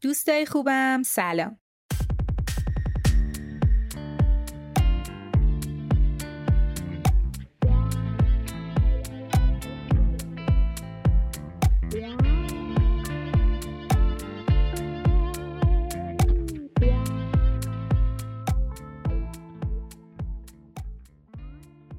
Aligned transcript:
دوستای 0.00 0.46
خوبم 0.46 1.02
سلام. 1.02 1.58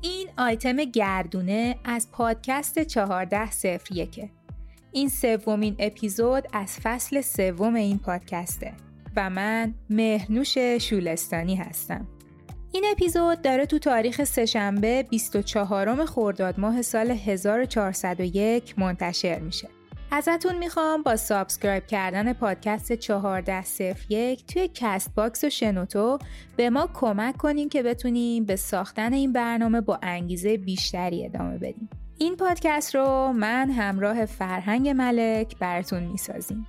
این 0.01 0.29
آیتم 0.37 0.75
گردونه 0.75 1.75
از 1.83 2.11
پادکست 2.11 2.77
1401 2.77 4.38
این 4.91 5.09
سومین 5.09 5.75
اپیزود 5.79 6.43
از 6.53 6.79
فصل 6.83 7.21
سوم 7.21 7.75
این 7.75 7.99
پادکسته 7.99 8.73
و 9.15 9.29
من 9.29 9.73
مهنوش 9.89 10.57
شولستانی 10.57 11.55
هستم. 11.55 12.07
این 12.71 12.85
اپیزود 12.91 13.41
داره 13.41 13.65
تو 13.65 13.79
تاریخ 13.79 14.23
سهشنبه 14.23 15.03
24 15.09 16.05
خرداد 16.05 16.59
ماه 16.59 16.81
سال 16.81 17.11
1401 17.11 18.79
منتشر 18.79 19.39
میشه. 19.39 19.69
ازتون 20.11 20.57
می‌خوام 20.57 21.03
با 21.03 21.15
subscribe 21.15 21.85
کردن 21.87 22.33
پادکست 22.33 22.91
1401 22.91 24.45
توی 24.45 24.69
Castbox 24.73 25.43
و 25.43 25.49
شنوتو 25.49 26.19
به 26.55 26.69
ما 26.69 26.89
کمک 26.93 27.37
کنین 27.37 27.69
که 27.69 27.83
بتونیم 27.83 28.45
به 28.45 28.55
ساختن 28.55 29.13
این 29.13 29.33
برنامه 29.33 29.81
با 29.81 29.99
انگیزه 30.03 30.57
بیشتری 30.57 31.25
ادامه 31.25 31.57
بدیم. 31.57 31.89
این 32.21 32.35
پادکست 32.35 32.95
رو 32.95 33.33
من 33.33 33.71
همراه 33.71 34.25
فرهنگ 34.25 34.89
ملک 34.89 35.57
براتون 35.57 36.03
می‌سازیم. 36.03 36.67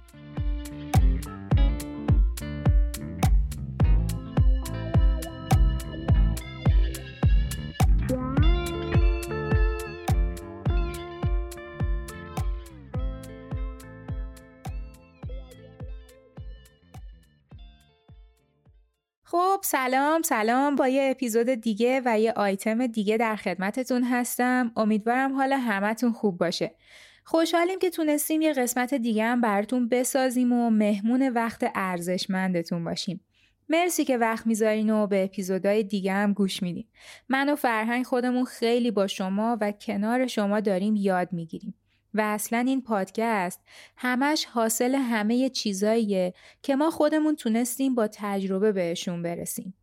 خب 19.30 19.60
سلام 19.64 20.22
سلام. 20.22 20.76
با 20.76 20.88
یه 20.88 21.10
اپیزود 21.10 21.48
دیگه 21.48 22.02
و 22.04 22.20
یه 22.20 22.32
آیتم 22.32 22.86
دیگه 22.86 23.16
در 23.16 23.36
خدمتتون 23.36 24.04
هستم. 24.04 24.72
امیدوارم 24.76 25.32
حال 25.32 25.52
همتون 25.52 26.12
خوب 26.12 26.38
باشه. 26.38 26.74
خوشحالیم 27.24 27.78
که 27.78 27.90
تونستیم 27.90 28.42
یه 28.42 28.52
قسمت 28.52 28.94
دیگه 28.94 29.24
هم 29.24 29.40
براتون 29.40 29.88
بسازیم 29.88 30.52
و 30.52 30.70
مهمون 30.70 31.28
وقت 31.28 31.70
ارزشمندتون 31.74 32.84
باشیم. 32.84 33.20
مرسی 33.68 34.04
که 34.04 34.18
وقت 34.18 34.46
می‌ذارین 34.46 34.90
و 34.90 35.06
به 35.06 35.24
اپیزودهای 35.24 35.82
دیگه 35.82 36.12
هم 36.12 36.32
گوش 36.32 36.62
میدین. 36.62 36.86
من 37.28 37.48
و 37.48 37.56
فرهنگ 37.56 38.06
خودمون 38.06 38.44
خیلی 38.44 38.90
با 38.90 39.06
شما 39.06 39.58
و 39.60 39.72
کنار 39.72 40.26
شما 40.26 40.60
داریم 40.60 40.96
یاد 40.96 41.32
می‌گیریم. 41.32 41.74
و 42.14 42.20
اصلا 42.20 42.58
این 42.58 42.82
پادکست 42.82 43.60
همش 43.96 44.44
حاصل 44.44 44.94
همه 44.94 45.48
چیزاییه 45.48 46.34
که 46.62 46.76
ما 46.76 46.90
خودمون 46.90 47.36
تونستیم 47.36 47.94
با 47.94 48.08
تجربه 48.12 48.72
بهشون 48.72 49.22
برسیم. 49.22 49.74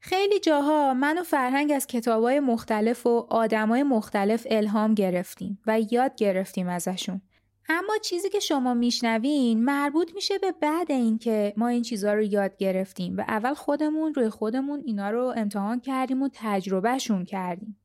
خیلی 0.00 0.40
جاها 0.40 0.94
من 0.94 1.18
و 1.18 1.22
فرهنگ 1.22 1.72
از 1.72 1.86
کتابای 1.86 2.40
مختلف 2.40 3.06
و 3.06 3.26
آدمای 3.30 3.82
مختلف 3.82 4.46
الهام 4.50 4.94
گرفتیم 4.94 5.58
و 5.66 5.80
یاد 5.80 6.14
گرفتیم 6.16 6.68
ازشون. 6.68 7.20
اما 7.68 7.98
چیزی 8.02 8.30
که 8.30 8.40
شما 8.40 8.74
میشنوین 8.74 9.64
مربوط 9.64 10.14
میشه 10.14 10.38
به 10.38 10.52
بعد 10.52 10.90
اینکه 10.92 11.54
ما 11.56 11.68
این 11.68 11.82
چیزها 11.82 12.14
رو 12.14 12.22
یاد 12.22 12.56
گرفتیم 12.56 13.16
و 13.16 13.20
اول 13.20 13.54
خودمون 13.54 14.14
روی 14.14 14.28
خودمون 14.28 14.82
اینا 14.86 15.10
رو 15.10 15.34
امتحان 15.36 15.80
کردیم 15.80 16.22
و 16.22 16.28
تجربهشون 16.32 17.24
کردیم. 17.24 17.76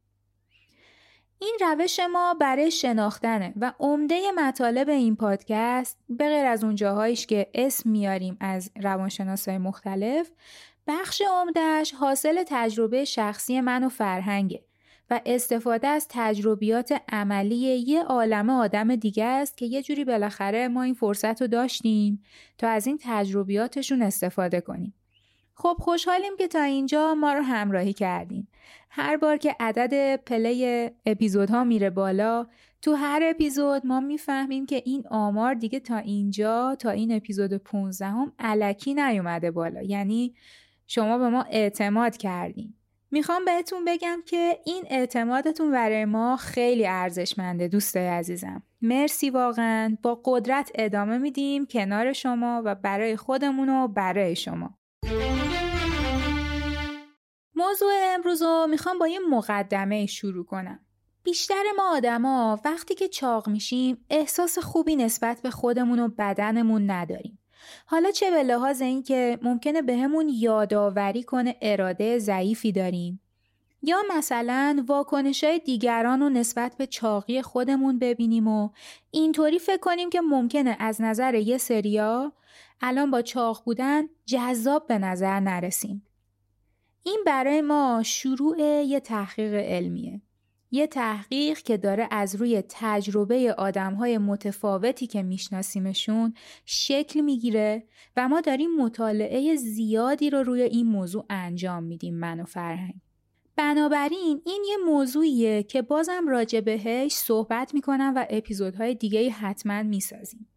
این 1.42 1.58
روش 1.62 2.00
ما 2.00 2.34
برای 2.34 2.72
شناختنه 2.72 3.54
و 3.56 3.74
عمده 3.80 4.32
مطالب 4.38 4.90
این 4.90 5.16
پادکست 5.16 5.98
به 6.10 6.28
غیر 6.28 6.46
از 6.46 6.64
اون 6.64 6.76
که 7.16 7.50
اسم 7.54 7.90
میاریم 7.90 8.38
از 8.40 8.72
روانشناسای 8.82 9.58
مختلف 9.58 10.32
بخش 10.88 11.22
عمدهش 11.32 11.94
حاصل 11.94 12.44
تجربه 12.48 13.06
شخصی 13.06 13.62
من 13.62 13.84
و 13.84 13.90
فرهنگه 13.90 14.64
و 15.10 15.22
استفاده 15.26 15.88
از 15.88 16.08
تجربیات 16.10 17.02
عملی 17.10 17.56
یه 17.56 18.04
عالم 18.04 18.50
آدم 18.50 18.96
دیگه 18.96 19.26
است 19.26 19.58
که 19.58 19.66
یه 19.66 19.82
جوری 19.82 20.06
بالاخره 20.06 20.68
ما 20.68 20.84
این 20.84 20.94
فرصت 20.94 21.42
رو 21.42 21.48
داشتیم 21.48 22.24
تا 22.58 22.68
از 22.68 22.88
این 22.88 23.00
تجربیاتشون 23.02 24.02
استفاده 24.02 24.62
کنیم. 24.62 24.94
خب 25.56 25.78
خوشحالیم 25.80 26.38
که 26.38 26.48
تا 26.48 26.62
اینجا 26.62 27.16
ما 27.16 27.34
رو 27.34 27.42
همراهی 27.42 27.94
کردین. 27.94 28.48
هر 28.90 29.18
بار 29.18 29.38
که 29.38 29.56
عدد 29.60 30.16
پلی 30.16 30.90
اپیزودها 31.06 31.64
میره 31.64 31.90
بالا 31.90 32.48
تو 32.82 32.94
هر 32.94 33.22
اپیزود 33.24 33.86
ما 33.86 34.00
می‌فهمیم 34.00 34.66
که 34.66 34.82
این 34.86 35.04
آمار 35.10 35.54
دیگه 35.54 35.80
تا 35.80 35.98
اینجا 35.98 36.76
تا 36.80 36.90
این 36.90 37.12
اپیزود 37.12 37.54
15 37.54 38.06
هم 38.06 38.34
علکی 38.40 38.94
نیومده 38.94 39.52
بالا. 39.52 39.82
یعنی 39.82 40.34
شما 40.88 41.18
به 41.18 41.30
ما 41.30 41.44
اعتماد 41.44 42.18
کردین. 42.18 42.74
می‌خوام 43.12 43.46
بهتون 43.46 43.86
بگم 43.86 44.20
که 44.26 44.58
این 44.66 44.84
اعتمادتون 44.90 45.72
برای 45.72 46.06
ما 46.06 46.38
خیلی 46.38 46.88
ارزشمنده 46.88 47.68
دوستای 47.68 48.08
عزیزم. 48.08 48.64
مرسی 48.82 49.30
واقعا. 49.30 49.98
با 50.02 50.22
قدرت 50.26 50.72
ادامه 50.76 51.18
میدیم 51.18 51.66
کنار 51.66 52.14
شما 52.14 52.62
و 52.66 52.76
برای 52.76 53.16
خودمون 53.16 53.70
و 53.70 53.88
برای 53.88 54.36
شما. 54.36 54.78
موضوع 57.60 57.92
امروز 58.14 58.42
رو 58.42 58.68
می‌خوام 58.70 59.00
با 59.00 59.08
یه 59.08 59.20
مقدمه 59.30 60.06
شروع 60.06 60.46
کنم. 60.46 60.80
بیشتر 61.24 61.64
ما 61.78 61.96
آدما 61.96 62.60
وقتی 62.66 62.96
که 62.96 63.08
چاق 63.08 63.50
میشیم 63.50 64.06
احساس 64.10 64.60
خوبی 64.60 64.96
نسبت 64.96 65.42
به 65.42 65.50
خودمون 65.50 66.00
و 66.00 66.08
بدنمون 66.08 66.92
نداریم. 66.92 67.40
حالا 67.86 68.12
چه 68.12 68.32
به 68.32 68.44
لحاظ 68.44 68.82
اینکه 68.82 69.40
ممکنه 69.42 69.82
بهمون 69.82 70.30
یادآوری 70.30 71.24
کنه 71.24 71.56
اراده 71.62 72.20
ضعیفی 72.20 72.72
داریم 72.72 73.22
یا 73.82 73.98
مثلا 74.18 74.84
واکنش 74.88 75.44
های 75.44 75.60
دیگران 75.60 76.20
رو 76.20 76.30
نسبت 76.30 76.78
به 76.78 76.88
چاقی 76.88 77.42
خودمون 77.42 78.00
ببینیم 78.00 78.48
و 78.48 78.70
اینطوری 79.12 79.60
فکر 79.60 79.78
کنیم 79.78 80.10
که 80.10 80.22
ممکنه 80.22 80.76
از 80.80 81.02
نظر 81.02 81.36
یه 81.36 81.58
سریا 81.58 82.34
الان 82.82 83.12
با 83.12 83.22
چاق 83.22 83.64
بودن 83.66 84.04
جذاب 84.26 84.88
به 84.88 84.98
نظر 84.98 85.40
نرسیم. 85.40 86.09
این 87.04 87.24
برای 87.26 87.62
ما 87.62 88.02
شروع 88.06 88.60
یه 88.62 89.00
تحقیق 89.00 89.54
علمیه. 89.54 90.22
یه 90.72 90.88
تحقیق 90.88 91.58
که 91.58 91.78
داره 91.78 92.08
از 92.12 92.36
روی 92.36 92.64
تجربه 92.70 93.56
آدمهای 93.58 94.18
متفاوتی 94.18 95.08
که 95.08 95.24
میشناسیمشون 95.24 96.34
شکل 96.66 97.22
می‌گیره 97.22 97.84
و 98.18 98.28
ما 98.28 98.42
داریم 98.42 98.76
مطالعه 98.76 99.56
زیادی 99.56 100.30
رو 100.30 100.44
روی 100.44 100.62
این 100.62 100.88
موضوع 100.88 101.26
انجام 101.30 101.84
میدیم 101.84 102.16
من 102.16 102.40
و 102.40 102.46
فرهنگ. 102.46 103.02
بنابراین 103.56 104.42
این 104.46 104.64
یه 104.70 104.78
موضوعیه 104.86 105.64
که 105.64 105.82
بازم 105.82 106.28
راجع 106.28 106.60
بهش 106.60 107.12
صحبت 107.12 107.74
می‌کنم 107.74 108.14
و 108.16 108.26
اپیزودهای 108.30 108.96
دیگه 108.96 109.30
حتما 109.30 109.84
می‌سازیم. 109.84 110.48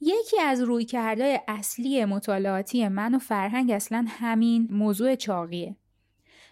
یکی 0.00 0.40
از 0.40 0.60
رویکردهای 0.62 1.40
اصلی 1.48 2.04
مطالعاتی 2.04 2.88
من 2.88 3.14
و 3.14 3.18
فرهنگ 3.18 3.70
اصلا 3.70 4.06
همین 4.08 4.68
موضوع 4.70 5.14
چاقیه. 5.14 5.76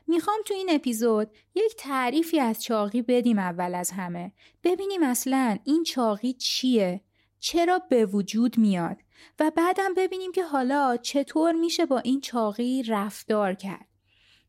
می‌خوام 0.06 0.38
تو 0.46 0.54
این 0.54 0.68
اپیزود 0.70 1.30
یک 1.54 1.74
تعریفی 1.78 2.40
از 2.40 2.62
چاقی 2.62 3.02
بدیم 3.02 3.38
اول 3.38 3.74
از 3.74 3.90
همه. 3.90 4.32
ببینیم 4.64 5.02
اصلا 5.02 5.58
این 5.64 5.82
چاقی 5.82 6.32
چیه؟ 6.32 7.00
چرا 7.38 7.78
به 7.78 8.06
وجود 8.06 8.58
میاد؟ 8.58 8.96
و 9.38 9.50
بعدم 9.56 9.94
ببینیم 9.96 10.32
که 10.32 10.44
حالا 10.44 10.96
چطور 10.96 11.52
میشه 11.52 11.86
با 11.86 11.98
این 11.98 12.20
چاقی 12.20 12.82
رفتار 12.82 13.54
کرد. 13.54 13.85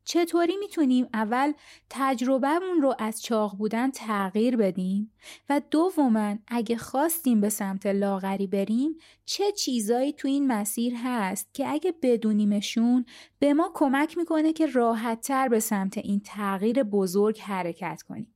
چطوری 0.08 0.58
می‌تونیم 0.58 1.08
اول 1.14 1.54
تجربهمون 1.90 2.82
رو 2.82 2.96
از 3.00 3.22
چاق 3.22 3.58
بودن 3.58 3.92
تغییر 3.92 4.58
بدیم 4.58 5.12
و 5.50 5.62
دوما 5.72 6.36
اگه 6.48 6.78
خواستیم 6.78 7.42
به 7.42 7.50
سمت 7.50 7.86
لاغری 7.86 8.48
بریم 8.48 8.98
چه 9.26 9.52
چیزایی 9.52 10.14
تو 10.14 10.28
این 10.28 10.48
مسیر 10.48 10.94
هست 11.04 11.54
که 11.54 11.68
اگه 11.68 11.94
بدونیمشون 12.02 13.06
به 13.40 13.54
ما 13.54 13.72
کمک 13.74 14.18
می‌کنه 14.18 14.54
که 14.54 14.66
راحتتر 14.66 15.48
به 15.48 15.60
سمت 15.60 15.98
این 15.98 16.22
تغییر 16.26 16.84
بزرگ 16.84 17.40
حرکت 17.40 18.02
کنیم. 18.08 18.34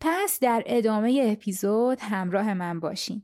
پس 0.00 0.38
در 0.40 0.62
ادامه 0.66 1.28
اپیزود 1.32 2.00
همراه 2.00 2.54
من 2.54 2.80
باشین. 2.80 3.22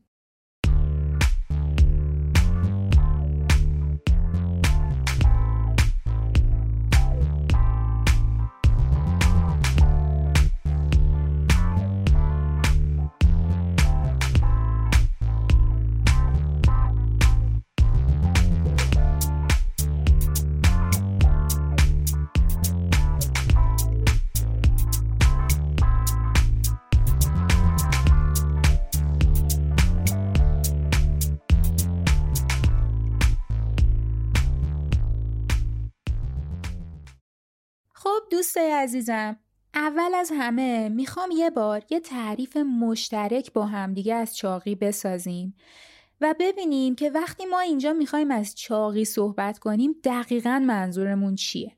عزیزم 38.84 39.36
اول 39.74 40.14
از 40.14 40.30
همه 40.34 40.88
می‌خوام 40.88 41.30
یه 41.30 41.50
بار 41.50 41.84
یه 41.90 42.00
تعریف 42.00 42.56
مشترک 42.56 43.52
با 43.52 43.66
همدیگه 43.66 44.14
از 44.14 44.36
چاقی 44.36 44.74
بسازیم 44.74 45.54
و 46.20 46.34
ببینیم 46.40 46.94
که 46.94 47.10
وقتی 47.10 47.44
ما 47.44 47.60
اینجا 47.60 47.92
می‌خوایم 47.92 48.30
از 48.30 48.54
چاقی 48.54 49.04
صحبت 49.04 49.58
کنیم 49.58 49.94
دقیقا 50.04 50.62
منظورمون 50.66 51.34
چیه. 51.34 51.76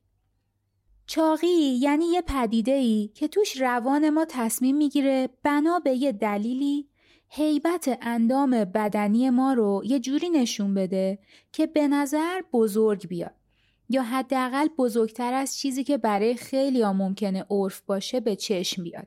چاقی 1.06 1.78
یعنی 1.80 2.04
یه 2.04 2.22
پدیده 2.22 2.72
ای 2.72 3.10
که 3.14 3.28
توش 3.28 3.60
روان 3.60 4.10
ما 4.10 4.24
تصمیم 4.28 4.76
می‌گیره 4.76 5.28
بنا 5.42 5.78
به 5.78 5.92
یه 5.92 6.12
دلیلی 6.12 6.88
هیبت 7.28 7.98
اندام 8.02 8.50
بدنی 8.50 9.30
ما 9.30 9.52
رو 9.52 9.82
یه 9.84 10.00
جوری 10.00 10.30
نشون 10.30 10.74
بده 10.74 11.18
که 11.52 11.66
به 11.66 11.88
نظر 11.88 12.42
بزرگ 12.52 13.08
بیاد 13.08 13.45
یا 13.88 14.02
حداقل 14.02 14.68
بزرگتر 14.78 15.34
از 15.34 15.58
چیزی 15.58 15.84
که 15.84 15.98
برای 15.98 16.34
خیلی 16.34 16.82
ها 16.82 16.92
ممکنه 16.92 17.46
عرف 17.50 17.80
باشه 17.80 18.20
به 18.20 18.36
چشم 18.36 18.82
بیاد. 18.84 19.06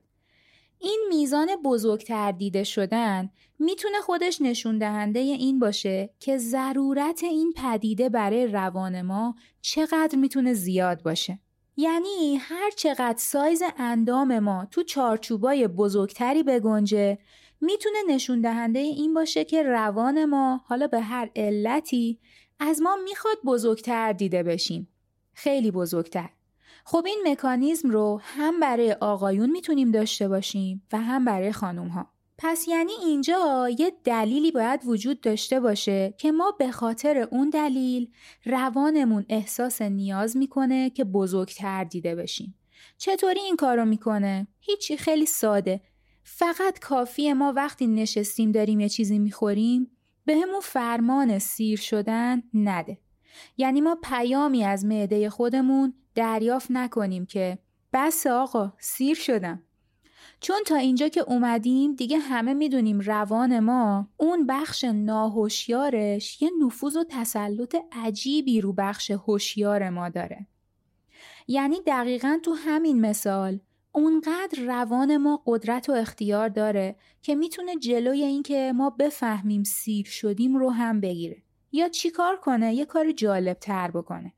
این 0.80 1.06
میزان 1.10 1.48
بزرگتر 1.66 2.32
دیده 2.32 2.64
شدن 2.64 3.30
می‌تونه 3.60 4.02
خودش 4.02 4.42
نشون 4.42 4.78
دهنده 4.78 5.20
این 5.20 5.60
باشه 5.60 6.10
که 6.20 6.38
ضرورت 6.38 7.24
این 7.24 7.54
پدیده 7.56 8.10
برای 8.10 8.48
روان 8.48 9.02
ما 9.02 9.36
چقدر 9.62 10.16
می‌تونه 10.16 10.54
زیاد 10.54 11.04
باشه. 11.04 11.40
یعنی 11.78 12.36
هر 12.40 12.72
چقدر 12.78 13.18
سایز 13.18 13.64
اندام 13.78 14.40
ما 14.40 14.68
تو 14.72 14.84
چارچوبای 14.84 15.68
بزرگتری 15.68 16.44
بگنجه 16.44 17.18
می‌تونه 17.62 17.98
نشون 18.10 18.42
دهنده 18.42 18.80
این 18.80 19.14
باشه 19.14 19.44
که 19.44 19.64
روان 19.64 20.26
ما 20.26 20.62
حالا 20.66 20.88
به 20.88 21.02
هر 21.02 21.30
علتی 21.36 22.20
از 22.60 22.82
ما 22.82 22.96
می‌خواد 23.04 23.38
بزرگتر 23.46 24.14
دیده 24.14 24.44
بشیم. 24.44 24.88
خیلی 25.34 25.72
بزرگتر. 25.72 26.30
خب 26.86 27.04
این 27.06 27.24
مکانیزم 27.28 27.90
رو 27.90 28.22
هم 28.24 28.60
برای 28.60 28.94
آقایون 28.94 29.50
می‌تونیم 29.50 29.92
داشته 29.92 30.28
باشیم 30.28 30.84
و 30.94 30.98
هم 30.98 31.26
برای 31.26 31.52
خانوم 31.52 31.88
ها. 31.88 32.10
پس 32.38 32.68
یعنی 32.68 32.92
اینجا 33.06 33.70
یه 33.80 33.92
دلیلی 34.04 34.52
باید 34.52 34.82
وجود 34.86 35.22
داشته 35.22 35.60
باشه 35.60 36.14
که 36.18 36.32
ما 36.32 36.52
به 36.60 36.72
خاطر 36.72 37.28
اون 37.32 37.50
دلیل 37.50 38.12
روانمون 38.46 39.26
احساس 39.30 39.82
نیاز 39.82 40.38
می‌کنه 40.38 40.90
که 40.90 41.04
بزرگتر 41.04 41.84
دیده 41.84 42.16
بشیم. 42.16 42.56
چطوری 42.98 43.40
این 43.40 43.56
کارو 43.56 43.86
می‌کنه؟ 43.86 44.48
هیچی 44.60 44.98
خیلی 44.98 45.26
ساده. 45.26 45.82
فقط 46.24 46.80
کافیه 46.80 47.34
ما 47.34 47.54
وقتی 47.56 47.88
نشستیم 47.88 48.52
داریم 48.52 48.80
یه 48.80 48.90
چیزی 48.90 49.20
می‌خوریم 49.20 49.92
به 50.30 50.36
همون 50.36 50.60
فرمان 50.62 51.40
سیر 51.40 51.80
شدن 51.80 52.44
نده. 52.54 52.98
یعنی 53.58 53.82
ما 53.82 53.98
پیامی 54.04 54.64
از 54.64 54.86
معده 54.86 55.30
خودمون 55.30 55.94
دریافت 56.16 56.72
نکنیم 56.72 57.26
که 57.26 57.60
بس 57.94 58.28
آقا 58.28 58.74
سیر 58.80 59.16
شدم. 59.16 59.64
چون 60.40 60.58
تا 60.68 60.76
اینجا 60.76 61.08
که 61.08 61.22
اومدیم 61.22 61.96
دیگه 61.96 62.18
همه 62.18 62.54
می‌دونیم 62.54 63.00
روان 63.00 63.60
ما 63.60 64.08
اون 64.18 64.48
بخش 64.48 64.84
ناهوشیارش 64.84 66.42
یه 66.42 66.50
نفوذ 66.66 66.98
و 66.98 67.04
تسلط 67.10 67.76
عجیبی 67.92 68.62
رو 68.62 68.74
بخش 68.74 69.12
هوشیار 69.12 69.90
ما 69.90 70.10
داره. 70.10 70.48
یعنی 71.48 71.78
دقیقا 71.88 72.40
تو 72.44 72.54
همین 72.54 73.02
مثال 73.02 73.60
اونقدر 73.92 74.64
روان 74.68 75.18
ما 75.18 75.44
قدرت 75.46 75.90
و 75.90 75.92
اختیار 75.92 76.50
داره 76.50 76.96
که 77.22 77.36
می‌تونه 77.36 77.76
جلوی 77.76 78.24
اینکه 78.24 78.74
ما 78.76 78.90
بفهمیم 78.90 79.64
سیر 79.64 80.06
شدیم 80.06 80.58
رو 80.58 80.70
هم 80.70 81.02
بگیره. 81.02 81.44
یا 81.72 81.90
چیکار 81.90 82.36
کنه؟ 82.36 82.74
یه 82.74 82.86
کار 82.86 83.12
جالب 83.12 83.58
تر 83.60 83.92
بکنه. 83.92 84.34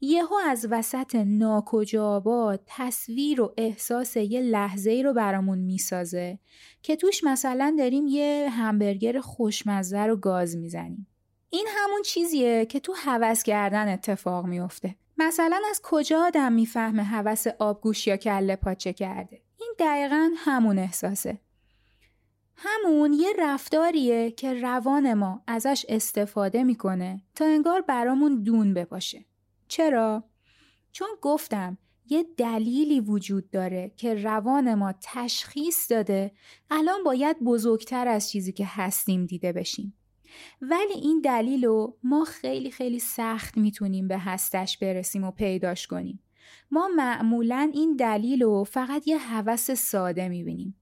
یهو 0.00 0.34
از 0.46 0.66
وسط 0.70 1.14
ناکجابات 1.14 2.60
تصویر 2.66 3.40
و 3.40 3.54
احساس 3.56 4.16
یه 4.16 4.40
لحظه 4.40 4.90
ای 4.90 5.02
رو 5.02 5.12
برامون 5.12 5.58
می‌سازه 5.58 6.38
که 6.82 6.96
توش 6.96 7.24
مثلا 7.24 7.74
داریم 7.78 8.06
یه 8.06 8.48
همبرگر 8.50 9.20
خوشمزه 9.20 10.00
رو 10.00 10.16
گاز 10.16 10.56
می‌زنیم. 10.56 11.06
این 11.50 11.66
همون 11.68 12.02
چیزیه 12.02 12.66
که 12.66 12.80
تو 12.80 12.94
هوس 12.96 13.42
کردن 13.42 13.92
اتفاق 13.92 14.46
میافته. 14.46 14.96
مثلا 15.22 15.60
از 15.70 15.80
کجا 15.82 16.22
آدم 16.26 16.52
می‌فهمه 16.52 17.02
هوس 17.02 17.46
آبگوش 17.46 18.06
یا 18.06 18.16
کله 18.16 18.56
پاچه 18.56 18.92
کرده؟ 18.92 19.42
این 19.60 19.74
دقیقا 19.78 20.30
همون 20.36 20.78
احساسه. 20.78 21.40
همون 22.56 23.12
یه 23.12 23.28
رفتاریه 23.38 24.30
که 24.30 24.54
روان 24.54 25.14
ما 25.14 25.42
ازش 25.46 25.86
استفاده 25.88 26.64
می‌کنه 26.64 27.22
تا 27.34 27.44
انگار 27.44 27.80
برامون 27.80 28.42
دون 28.42 28.74
بپاشه. 28.74 29.24
چرا؟ 29.68 30.24
چون 30.92 31.08
گفتم 31.22 31.78
یه 32.06 32.26
دلیلی 32.36 33.00
وجود 33.00 33.50
داره 33.50 33.92
که 33.96 34.14
روان 34.14 34.74
ما 34.74 34.94
تشخیص 35.02 35.90
داده 35.90 36.32
الان 36.70 37.04
باید 37.04 37.40
بزرگتر 37.44 38.08
از 38.08 38.30
چیزی 38.30 38.52
که 38.52 38.64
هستیم 38.68 39.26
دیده 39.26 39.52
بشیم. 39.52 39.99
ولی 40.62 40.94
این 40.94 41.20
دلیل 41.20 41.64
رو 41.64 41.96
ما 42.02 42.24
خیلی 42.24 42.70
خیلی 42.70 42.98
سخت 42.98 43.56
می‌تونیم 43.56 44.08
به 44.08 44.18
هستش 44.18 44.78
برسیم 44.78 45.24
و 45.24 45.30
پیداش 45.30 45.86
کنیم. 45.86 46.22
ما 46.70 46.88
معمولا 46.96 47.70
این 47.74 47.96
دلیل 47.96 48.42
رو 48.42 48.64
فقط 48.64 49.08
یه 49.08 49.18
هوس 49.18 49.70
ساده 49.70 50.28
می‌بینیم. 50.28 50.76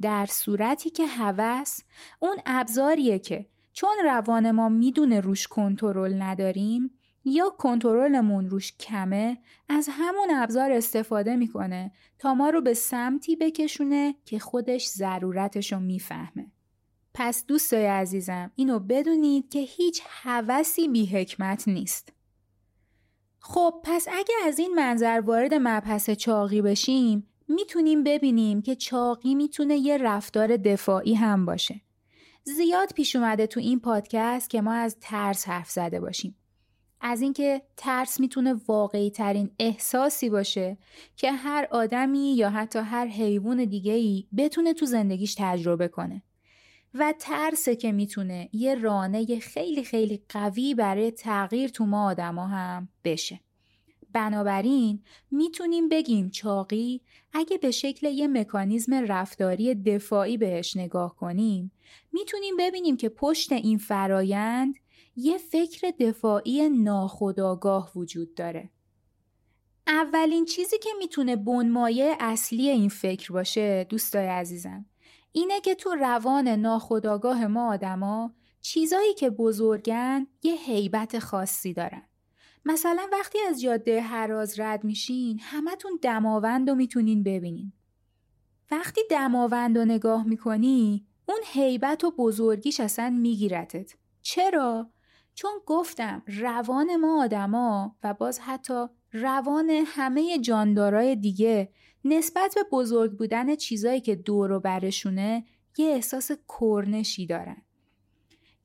در 0.00 0.26
صورتی 0.26 0.90
که 0.90 1.06
هوس 1.06 1.80
اون 2.20 2.36
ابزاریه 2.46 3.18
که 3.18 3.46
چون 3.72 3.90
روان 4.04 4.50
ما 4.50 4.68
می‌دونه 4.68 5.20
روش 5.20 5.46
کنترل 5.46 6.22
نداریم 6.22 6.90
یا 7.24 7.50
کنترلمون 7.50 8.50
روش 8.50 8.76
کمه 8.76 9.38
از 9.68 9.88
همون 9.90 10.30
ابزار 10.30 10.72
استفاده 10.72 11.36
می‌کنه 11.36 11.92
تا 12.18 12.34
ما 12.34 12.50
رو 12.50 12.60
به 12.60 12.74
سمتی 12.74 13.36
بکشونه 13.36 14.14
که 14.24 14.38
خودش 14.38 14.88
ضرورتش 14.88 15.72
رو 15.72 15.80
می‌فهمه. 15.80 16.51
پس 17.14 17.46
دوستای 17.46 17.86
عزیزم 17.86 18.50
اینو 18.54 18.78
بدونید 18.78 19.48
که 19.48 19.58
هیچ 19.58 20.02
هوسی 20.06 20.88
بی 20.88 21.06
حکمت 21.06 21.68
نیست. 21.68 22.12
خب 23.38 23.74
پس 23.84 24.08
اگه 24.12 24.34
از 24.44 24.58
این 24.58 24.74
منظر 24.74 25.22
وارد 25.26 25.54
مبحث 25.54 26.10
چاقی 26.10 26.62
بشیم 26.62 27.26
می‌تونیم 27.48 28.04
ببینیم 28.04 28.62
که 28.62 28.74
چاقی 28.74 29.34
می‌تونه 29.34 29.76
یه 29.76 29.98
رفتار 29.98 30.56
دفاعی 30.56 31.14
هم 31.14 31.46
باشه. 31.46 31.80
زیاد 32.44 32.92
پیش 32.94 33.16
اومده 33.16 33.46
تو 33.46 33.60
این 33.60 33.80
پادکست 33.80 34.50
که 34.50 34.60
ما 34.60 34.72
از 34.72 34.96
ترس 35.00 35.48
حرف 35.48 35.70
زده 35.70 36.00
باشیم. 36.00 36.36
از 37.00 37.20
اینکه 37.20 37.62
ترس 37.76 38.20
می‌تونه 38.20 38.54
واقعی 38.68 39.10
ترین 39.10 39.50
احساسی 39.58 40.30
باشه 40.30 40.78
که 41.16 41.32
هر 41.32 41.68
آدمی 41.70 42.34
یا 42.36 42.50
حتی 42.50 42.78
هر 42.78 43.06
حیوان 43.06 43.64
دیگه 43.64 43.92
ای 43.92 44.26
بتونه 44.36 44.74
تو 44.74 44.86
زندگیش 44.86 45.34
تجربه 45.38 45.88
کنه. 45.88 46.22
و 46.94 47.14
ترسه 47.18 47.76
که 47.76 47.92
می‌تونه 47.92 48.48
یه 48.52 48.74
رانه 48.74 49.38
خیلی 49.38 49.84
خیلی 49.84 50.22
قوی 50.28 50.74
برای 50.74 51.10
تغییر 51.10 51.70
تو 51.70 51.86
ما 51.86 52.06
آدما 52.06 52.46
هم 52.46 52.88
بشه. 53.04 53.40
بنابراین 54.12 55.02
می‌تونیم 55.30 55.88
بگیم 55.88 56.30
چاقی 56.30 57.00
اگه 57.32 57.58
به 57.58 57.70
شکل 57.70 58.06
یه 58.06 58.28
مکانیزم 58.28 58.94
رفتاری 58.94 59.74
دفاعی 59.74 60.36
بهش 60.36 60.76
نگاه 60.76 61.16
کنیم 61.16 61.72
می‌تونیم 62.12 62.56
ببینیم 62.58 62.96
که 62.96 63.08
پشت 63.08 63.52
این 63.52 63.78
فرایند 63.78 64.74
یه 65.16 65.38
فکر 65.38 65.90
دفاعی 66.00 66.68
ناخودآگاه 66.68 67.92
وجود 67.96 68.34
داره. 68.34 68.70
اولین 69.86 70.44
چیزی 70.44 70.78
که 70.78 70.90
می‌تونه 70.98 71.36
بنمایه 71.36 72.16
اصلی 72.20 72.68
این 72.68 72.88
فکر 72.88 73.32
باشه 73.32 73.86
دوستای 73.88 74.26
عزیزم 74.26 74.86
اینه 75.32 75.60
که 75.60 75.74
تو 75.74 75.94
روان 75.94 76.48
ناخودآگاه 76.48 77.46
ما 77.46 77.72
آدما 77.72 78.34
چیزایی 78.60 79.14
که 79.14 79.30
بزرگن 79.30 80.26
یه 80.42 80.54
هیبت 80.54 81.18
خاصی 81.18 81.72
دارن. 81.72 82.02
مثلا 82.64 83.08
وقتی 83.12 83.38
از 83.48 83.60
جاده 83.60 84.00
هراز 84.00 84.60
رد 84.60 84.84
میشین 84.84 85.40
همتون 85.42 85.98
دماوند 86.02 86.70
رو 86.70 86.76
می‌تونین 86.76 87.22
ببینین. 87.22 87.72
وقتی 88.70 89.00
دماوند 89.10 89.78
رو 89.78 89.84
نگاه 89.84 90.26
می‌کنی 90.26 91.06
اون 91.28 91.40
هیبت 91.44 92.04
و 92.04 92.10
بزرگیش 92.10 92.80
اصلا 92.80 93.10
میگیرتت. 93.10 93.94
چرا؟ 94.22 94.90
چون 95.34 95.50
گفتم 95.66 96.22
روان 96.26 96.96
ما 96.96 97.22
آدما 97.22 97.96
و 98.04 98.14
باز 98.14 98.38
حتی 98.38 98.86
روان 99.12 99.70
همه 99.86 100.38
جاندارای 100.38 101.16
دیگه 101.16 101.72
نسبت 102.04 102.54
به 102.54 102.64
بزرگ 102.72 103.12
بودن 103.12 103.56
چیزایی 103.56 104.00
که 104.00 104.14
دور 104.14 104.52
و 104.52 104.60
برشونه 104.60 105.44
یه 105.78 105.86
احساس 105.86 106.30
کرنشی 106.48 107.26
دارن. 107.26 107.62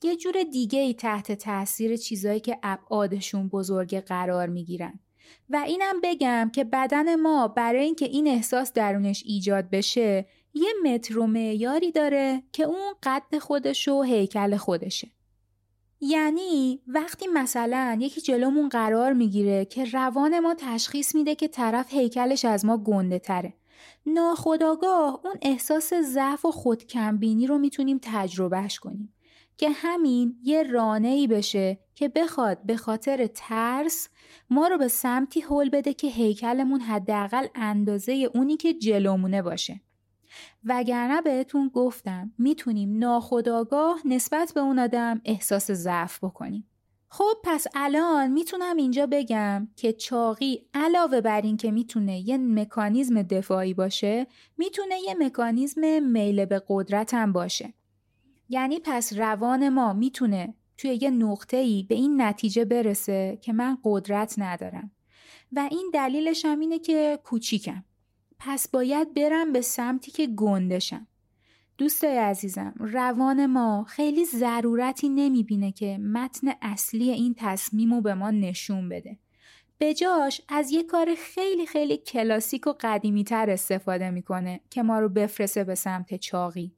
یه 0.04 0.16
جور 0.16 0.44
دیگه 0.52 0.80
ای 0.80 0.94
تحت 0.94 1.32
تاثیر 1.32 1.98
چیزایی 1.98 2.40
که 2.40 2.60
ابعادشون 2.64 3.48
بزرگ 3.48 4.00
قرار 4.00 4.48
می‌گیرن. 4.48 5.00
و 5.50 5.64
اینم 5.68 6.02
بگم 6.04 6.52
که 6.54 6.64
بدن 6.64 7.16
ما 7.16 7.48
برای 7.48 7.84
اینکه 7.84 8.06
این 8.06 8.28
احساس 8.28 8.74
درونش 8.74 9.24
ایجاد 9.26 9.70
بشه 9.70 10.28
یه 10.54 10.70
متر 10.84 11.20
و 11.20 11.28
معیاری 11.28 11.92
داره 11.92 12.44
که 12.52 12.64
اون 12.64 12.94
قد 13.04 13.38
خودش 13.38 13.88
و 13.88 14.02
هیکل 14.02 14.58
خودشه. 14.58 15.12
یعنی 16.02 16.82
وقتی 16.88 17.28
مثلا 17.28 17.98
یکی 18.02 18.22
جلومون 18.22 18.70
قرار 18.70 19.14
می‌گیره 19.14 19.66
که 19.66 19.86
روان 19.86 20.40
ما 20.40 20.56
تشخیص 20.58 21.16
میده 21.16 21.36
که 21.36 21.48
طرف 21.48 21.94
هیکلش 21.94 22.46
از 22.46 22.66
ما 22.66 22.78
گنده 22.78 23.20
تره. 23.20 23.54
ناخداگاه 24.06 25.20
اون 25.24 25.36
احساس 25.42 25.94
ضعف 25.94 26.46
و 26.46 26.52
خودکمبینی 26.52 27.48
رو 27.48 27.58
می‌تونیم 27.58 28.00
تجربهش 28.02 28.80
کنیم. 28.80 29.14
که 29.58 29.70
همین 29.70 30.36
یه 30.44 30.64
رانه 30.64 31.08
ای 31.08 31.28
بشه 31.28 31.80
که 31.96 32.10
بخواد 32.10 32.66
به 32.66 32.78
خاطر 32.78 33.28
ترس 33.28 34.10
ما 34.50 34.68
رو 34.68 34.78
به 34.78 34.88
سمتی 34.88 35.42
حل 35.42 35.70
بده 35.70 35.94
که 35.94 36.08
هیکلمون 36.08 36.82
حداقل 36.82 37.48
اندازه 37.56 38.30
اونی 38.34 38.58
که 38.58 38.74
جلومونه 38.74 39.42
باشه. 39.42 39.82
وگرنه 40.64 41.22
بهتون 41.22 41.72
گفتم 41.74 42.32
می‌تونیم 42.38 42.98
ناخداگاه 42.98 44.02
نسبت 44.06 44.52
به 44.56 44.60
اون 44.60 44.80
آدم 44.80 45.22
احساس 45.26 45.72
ضعف 45.72 46.24
بکنیم. 46.24 46.68
خب 47.10 47.34
پس 47.44 47.68
الان 47.76 48.32
می‌تونم 48.32 48.78
اینجا 48.78 49.08
بگم 49.12 49.68
که 49.76 49.94
چاقی 49.94 50.66
علاوه 50.74 51.22
بر 51.22 51.42
این 51.42 51.58
که 51.58 51.72
می‌تونه 51.72 52.30
یه 52.30 52.38
مکانیزم 52.38 53.22
دفاعی 53.22 53.74
باشه 53.74 54.28
می‌تونه 54.58 54.96
یه 55.08 55.16
مکانیزم 55.20 56.04
میل 56.04 56.46
به 56.46 56.62
قدرت 56.68 57.14
هم 57.14 57.34
باشه. 57.34 57.74
یعنی 58.50 58.80
پس 58.84 59.14
روان 59.14 59.70
ما 59.70 59.94
می‌تونه 59.94 60.54
توی 60.78 61.00
یه 61.02 61.10
نقطه 61.10 61.58
ای 61.58 61.84
به 61.84 61.96
این 61.96 62.22
نتیجه 62.22 62.66
برسه 62.66 63.38
که 63.42 63.54
من 63.54 63.78
قدرت 63.84 64.36
ندارم. 64.38 64.92
و 65.52 65.68
این 65.72 65.92
دلیلش 65.94 66.46
هم 66.46 66.60
اینه 66.60 66.80
که 66.80 67.20
کوچیکم. 67.24 67.84
پس 68.40 68.68
باید 68.68 69.14
برم 69.14 69.54
به 69.54 69.62
سمتی 69.62 70.12
که 70.12 70.28
گندشم 70.28 71.08
دوستای 71.78 72.18
عزیزم 72.18 72.74
روان 72.80 73.46
ما 73.46 73.84
خیلی 73.84 74.26
ضرورتی 74.26 75.10
نمی‌بینه 75.10 75.72
که 75.72 75.98
متن 75.98 76.48
اصلی 76.62 77.12
این 77.12 77.36
تصمیم 77.38 77.94
رو 77.94 78.02
به 78.02 78.14
ما 78.14 78.32
نشون 78.32 78.90
بده. 78.90 79.18
به 79.78 79.94
جاش 79.94 80.42
از 80.50 80.72
یه 80.72 80.84
کار 80.84 81.16
خیلی 81.18 81.66
خیلی 81.66 81.98
کلاسیک 81.98 82.68
و 82.68 82.74
قدیمی 82.82 83.24
تر 83.24 83.50
استفاده 83.50 84.10
می‌کنه 84.10 84.60
که 84.70 84.84
ما 84.84 85.00
رو 85.00 85.10
بفرسه 85.10 85.64
به 85.64 85.76
سمت 85.76 86.16
چاقی. 86.16 86.76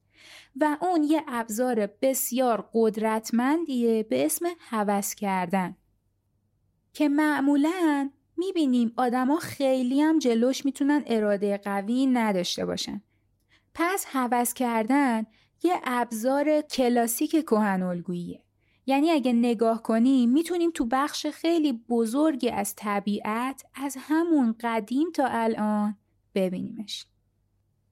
و 0.61 0.77
اون 0.81 1.03
یه 1.03 1.23
ابزار 1.27 1.89
بسیار 2.01 2.69
قدرتمندیه 2.73 4.03
به 4.03 4.25
اسم 4.25 4.45
هوس 4.59 5.15
کردن. 5.15 5.75
که 6.93 7.09
معمولا 7.09 8.09
می‌بینیم 8.39 8.93
آدما 8.97 9.37
خیلی 9.37 10.01
هم 10.01 10.19
جلوش 10.19 10.65
می‌تونن 10.65 11.03
اراده 11.07 11.57
قوی 11.57 12.05
نداشته 12.05 12.65
باشن. 12.65 13.01
پس 13.73 14.05
هوس 14.07 14.53
کردن 14.53 15.25
یه 15.63 15.73
ابزار 15.83 16.61
کلاسیک 16.61 17.31
کهن 17.31 17.83
الگوییه. 17.83 18.43
یعنی 18.85 19.11
اگه 19.11 19.33
نگاه 19.33 19.83
کنیم 19.83 20.29
می‌تونیم 20.29 20.71
تو 20.71 20.85
بخش 20.85 21.27
خیلی 21.27 21.73
بزرگی 21.73 22.49
از 22.49 22.73
طبیعت 22.75 23.63
از 23.75 23.97
همون 23.99 24.55
قدیم 24.61 25.11
تا 25.11 25.25
الان 25.29 25.97
ببینیمش. 26.35 27.05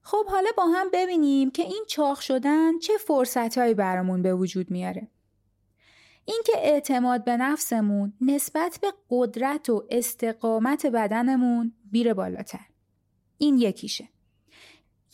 خب 0.02 0.26
حالا 0.28 0.50
با 0.56 0.66
هم 0.66 0.86
ببینیم 0.92 1.50
که 1.50 1.62
این 1.62 1.84
چاق 1.88 2.20
شدن 2.20 2.78
چه 2.78 2.92
فرصتهایی 3.06 3.74
برامون 3.74 4.22
به 4.22 4.34
وجود 4.34 4.70
میاره. 4.70 5.08
اینکه 6.28 6.52
اعتماد 6.56 7.24
به 7.24 7.36
نفسمون 7.36 8.12
نسبت 8.20 8.78
به 8.82 8.92
قدرت 9.10 9.70
و 9.70 9.86
استقامت 9.90 10.86
بدنمون 10.86 11.72
بیره 11.90 12.14
بالاتر. 12.14 12.66
این 13.38 13.58
یکیشه. 13.58 14.08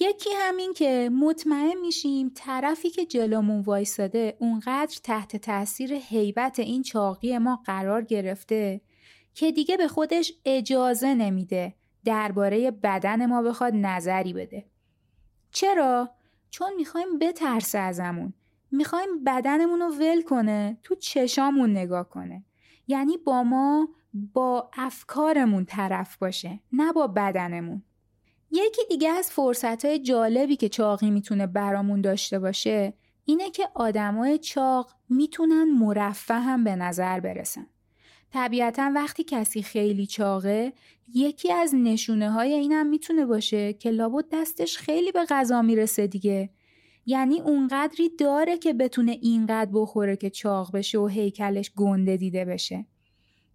یکی 0.00 0.30
همین 0.36 0.72
که 0.72 1.10
مطمئن 1.12 1.80
میشیم 1.80 2.32
طرفی 2.34 2.90
که 2.90 3.06
جلومون 3.06 3.60
وایساده 3.60 4.36
اونقدر 4.40 4.98
تحت 5.02 5.36
تاثیر 5.36 5.92
هیبت 5.92 6.58
این 6.58 6.82
چاقی 6.82 7.38
ما 7.38 7.62
قرار 7.64 8.02
گرفته 8.02 8.80
که 9.34 9.52
دیگه 9.52 9.76
به 9.76 9.88
خودش 9.88 10.32
اجازه 10.44 11.14
نمیده 11.14 11.74
درباره 12.04 12.70
بدن 12.70 13.26
ما 13.26 13.42
بخواد 13.42 13.72
نظری 13.74 14.32
بده. 14.32 14.66
چرا؟ 15.50 16.10
چون 16.50 16.74
می‌خوایم 16.76 17.18
بترسه 17.18 17.78
ازمون. 17.78 18.34
می‌خوایم 18.76 19.24
بدنمون 19.26 19.80
رو 19.80 19.88
ول 19.88 20.22
کنه 20.22 20.78
تو 20.82 20.94
چشامون 20.94 21.70
نگاه 21.70 22.08
کنه. 22.08 22.44
یعنی 22.88 23.16
با 23.16 23.42
ما 23.42 23.88
با 24.32 24.70
افکارمون 24.76 25.64
طرف 25.64 26.16
باشه 26.16 26.60
نه 26.72 26.92
با 26.92 27.06
بدنمون. 27.06 27.82
یکی 28.50 28.82
دیگه 28.88 29.08
از 29.10 29.30
فرصت 29.30 29.84
های 29.84 29.98
جالبی 29.98 30.56
که 30.56 30.68
چاقی 30.68 31.10
می‌تونه 31.10 31.46
برامون 31.46 32.00
داشته 32.00 32.38
باشه 32.38 32.94
اینه 33.24 33.50
که 33.50 33.68
آدمای 33.74 34.38
چاق 34.38 34.90
می‌تونن 35.08 35.64
مرفه 35.78 36.34
هم 36.34 36.64
به 36.64 36.76
نظر 36.76 37.20
برسن. 37.20 37.66
طبیعتا 38.32 38.92
وقتی 38.94 39.24
کسی 39.24 39.62
خیلی 39.62 40.06
چاقه 40.06 40.72
یکی 41.14 41.52
از 41.52 41.74
نشونه 41.74 42.30
های 42.30 42.52
اینم 42.52 42.86
می‌تونه 42.86 43.26
باشه 43.26 43.72
که 43.72 43.90
لابد 43.90 44.24
دستش 44.32 44.78
خیلی 44.78 45.12
به 45.12 45.24
غذا 45.28 45.62
می‌رسه 45.62 46.06
دیگه. 46.06 46.50
یعنی 47.06 47.40
اونقدری 47.40 48.08
داره 48.08 48.58
که 48.58 48.72
بتونه 48.72 49.12
اینقدر 49.12 49.70
بخوره 49.72 50.16
که 50.16 50.30
چاق 50.30 50.76
بشه 50.76 50.98
و 50.98 51.06
هیکلش 51.06 51.70
گنده 51.76 52.16
دیده 52.16 52.44
بشه. 52.44 52.86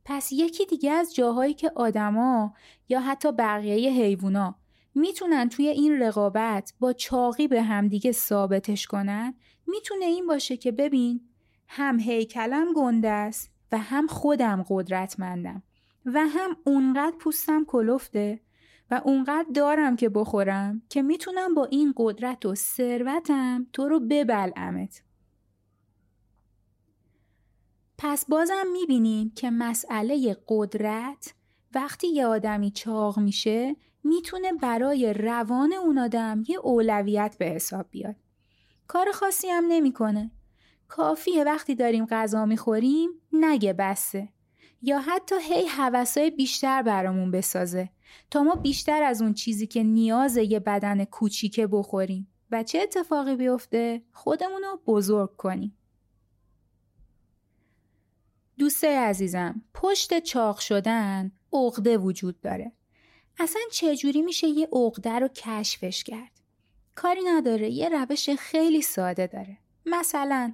پس 0.06 0.32
یکی 0.32 0.66
دیگه 0.66 0.92
از 0.92 1.16
جاهایی 1.16 1.54
که 1.54 1.72
آدما 1.76 2.54
یا 2.90 3.00
حتی 3.00 3.32
بقیه 3.32 3.92
حیوونا 3.92 4.56
می‌تونن 4.96 5.50
توی 5.50 5.68
این 5.68 6.00
رقابت 6.02 6.74
با 6.80 6.94
چاقی 6.94 7.48
به 7.48 7.62
همدیگه 7.62 8.12
ثابتش 8.12 8.88
کنن 8.88 9.34
می‌تونه 9.68 10.06
این 10.06 10.28
باشه 10.28 10.58
که 10.58 10.72
ببین 10.72 11.22
هم 11.68 12.00
هیکلم 12.00 12.74
گنده 12.76 13.10
است 13.10 13.52
و 13.72 13.78
هم 13.78 14.08
خودم 14.08 14.66
قدرتمندم 14.70 15.64
و 16.06 16.20
هم 16.20 16.58
اونقدر 16.66 17.18
پوستم 17.20 17.66
کلفته 17.66 18.40
و 18.92 19.02
اونقدر 19.04 19.48
دارم 19.56 19.96
که 19.96 20.10
بخورم 20.10 20.82
که 20.90 21.02
می‌تونم 21.02 21.54
با 21.54 21.66
این 21.66 21.94
قدرت 21.98 22.46
و 22.46 22.56
ثروتم 22.56 23.68
تو 23.74 23.88
رو 23.88 24.00
ببلعمت 24.00 25.04
پس 27.98 28.26
بازم 28.26 28.66
می‌بینیم 28.74 29.32
که 29.36 29.52
مسئله 29.52 30.38
قدرت 30.48 31.34
وقتی 31.74 32.08
یه 32.08 32.26
آدمی 32.26 32.72
چاق 32.72 33.20
میشه 33.20 33.76
می‌تونه 34.04 34.54
برای 34.54 35.14
روان 35.14 35.74
اون 35.74 35.98
آدم 35.98 36.44
یه 36.48 36.60
اولویت 36.60 37.36
به 37.40 37.46
حساب 37.46 37.86
بیاد. 37.92 38.16
کار 38.88 39.12
خاصی 39.12 39.48
هم 39.48 39.66
نمی‌کنه. 39.68 40.32
کافیه 40.88 41.44
وقتی 41.44 41.76
داریم 41.76 42.06
غذا 42.06 42.46
می‌خوریم 42.46 43.10
نگه 43.34 43.74
بسه. 43.74 44.30
یا 44.82 45.00
حتی 45.00 45.36
هی 45.42 45.68
حوثای 45.68 46.32
بیشتر 46.32 46.82
برامون 46.82 47.32
بسازه 47.32 47.90
تا 48.32 48.44
ما 48.44 48.56
بیشتر 48.56 49.04
از 49.04 49.22
اون 49.22 49.34
چیزی 49.34 49.68
که 49.68 49.84
نیاز 49.84 50.38
یه 50.38 50.60
بدن 50.60 51.06
کوچیکه 51.06 51.68
بخوریم 51.68 52.28
و 52.52 52.64
چه 52.64 52.80
اتفاقی 52.80 53.36
بیفته 53.36 54.02
خودمون 54.12 54.62
رو 54.62 54.80
بزرگ 54.88 55.36
کنیم. 55.36 55.78
دوسته 58.58 59.00
عزیزم 59.00 59.62
پشت 59.74 60.20
چاق 60.20 60.60
شدن 60.60 61.32
عقده 61.54 61.98
وجود 61.98 62.42
داره. 62.42 62.72
اصلا 63.40 63.62
چجوری 63.72 64.22
میشه 64.22 64.48
یه 64.48 64.68
عقده 64.74 65.20
رو 65.20 65.28
کشفش 65.28 66.04
کرد 66.04 66.32
کاری 66.96 67.22
نداره 67.26 67.70
یه 67.70 67.90
روش 67.90 68.30
خیلی 68.30 68.82
ساده 68.82 69.28
داره 69.28 69.58
مثلا 69.86 70.54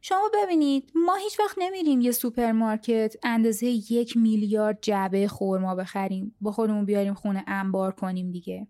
شما 0.00 0.30
ببینید 0.34 0.92
ما 0.94 1.14
هیچ 1.14 1.40
وقت 1.40 1.56
نمیریم 1.60 2.00
یه 2.00 2.12
سوپرمارکت 2.12 3.14
اندازه 3.22 3.66
یک 3.66 4.16
میلیارد 4.16 4.78
جعبه 4.82 5.28
خورما 5.28 5.74
بخریم 5.74 6.34
با 6.40 6.52
خودمون 6.52 6.84
بیاریم 6.84 7.14
خونه 7.14 7.44
انبار 7.46 7.92
کنیم 7.92 8.30
دیگه. 8.30 8.66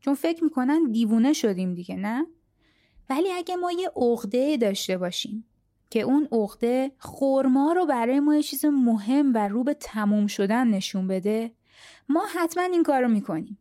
چون 0.00 0.14
فکر 0.14 0.44
می‌کنن 0.44 0.90
دیوونه 0.90 1.32
شدیم 1.32 1.74
دیگه 1.74 1.96
نه؟ 1.96 2.26
ولی 3.10 3.32
اگه 3.32 3.56
ما 3.56 3.72
یه 3.72 3.90
عقده 3.96 4.56
داشته 4.56 4.98
باشیم 4.98 5.44
که 5.90 6.00
اون 6.00 6.28
عقده 6.32 6.92
خورما 6.98 7.72
رو 7.72 7.86
برای 7.86 8.20
ما 8.20 8.34
یه 8.34 8.42
چیز 8.42 8.64
مهم 8.64 9.34
و 9.34 9.48
رو 9.48 9.64
به 9.64 9.74
تموم 9.74 10.26
شدن 10.26 10.68
نشون 10.68 11.06
بده 11.06 11.52
ما 12.08 12.22
حتما 12.34 12.62
این 12.62 12.82
کار 12.82 13.02
رو 13.02 13.08
می‌کنیم. 13.08 13.58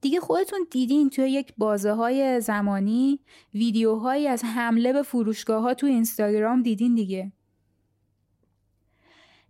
دیگه 0.00 0.20
خودتون 0.20 0.66
دیدین 0.70 1.10
توی 1.10 1.30
یک 1.30 1.54
بازه 1.58 1.92
های 1.92 2.40
زمانی 2.40 3.20
ویدیوهایی 3.54 4.28
از 4.28 4.44
حمله 4.44 4.92
به 4.92 5.02
فروشگاه 5.02 5.62
ها 5.62 5.74
تو 5.74 5.86
اینستاگرام 5.86 6.62
دیدین 6.62 6.94
دیگه. 6.94 7.32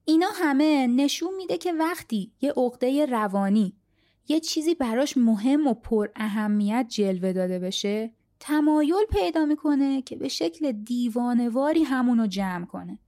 اینا 0.04 0.28
همه 0.34 0.86
نشون 0.86 1.34
میده 1.36 1.58
که 1.58 1.72
وقتی 1.72 2.32
یه 2.40 2.52
عقده 2.56 3.06
روانی 3.06 3.76
یه 4.28 4.40
چیزی 4.40 4.74
براش 4.74 5.16
مهم 5.16 5.66
و 5.66 5.74
پر 5.74 6.08
اهمیت 6.16 6.86
جلوه 6.88 7.32
داده 7.32 7.58
بشه 7.58 8.12
تمایل 8.40 9.04
پیدا 9.10 9.44
می‌کنه 9.44 10.02
که 10.02 10.16
به 10.16 10.28
شکل 10.28 10.72
دیوانواری 10.72 11.82
همونو 11.82 12.26
جمع 12.26 12.66
کنه. 12.66 12.98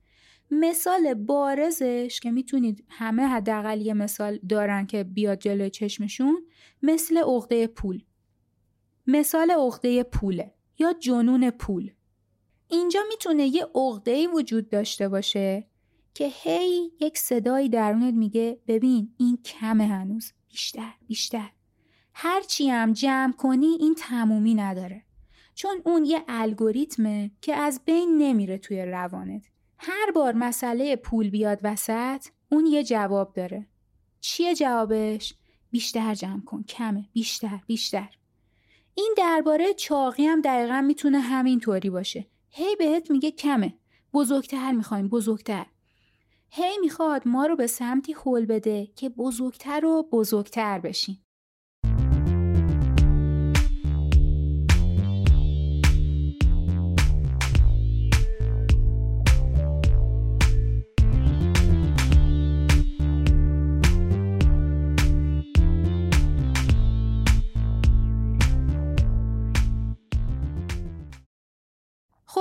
مثال 0.50 1.14
بارزش 1.14 2.20
که 2.22 2.30
می‌تونید 2.30 2.84
همه 2.88 3.22
حداقل 3.22 3.80
یه 3.80 3.94
مثال 3.94 4.38
دارن 4.48 4.86
که 4.86 5.04
بیاد 5.04 5.38
جلوی 5.38 5.70
چشمشون 5.70 6.46
مثل 6.82 7.16
عقده 7.16 7.66
پول. 7.66 8.02
مثال 9.06 9.50
عقده 9.50 10.02
پوله 10.02 10.54
یا 10.78 10.92
جنون 10.92 11.50
پول. 11.50 11.90
اینجا 12.68 13.00
می‌تونه 13.08 13.46
یه 13.46 13.66
عقده‌ای 13.74 14.26
وجود 14.26 14.68
داشته 14.68 15.08
باشه 15.08 15.66
که 16.14 16.30
هی 16.42 16.92
یک 17.00 17.18
صدایی 17.18 17.68
درونت 17.68 18.14
میگه 18.14 18.60
ببین 18.66 19.14
این 19.18 19.36
کمه 19.36 19.86
هنوز. 19.86 20.32
بیشتر 20.48 20.94
بیشتر. 21.06 21.50
هرچی 22.14 22.70
هم 22.70 22.92
جمع 22.92 23.32
کنی 23.32 23.66
این 23.66 23.94
تمومی 23.94 24.54
نداره. 24.54 25.02
چون 25.54 25.82
اون 25.84 26.04
یه 26.04 26.24
الگوریتمه 26.28 27.30
که 27.40 27.54
از 27.54 27.80
بین 27.84 28.18
نمیره 28.18 28.58
توی 28.58 28.82
روانت. 28.82 29.46
هر 29.78 30.10
بار 30.14 30.32
مسئله 30.32 30.96
پول 30.96 31.30
بیاد 31.30 31.60
وسط 31.62 32.26
اون 32.48 32.66
یه 32.66 32.84
جواب 32.84 33.32
داره. 33.32 33.66
چیه 34.20 34.54
جوابش؟ 34.54 35.34
بیشتر 35.78 36.14
جمع 36.14 36.40
کن. 36.40 36.62
کمه. 36.62 37.04
بیشتر. 37.12 37.60
بیشتر. 37.66 38.08
این 38.94 39.14
درباره 39.16 39.74
چاقی 39.74 40.24
هم 40.24 40.40
دقیقا 40.40 40.80
می‌تونه 40.80 41.20
همین 41.20 41.60
طوری 41.60 41.90
باشه. 41.90 42.26
هی 42.50 42.76
بهت 42.76 43.10
میگه 43.10 43.30
کمه. 43.30 43.74
بزرگتر 44.14 44.72
می‌خوایم. 44.72 45.08
بزرگتر. 45.08 45.66
هی 46.50 46.78
می‌خواد 46.80 47.28
ما 47.28 47.46
رو 47.46 47.56
به 47.56 47.66
سمتی 47.66 48.12
حل 48.26 48.44
بده 48.44 48.86
که 48.96 49.08
بزرگتر 49.08 49.84
و 49.84 50.08
بزرگتر 50.12 50.78
بشیم. 50.78 51.24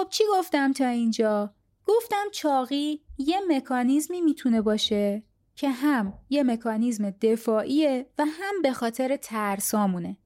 خب 0.08 0.14
چی 0.14 0.24
گفتم 0.40 0.74
تا 0.74 0.88
اینجا؟ 0.88 1.54
گفتم 1.86 2.26
چاقی 2.34 3.02
یه 3.18 3.40
مکانیزمی 3.48 4.22
می‌تونه 4.22 4.62
باشه 4.62 5.24
که 5.56 5.70
هم 5.70 6.14
یه 6.30 6.44
مکانیزم 6.44 7.10
دفاعیه 7.10 8.10
و 8.18 8.26
هم 8.26 8.62
به 8.64 8.74
خاطر 8.74 9.16
ترسامونه. 9.16 10.18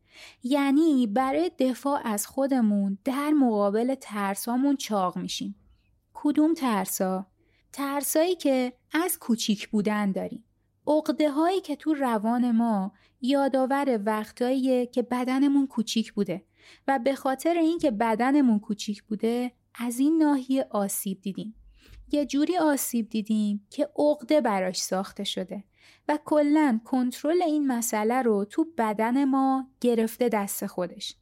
یعنی 0.43 1.07
برای 1.07 1.51
دفاع 1.59 2.01
از 2.03 2.27
خودمون 2.27 2.97
در 3.03 3.29
مقابل 3.29 3.95
ترسامون 3.95 4.75
چاق 4.75 5.17
میشیم. 5.17 5.55
کدوم 6.13 6.53
ترسا؟ 6.53 7.27
ترسایی 7.73 8.35
که 8.35 8.73
از 8.93 9.19
کوچیک 9.19 9.69
بودن 9.69 10.11
داریم. 10.11 10.43
اقده 10.87 11.31
هایی 11.31 11.61
که 11.61 11.75
تو 11.75 11.93
روان 11.93 12.51
ما 12.51 12.91
یادآور 13.21 13.99
وقتاییه 14.05 14.85
که 14.85 15.01
بدنمون 15.01 15.67
کوچیک 15.67 16.13
بوده 16.13 16.45
و 16.87 16.99
به 16.99 17.15
خاطر 17.15 17.53
اینکه 17.53 17.91
بدنمون 17.91 18.59
کوچیک 18.59 19.03
بوده 19.03 19.51
از 19.75 19.99
این 19.99 20.17
ناحیه 20.17 20.67
آسیب 20.69 21.21
دیدیم. 21.21 21.55
یه 22.11 22.25
جوری 22.25 22.57
آسیب 22.57 23.09
دیدیم 23.09 23.67
که 23.69 23.89
عقده 23.97 24.41
براش 24.41 24.81
ساخته 24.81 25.23
شده 25.23 25.63
و 26.07 26.19
کلا 26.25 26.79
کنترل 26.85 27.41
این 27.41 27.67
مسئله 27.67 28.21
رو 28.21 28.45
تو 28.45 28.67
بدن 28.77 29.25
ما 29.25 29.67
گرفته 29.81 30.29
دست 30.29 30.65
خودش. 30.65 31.15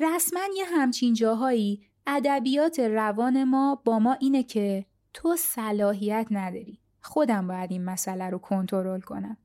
رسما 0.00 0.40
یه 0.56 0.64
همچین 0.64 1.14
جاهایی 1.14 1.82
ادبیات 2.06 2.78
روان 2.78 3.44
ما 3.44 3.82
با 3.84 3.98
ما 3.98 4.12
اینه 4.12 4.42
که 4.42 4.86
تو 5.14 5.36
صلاحیت 5.36 6.26
نداری. 6.30 6.80
خودم 7.00 7.46
باید 7.46 7.72
این 7.72 7.84
مسئله 7.84 8.30
رو 8.30 8.38
کنترل 8.38 9.00
کنم. 9.00 9.36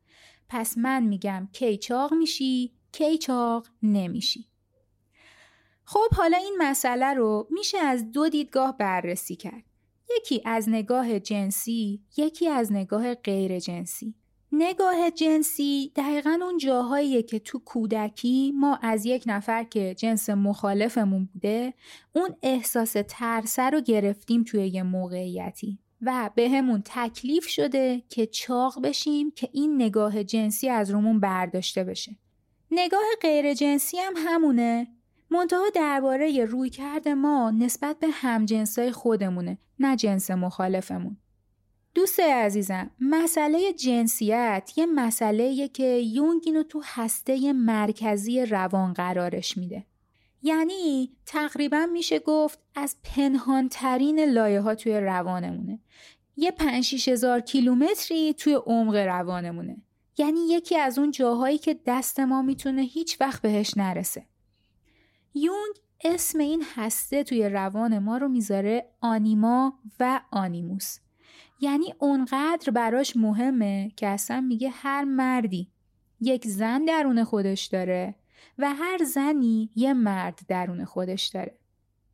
پس 0.50 0.78
من 0.78 1.04
میگم 1.04 1.48
کی 1.54 1.78
چاق 1.78 2.14
میشی 2.14 2.74
کی 2.92 3.18
چاق 3.18 3.68
نمیشی. 3.84 4.48
خب 5.90 6.14
حالا 6.16 6.38
این 6.38 6.56
مسئله 6.60 7.14
رو 7.14 7.48
میشه 7.50 7.78
از 7.78 8.12
دو 8.12 8.30
دیدگاه 8.30 8.78
بررسی 8.78 9.36
کرد. 9.36 9.64
یکی 10.18 10.42
از 10.46 10.70
نگاه 10.70 11.20
جنسی، 11.20 12.02
یکی 12.18 12.48
از 12.48 12.72
نگاه 12.72 13.16
غیر 13.16 13.60
جنسی. 13.60 14.16
نگاه 14.52 15.12
جنسی 15.12 15.92
دقیقا 15.96 16.40
اون 16.42 16.58
جاهاییه 16.58 17.24
که 17.24 17.40
تو 17.40 17.60
کودکی 17.60 18.54
ما 18.56 18.80
از 18.82 19.06
یک 19.06 19.24
نفر 19.26 19.64
که 19.64 19.96
جنس 19.96 20.30
مخالفمون 20.30 21.30
بوده 21.34 21.74
اون 22.14 22.36
احساس 22.44 22.96
ترسه 23.08 23.70
رو 23.70 23.82
گرفتیم 23.82 24.44
توی 24.44 24.68
یه 24.68 24.84
موقعیتی 24.84 25.80
و 26.02 26.30
به 26.36 26.50
همون 26.50 26.82
تکلیف 26.86 27.48
شده 27.48 28.04
که 28.10 28.26
چاق 28.26 28.82
بشیم 28.84 29.32
که 29.32 29.50
این 29.52 29.76
نگاه 29.82 30.24
جنسی 30.24 30.70
از 30.70 30.92
رومون 30.92 31.20
برداشته 31.20 31.84
بشه. 31.84 32.16
نگاه 32.72 33.06
غیر 33.22 33.54
جنسی 33.54 33.98
هم 33.98 34.14
همونه 34.18 34.97
منتها 35.30 35.70
درباره 35.76 36.46
روی 36.46 36.70
کرد 36.70 37.08
ما 37.08 37.52
نسبت 37.52 38.00
به 38.00 38.08
همجنسای 38.08 38.92
خودمونه 38.92 39.58
نه 39.80 39.96
جنس 39.96 40.32
مخالفمون. 40.32 41.18
دوست 41.96 42.20
عزیزم 42.20 42.90
مسئله 43.00 43.74
جنسیت 43.74 44.72
یه 44.76 44.86
مسئله 44.86 45.68
که 45.68 45.84
یونگ 45.86 46.42
اینو 46.46 46.64
تو 46.64 46.82
هسته 46.86 47.54
مرکزی 47.54 48.46
روان 48.46 48.94
قرارش 48.94 49.58
میده. 49.58 49.86
یعنی 50.42 51.12
تقریبا 51.26 51.86
میشه 51.86 52.20
گفت 52.20 52.60
از 52.76 52.96
پنهانترین 53.04 54.20
لایه 54.20 54.62
ها 54.62 54.76
توی 54.76 55.00
روانمونه. 55.00 55.80
یه 56.38 56.52
پنج 56.52 57.10
هزار 57.10 57.40
کیلومتری 57.40 58.34
توی 58.34 58.54
عمق 58.54 58.96
روانمونه. 58.96 59.78
یعنی 60.18 60.40
یکی 60.50 60.78
از 60.78 61.00
اون 61.00 61.12
جاهایی 61.12 61.58
که 61.58 61.80
دست 61.86 62.20
ما 62.20 62.42
می‌تونه 62.42 62.82
هیچ 62.82 63.22
وقت 63.22 63.42
بهش 63.42 63.78
نرسه. 63.78 64.26
یونگ 65.42 65.76
اسم 66.04 66.40
این 66.40 66.64
هسته 66.76 67.24
توی 67.24 67.50
روان 67.50 68.00
ما 68.00 68.18
رو 68.18 68.28
می‌ذاره 68.28 68.86
آنیما 69.02 69.80
و 70.00 70.22
آنیموس. 70.32 71.00
یعنی 71.62 71.94
اونقدر 72.00 72.72
براش 72.72 73.16
مهمه 73.16 73.92
که 73.96 74.08
اصلا 74.08 74.42
میگه 74.42 74.70
هر 74.70 75.04
مردی 75.04 75.72
یک 76.22 76.48
زن 76.48 76.86
درون 76.86 77.24
خودش 77.24 77.66
داره 77.66 78.16
و 78.58 78.74
هر 78.74 79.04
زنی 79.04 79.70
یه 79.76 79.94
مرد 79.94 80.40
درون 80.48 80.86
خودش 80.86 81.28
داره. 81.28 81.58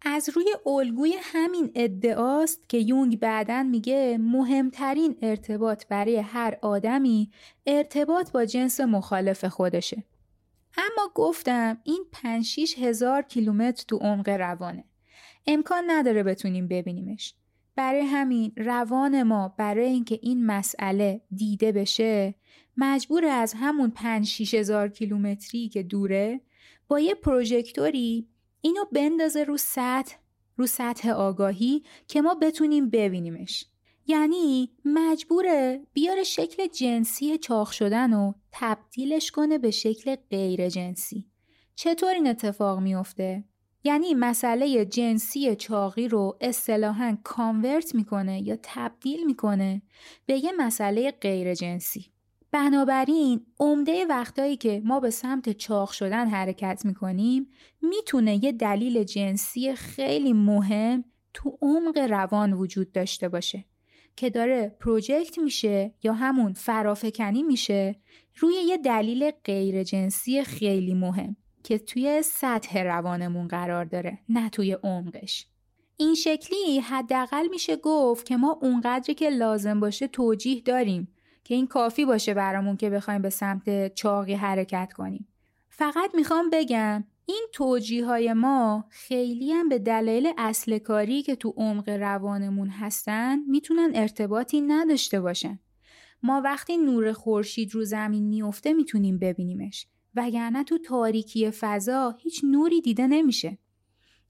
از 0.05 0.29
روی 0.29 0.45
الگوی 0.65 1.15
همین 1.21 1.71
ادعاست 1.75 2.69
که 2.69 2.77
یونگ 2.77 3.19
بعدا 3.19 3.63
میگه 3.63 4.17
مهمترین 4.21 5.17
ارتباط 5.21 5.85
برای 5.87 6.17
هر 6.17 6.57
آدمی 6.61 7.31
ارتباط 7.65 8.31
با 8.31 8.45
جنس 8.45 8.79
مخالف 8.79 9.45
خودشه. 9.45 10.03
اما 10.77 11.11
گفتم 11.15 11.77
این 11.83 12.05
5 12.11 12.59
هزار 12.77 13.21
کیلومتر 13.21 13.83
تو 13.87 13.97
عمق 13.97 14.29
روانه. 14.29 14.83
امکان 15.47 15.83
نداره 15.87 16.23
بتونیم 16.23 16.67
ببینیمش. 16.67 17.35
برای 17.75 18.01
همین 18.01 18.51
روان 18.57 19.23
ما 19.23 19.55
برای 19.57 19.85
اینکه 19.85 20.19
این 20.21 20.45
مسئله 20.45 21.21
دیده 21.35 21.71
بشه 21.71 22.35
مجبور 22.77 23.25
از 23.25 23.53
همون 23.57 23.91
5 23.91 24.55
هزار 24.55 24.87
کیلومتری 24.87 25.69
که 25.69 25.83
دوره 25.83 26.41
با 26.87 26.99
یه 26.99 27.15
پروژکتوری 27.15 28.27
اینو 28.61 28.85
بندازه 28.91 29.43
رو 29.43 29.57
سطح 29.57 30.15
رو 30.57 30.67
سطح 30.67 31.09
آگاهی 31.09 31.83
که 32.07 32.21
ما 32.21 32.35
بتونیم 32.35 32.89
ببینیمش. 32.89 33.65
یعنی 34.07 34.69
مجبوره 34.85 35.81
بیاره 35.93 36.23
شکل 36.23 36.67
جنسی 36.67 37.37
چاق 37.37 37.71
شدن 37.71 38.13
و 38.13 38.33
تبدیلش 38.51 39.31
کنه 39.31 39.57
به 39.57 39.71
شکل 39.71 40.15
غیر 40.29 40.69
جنسی. 40.69 41.25
چطور 41.75 42.13
این 42.13 42.27
اتفاق 42.27 42.79
میافته؟ 42.79 43.43
یعنی 43.83 44.13
مسئله 44.13 44.85
جنسی 44.85 45.55
چاقی 45.55 46.07
رو 46.07 46.37
اصطلاحا 46.41 47.17
کانورت 47.23 47.95
می‌کنه 47.95 48.41
یا 48.41 48.57
تبدیل 48.63 49.25
می‌کنه 49.25 49.81
به 50.25 50.43
یه 50.43 50.51
مسئله 50.57 51.11
غیر 51.11 51.53
جنسی. 51.53 52.05
بنابراین 52.51 53.45
عمده 53.59 54.05
وقتایی 54.05 54.57
که 54.57 54.81
ما 54.85 54.99
به 54.99 55.09
سمت 55.09 55.49
چاق 55.49 55.91
شدن 55.91 56.27
حرکت 56.27 56.81
می‌کنیم 56.85 57.47
می‌تونه 57.81 58.43
یه 58.43 58.51
دلیل 58.51 59.03
جنسی 59.03 59.75
خیلی 59.75 60.33
مهم 60.33 61.03
تو 61.33 61.57
عمق 61.61 61.97
روان 61.97 62.53
وجود 62.53 62.91
داشته 62.91 63.29
باشه. 63.29 63.65
که 64.15 64.29
داره 64.29 64.75
پروژکت 64.79 65.39
میشه 65.39 65.93
یا 66.03 66.13
همون 66.13 66.53
فرافکنی 66.53 67.43
میشه 67.43 67.95
روی 68.37 68.53
یه 68.53 68.77
دلیل 68.77 69.31
غیر 69.31 69.83
جنسی 69.83 70.43
خیلی 70.43 70.93
مهم 70.93 71.35
که 71.63 71.77
توی 71.77 72.21
سطح 72.21 72.83
روانمون 72.83 73.47
قرار 73.47 73.85
داره 73.85 74.19
نه 74.29 74.49
توی 74.49 74.73
عمقش. 74.83 75.47
این 75.97 76.15
شکلی 76.15 76.79
حداقل 76.79 77.47
میشه 77.47 77.75
گفت 77.75 78.25
که 78.25 78.37
ما 78.37 78.59
اونقدری 78.61 79.13
که 79.13 79.29
لازم 79.29 79.79
باشه 79.79 80.07
توجیه 80.07 80.61
داریم 80.61 81.07
که 81.43 81.55
این 81.55 81.67
کافی 81.67 82.05
باشه 82.05 82.33
برامون 82.33 82.77
که 82.77 82.89
بخوایم 82.89 83.21
به 83.21 83.29
سمت 83.29 83.93
چاقی 83.93 84.33
حرکت 84.33 84.93
کنیم. 84.93 85.27
فقط 85.69 86.15
می‌خوام 86.15 86.49
بگم 86.49 87.03
این 87.25 87.47
توجیه 87.51 88.05
های 88.05 88.33
ما 88.33 88.85
خیلی 88.89 89.51
هم 89.51 89.69
به 89.69 89.79
دلیل 89.79 90.33
اصل 90.37 90.77
کاری 90.77 91.21
که 91.21 91.35
تو 91.35 91.53
عمق 91.57 91.89
روانمون 91.89 92.69
هستن 92.69 93.39
می‌تونن 93.39 93.91
ارتباطی 93.93 94.61
نداشته 94.61 95.21
باشن. 95.21 95.59
ما 96.23 96.41
وقتی 96.41 96.77
نور 96.77 97.13
خورشید 97.13 97.75
رو 97.75 97.83
زمین 97.83 98.27
میفته 98.27 98.73
می‌تونیم 98.73 99.19
ببینیمش 99.19 99.87
وگرنه 100.15 100.63
تو 100.63 100.77
تاریکی 100.77 101.51
فضا 101.51 102.15
هیچ 102.19 102.41
نوری 102.43 102.81
دیده 102.81 103.07
نمیشه. 103.07 103.57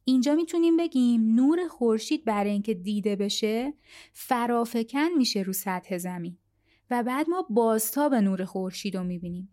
اینجا 0.04 0.36
می‌تونیم 0.36 0.78
بگیم 0.78 1.36
نور 1.36 1.68
خورشید 1.68 2.26
برای 2.26 2.52
اینکه 2.52 2.74
دیده 2.74 3.16
بشه 3.16 3.74
فرافکن 4.14 5.10
میشه 5.18 5.42
رو 5.42 5.54
سطح 5.54 5.98
زمین 5.98 6.38
و 6.90 7.04
بعد 7.04 7.30
ما 7.30 7.48
بازتاب 7.50 8.16
نور 8.16 8.46
خورشید 8.46 8.98
رو 8.98 9.04
می‌بینیم 9.04 9.50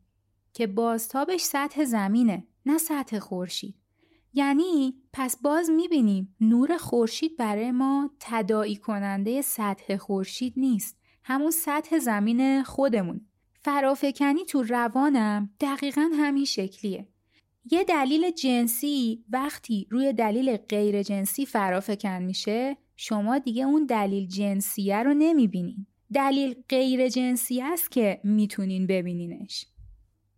که 0.53 0.67
بازتابش 0.67 1.41
سطح 1.41 1.85
زمینه 1.85 2.47
نه 2.67 2.79
سطح 2.79 3.19
خورشید. 3.19 3.75
یعنی 4.35 4.95
پس 5.13 5.37
باز 5.43 5.71
می‌بینیم 5.71 6.37
نور 6.41 6.77
خورشید 6.77 7.37
برای 7.37 7.71
ما 7.71 8.11
تداعی 8.21 8.77
کننده 8.77 9.43
سطح 9.43 9.97
خورشید 9.97 10.55
نیست. 10.57 11.01
همون 11.25 11.51
سطح 11.51 11.99
زمین 11.99 12.63
خودمون. 12.63 13.21
فرافکنی 13.63 14.45
تو 14.45 14.63
روانم 14.63 15.51
دقیقا 15.61 16.11
همین 16.15 16.45
شکلیه. 16.45 17.09
یه 17.71 17.85
دلیل 17.85 18.31
جنسی 18.31 19.25
وقتی 19.31 19.87
روی 19.91 20.13
دلیل 20.13 20.57
غیر 20.57 21.03
جنسی 21.03 21.47
فرافکن 21.47 22.23
میشه 22.23 22.77
شما 22.97 23.39
دیگه 23.39 23.65
اون 23.65 23.87
دلیل 23.87 24.29
جنسیه 24.29 25.03
رو 25.03 25.15
نمی‌بینین. 25.15 25.87
دلیل 26.15 26.55
غیر 26.69 27.09
جنسی 27.09 27.63
است 27.63 27.91
که 27.91 28.21
می‌تونین 28.25 28.87
ببینینش. 28.87 29.67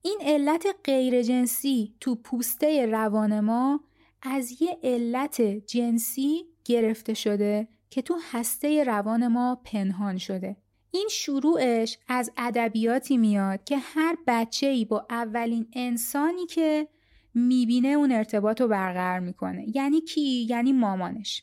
این 0.02 0.18
علت 0.22 0.66
غیر 0.84 1.22
جنسی 1.22 1.94
تو 2.00 2.14
پوسته 2.14 2.86
روان 2.86 3.40
ما 3.40 3.80
از 4.22 4.62
یه 4.62 4.78
علت 4.82 5.42
جنسی 5.42 6.44
گرفته 6.64 7.14
شده 7.14 7.68
که 7.90 8.02
تو 8.02 8.18
هسته 8.32 8.84
روان 8.84 9.28
ما 9.28 9.60
پنهان 9.64 10.18
شده 10.18 10.56
این 10.90 11.08
شروعش 11.10 11.98
از 12.08 12.32
ادبیاتی 12.36 13.16
میاد 13.16 13.64
که 13.64 13.78
هر 13.78 14.16
بچه 14.26 14.66
ای 14.66 14.84
با 14.84 15.06
اولین 15.10 15.68
انسانی 15.72 16.46
که 16.46 16.88
می‌بینه 17.34 17.88
اون 17.88 18.12
ارتباط 18.12 18.60
رو 18.60 18.68
برقرار 18.68 19.20
می‌کنه 19.20 19.76
یعنی 19.76 20.00
کی؟ 20.00 20.46
یعنی 20.50 20.72
مامانش 20.72 21.42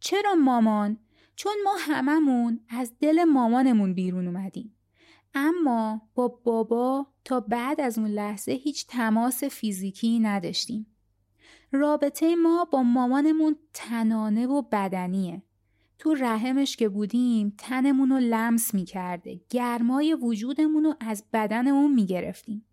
چرا 0.00 0.34
مامان؟ 0.34 0.98
چون 1.36 1.52
ما 1.64 1.74
هممون 1.78 2.60
از 2.68 2.92
دل 3.00 3.24
مامانمون 3.24 3.94
بیرون 3.94 4.26
اومدیم 4.26 4.76
اما 5.34 6.02
با 6.14 6.28
بابا 6.28 7.06
تا 7.26 7.40
بعد 7.40 7.80
از 7.80 7.98
اون 7.98 8.08
لحظه 8.08 8.52
هیچ 8.52 8.86
تماس 8.86 9.44
فیزیکی 9.44 10.18
نداشتیم. 10.18 10.86
رابطه 11.72 12.36
ما 12.36 12.64
با 12.64 12.82
مامانمون 12.82 13.56
تنانه 13.74 14.46
و 14.46 14.62
بدنیه. 14.62 15.42
تو 15.98 16.14
رحمش 16.14 16.76
که 16.76 16.88
بودیم 16.88 17.54
تنمون 17.58 18.10
رو 18.10 18.18
لمس 18.18 18.74
می‌کرده. 18.74 19.40
گرمای 19.50 20.14
وجودمون 20.14 20.84
رو 20.84 20.94
از 21.00 21.24
بدنمون 21.32 21.94
می‌گرفتیم. 21.94 22.64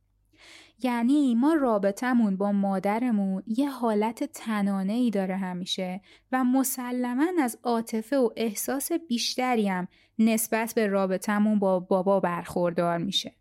یعنی 0.83 1.35
ما 1.35 1.53
رابطمون 1.53 2.37
با 2.37 2.51
مادرمون 2.51 3.43
یه 3.47 3.69
حالت 3.69 4.23
تنانه 4.23 4.93
ای 4.93 5.09
داره 5.09 5.35
همیشه 5.35 6.01
و 6.31 6.43
مسلما 6.43 7.25
از 7.39 7.59
عاطفه 7.63 8.17
و 8.17 8.29
احساس 8.35 8.91
بیشتری 8.91 9.67
هم 9.67 9.87
نسبت 10.19 10.73
به 10.75 10.87
رابطمون 10.87 11.59
با 11.59 11.79
بابا 11.79 12.19
برخوردار 12.19 12.97
میشه. 12.97 13.35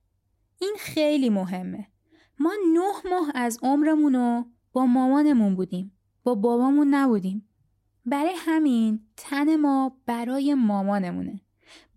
این 0.63 0.75
خیلی 0.79 1.31
مهمه. 1.31 1.87
ما 2.39 2.53
نه 2.75 3.11
ماه 3.11 3.31
از 3.35 3.59
عمرمون 3.63 4.15
رو 4.15 4.45
با 4.73 4.87
مامانمون 4.87 5.55
بودیم. 5.57 5.93
با 6.25 6.35
بابامون 6.35 6.95
نبودیم. 6.95 7.49
برای 8.07 8.35
همین 8.37 9.01
تن 9.17 9.57
ما 9.57 9.97
برای 10.07 10.55
مامانمونه. 10.55 11.41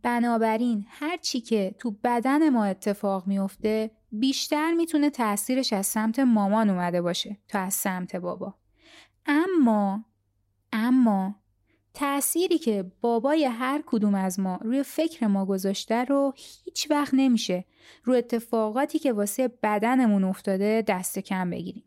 بنابراین 0.04 0.86
هر 0.90 1.18
چی 1.18 1.42
که 1.42 1.76
تو 1.80 1.96
بدن 2.04 2.50
ما 2.50 2.66
اتفاق 2.66 3.28
میفته 3.28 3.92
بیشتر 4.12 4.74
می‌تونه 4.74 5.10
تاثیرش 5.10 5.74
از 5.74 5.86
سمت 5.86 6.20
مامان 6.20 6.70
اومده 6.70 7.02
باشه 7.02 7.38
تا 7.48 7.60
از 7.60 7.74
سمت 7.74 8.16
بابا 8.16 8.56
اما 9.26 10.06
اما 10.74 11.36
تأثیری 11.96 12.58
که 12.58 12.92
بابای 13.02 13.46
هر 13.46 13.84
کدوم 13.86 14.16
از 14.16 14.40
ما 14.40 14.60
روی 14.62 14.84
فکر 14.84 15.28
ما 15.28 15.46
گذاشته 15.46 16.04
رو 16.04 16.34
هیچ 16.36 16.92
وقت 16.92 17.14
نمیشه 17.14 17.66
رو 18.04 18.14
اتفاقاتی 18.14 19.00
که 19.00 19.14
واسه 19.14 19.48
بدنمون 19.48 20.24
افتاده 20.24 20.84
دست 20.88 21.20
کم 21.20 21.50
بگیریم. 21.50 21.84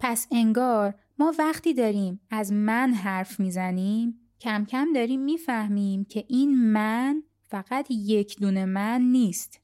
پس 0.00 0.26
انگار 0.30 0.94
ما 1.18 1.34
وقتی 1.38 1.74
داریم 1.74 2.20
از 2.30 2.52
من 2.52 2.94
حرف 2.94 3.40
می‌زنیم 3.40 4.20
کم 4.40 4.64
کم 4.64 4.92
داریم 4.94 5.20
می‌فهمیم 5.20 6.04
که 6.04 6.24
این 6.28 6.72
من 6.72 7.22
فقط 7.48 7.86
یک 7.90 8.40
دونه 8.40 8.64
من 8.64 9.00
نیست 9.00 9.60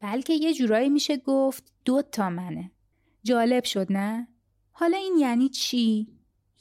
بلکه 0.00 0.32
یه 0.32 0.54
جورایی 0.54 0.88
میشه 0.88 1.16
گفت 1.16 1.72
دو 1.84 2.02
تا 2.02 2.30
منه 2.30 2.70
جالب 3.22 3.64
شد 3.64 3.92
نه؟ 3.92 4.28
حالا 4.72 4.96
این 4.96 5.16
یعنی 5.18 5.48
چی؟ 5.48 6.08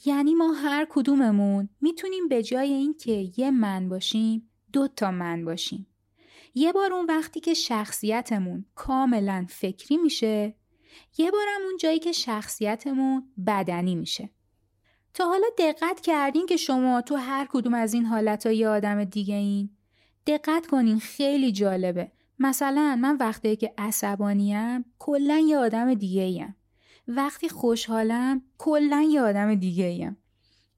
یعنی 0.06 0.34
ما 0.36 0.54
هر 0.54 0.88
کدوممون 0.90 1.70
می‌تونیم 1.82 2.28
به 2.28 2.44
جای 2.44 2.74
اینکه 2.74 3.30
یه 3.38 3.52
من 3.52 3.90
باشیم 3.90 4.50
دو 4.74 4.88
تا 4.88 5.12
من 5.12 5.46
باشیم. 5.46 5.88
یه 6.56 6.72
بار 6.72 6.94
اون 6.94 7.06
وقتی 7.06 7.40
که 7.40 7.54
شخصیتمون 7.54 8.66
کاملا 8.76 9.46
فکری 9.50 9.98
میشه 9.98 10.56
یه 11.18 11.32
بارم 11.32 11.62
اون 11.66 11.78
جایی 11.78 12.00
که 12.00 12.12
شخصیتمون 12.12 13.24
بدنی 13.48 13.96
میشه. 13.96 14.30
تا 15.14 15.26
حالا 15.26 15.48
دقت 15.58 16.02
کردین 16.02 16.46
که 16.46 16.58
شما 16.58 17.02
تو 17.02 17.16
هر 17.16 17.48
کدوم 17.52 17.74
از 17.74 17.94
این 17.94 18.06
حالت 18.06 18.46
یه 18.46 18.68
آدم 18.68 19.04
دیگه 19.04 19.36
این؟ 19.36 19.70
دقت 20.28 20.68
کنین 20.68 21.00
خیلی 21.00 21.52
جالبه. 21.52 22.12
مثلا 22.40 22.98
من 23.02 23.18
وقتی 23.18 23.56
که 23.56 23.74
عصبانیم 23.78 24.86
کلا 25.00 25.38
یه 25.38 25.58
آدم 25.58 25.94
دیگه 25.94 26.22
ایم. 26.22 26.56
وقتی 27.08 27.50
خوشحالم 27.50 28.42
کلا 28.58 29.08
یه 29.10 29.22
آدم 29.22 29.56
دیگه 29.56 29.86
ایم. 29.86 30.18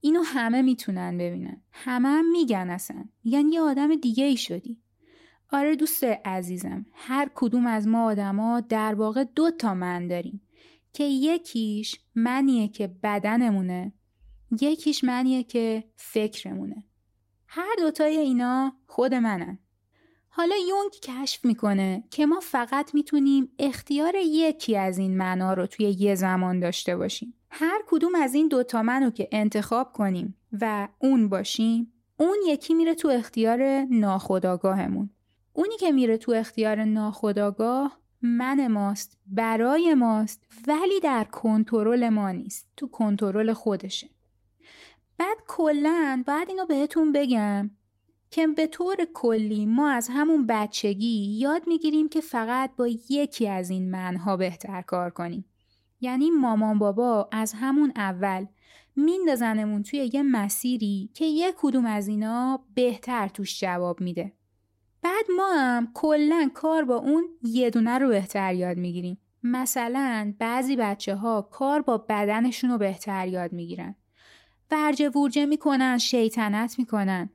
اینو 0.01 0.21
همه 0.21 0.61
می‌تونن 0.61 1.17
ببینن. 1.17 1.61
همه 1.71 2.09
هم 2.09 2.31
میگن 2.31 2.69
اصلا. 2.69 3.05
یعنی 3.23 3.51
یه 3.51 3.61
آدم 3.61 3.95
دیگه 3.95 4.23
ای 4.23 4.37
شدی. 4.37 4.81
آره 5.51 5.75
دوست 5.75 6.03
عزیزم 6.03 6.85
هر 6.93 7.31
کدوم 7.35 7.67
از 7.67 7.87
ما 7.87 8.05
آدما 8.05 8.59
در 8.59 8.95
واقع 8.95 9.23
دو 9.23 9.51
تا 9.51 9.73
من 9.73 10.07
داریم 10.07 10.41
که 10.93 11.03
یکیش 11.03 11.99
منیه 12.15 12.67
که 12.67 12.87
بدنمونه 12.87 13.93
یکیش 14.61 15.03
منیه 15.03 15.43
که 15.43 15.83
فکرمونه 15.95 16.83
هر 17.47 17.75
دوتای 17.79 18.17
اینا 18.17 18.73
خود 18.87 19.13
منن 19.13 19.59
حالا 20.37 20.55
یونگ 20.69 20.91
کشف 20.91 21.45
می‌کنه 21.45 22.03
که 22.11 22.25
ما 22.25 22.39
فقط 22.39 22.93
می‌تونیم 22.95 23.49
اختیار 23.59 24.15
یکی 24.15 24.77
از 24.77 24.97
این 24.97 25.17
معنا 25.17 25.53
رو 25.53 25.67
توی 25.67 25.85
یه 25.85 26.15
زمان 26.15 26.59
داشته 26.59 26.97
باشیم. 26.97 27.33
هر 27.49 27.81
کدوم 27.87 28.15
از 28.15 28.33
این 28.33 28.47
دوتا 28.47 28.83
منو 28.83 29.09
که 29.09 29.27
انتخاب 29.31 29.93
کنیم 29.93 30.35
و 30.61 30.87
اون 30.99 31.29
باشیم 31.29 31.93
اون 32.17 32.37
یکی 32.47 32.73
میره 32.73 32.95
تو 32.95 33.07
اختیار 33.07 33.85
ناخداگاهمون. 33.91 35.09
اونی 35.53 35.77
که 35.77 35.91
میره 35.91 36.17
تو 36.17 36.31
اختیار 36.31 36.83
ناخداگاه 36.83 37.99
من 38.21 38.67
ماست 38.67 39.17
برای 39.25 39.93
ماست 39.93 40.43
ولی 40.67 40.99
در 40.99 41.23
کنترل 41.23 42.09
ما 42.09 42.31
نیست 42.31 42.67
تو 42.77 42.87
کنترل 42.87 43.53
خودشه 43.53 44.09
بعد 45.17 45.37
کلا 45.47 46.23
بعد 46.27 46.49
اینو 46.49 46.65
بهتون 46.65 47.11
بگم 47.11 47.71
که 48.31 48.47
به 48.47 48.67
طور 48.67 48.95
کلی 49.13 49.65
ما 49.65 49.89
از 49.89 50.09
همون 50.11 50.47
بچگی 50.47 51.37
یاد 51.39 51.61
می‌گیریم 51.67 52.09
که 52.09 52.21
فقط 52.21 52.75
با 52.75 52.87
یکی 53.09 53.47
از 53.47 53.69
این 53.69 53.91
منها 53.91 54.37
بهتر 54.37 54.81
کار 54.81 55.09
کنیم. 55.09 55.45
یعنی 56.01 56.31
مامان 56.31 56.79
بابا 56.79 57.29
از 57.31 57.53
همون 57.53 57.93
اول 57.95 58.45
میندازنمون 58.95 59.83
توی 59.83 60.09
یه 60.13 60.23
مسیری 60.23 61.09
که 61.13 61.25
یه 61.25 61.53
کدوم 61.57 61.85
از 61.85 62.07
اینا 62.07 62.63
بهتر 62.75 63.27
توش 63.27 63.59
جواب 63.59 64.01
میده. 64.01 64.33
بعد 65.01 65.25
ما 65.37 65.53
هم 65.53 65.91
کلا 65.93 66.51
کار 66.53 66.85
با 66.85 66.95
اون 66.95 67.23
یه 67.43 67.69
دونه 67.69 67.97
رو 67.97 68.07
بهتر 68.07 68.53
یاد 68.53 68.77
می‌گیریم. 68.77 69.17
مثلا 69.43 70.33
بعضی 70.39 70.75
بچه 70.75 71.15
ها 71.15 71.41
کار 71.41 71.81
با 71.81 71.97
بدنشون 71.97 72.69
رو 72.69 72.77
بهتر 72.77 73.27
یاد 73.27 73.53
می‌گیرن. 73.53 73.95
ورجه 74.71 75.09
ورجه 75.09 75.45
می‌کنن 75.45 75.97
شیطنت 75.97 76.79
می‌کنن 76.79 77.29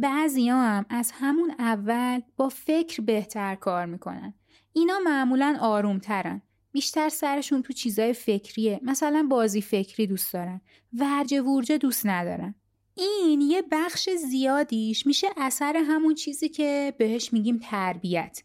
بعضی 0.00 0.48
هم 0.48 0.86
از 0.88 1.12
همون 1.14 1.54
اول 1.58 2.20
با 2.36 2.48
فکر 2.48 3.02
بهتر 3.02 3.54
کار 3.54 3.86
می‌کنن. 3.86 4.34
اینا 4.72 4.98
معمولا 5.04 5.56
آرومترن. 5.60 6.42
بیشتر 6.72 7.08
سرشون 7.08 7.62
تو 7.62 7.72
چیزای 7.72 8.12
فکریه. 8.12 8.80
مثلا 8.82 9.26
بازی 9.30 9.62
فکری 9.62 10.06
دوست 10.06 10.32
دارن. 10.32 10.60
ورجه 10.92 11.42
ورجه 11.42 11.78
دوست 11.78 12.06
ندارن. 12.06 12.54
این 12.94 13.40
یه 13.40 13.62
بخش 13.70 14.08
زیادیش 14.10 15.06
میشه 15.06 15.26
اثر 15.36 15.76
همون 15.76 16.14
چیزی 16.14 16.48
که 16.48 16.94
بهش 16.98 17.32
میگیم 17.32 17.58
تربیت. 17.62 18.42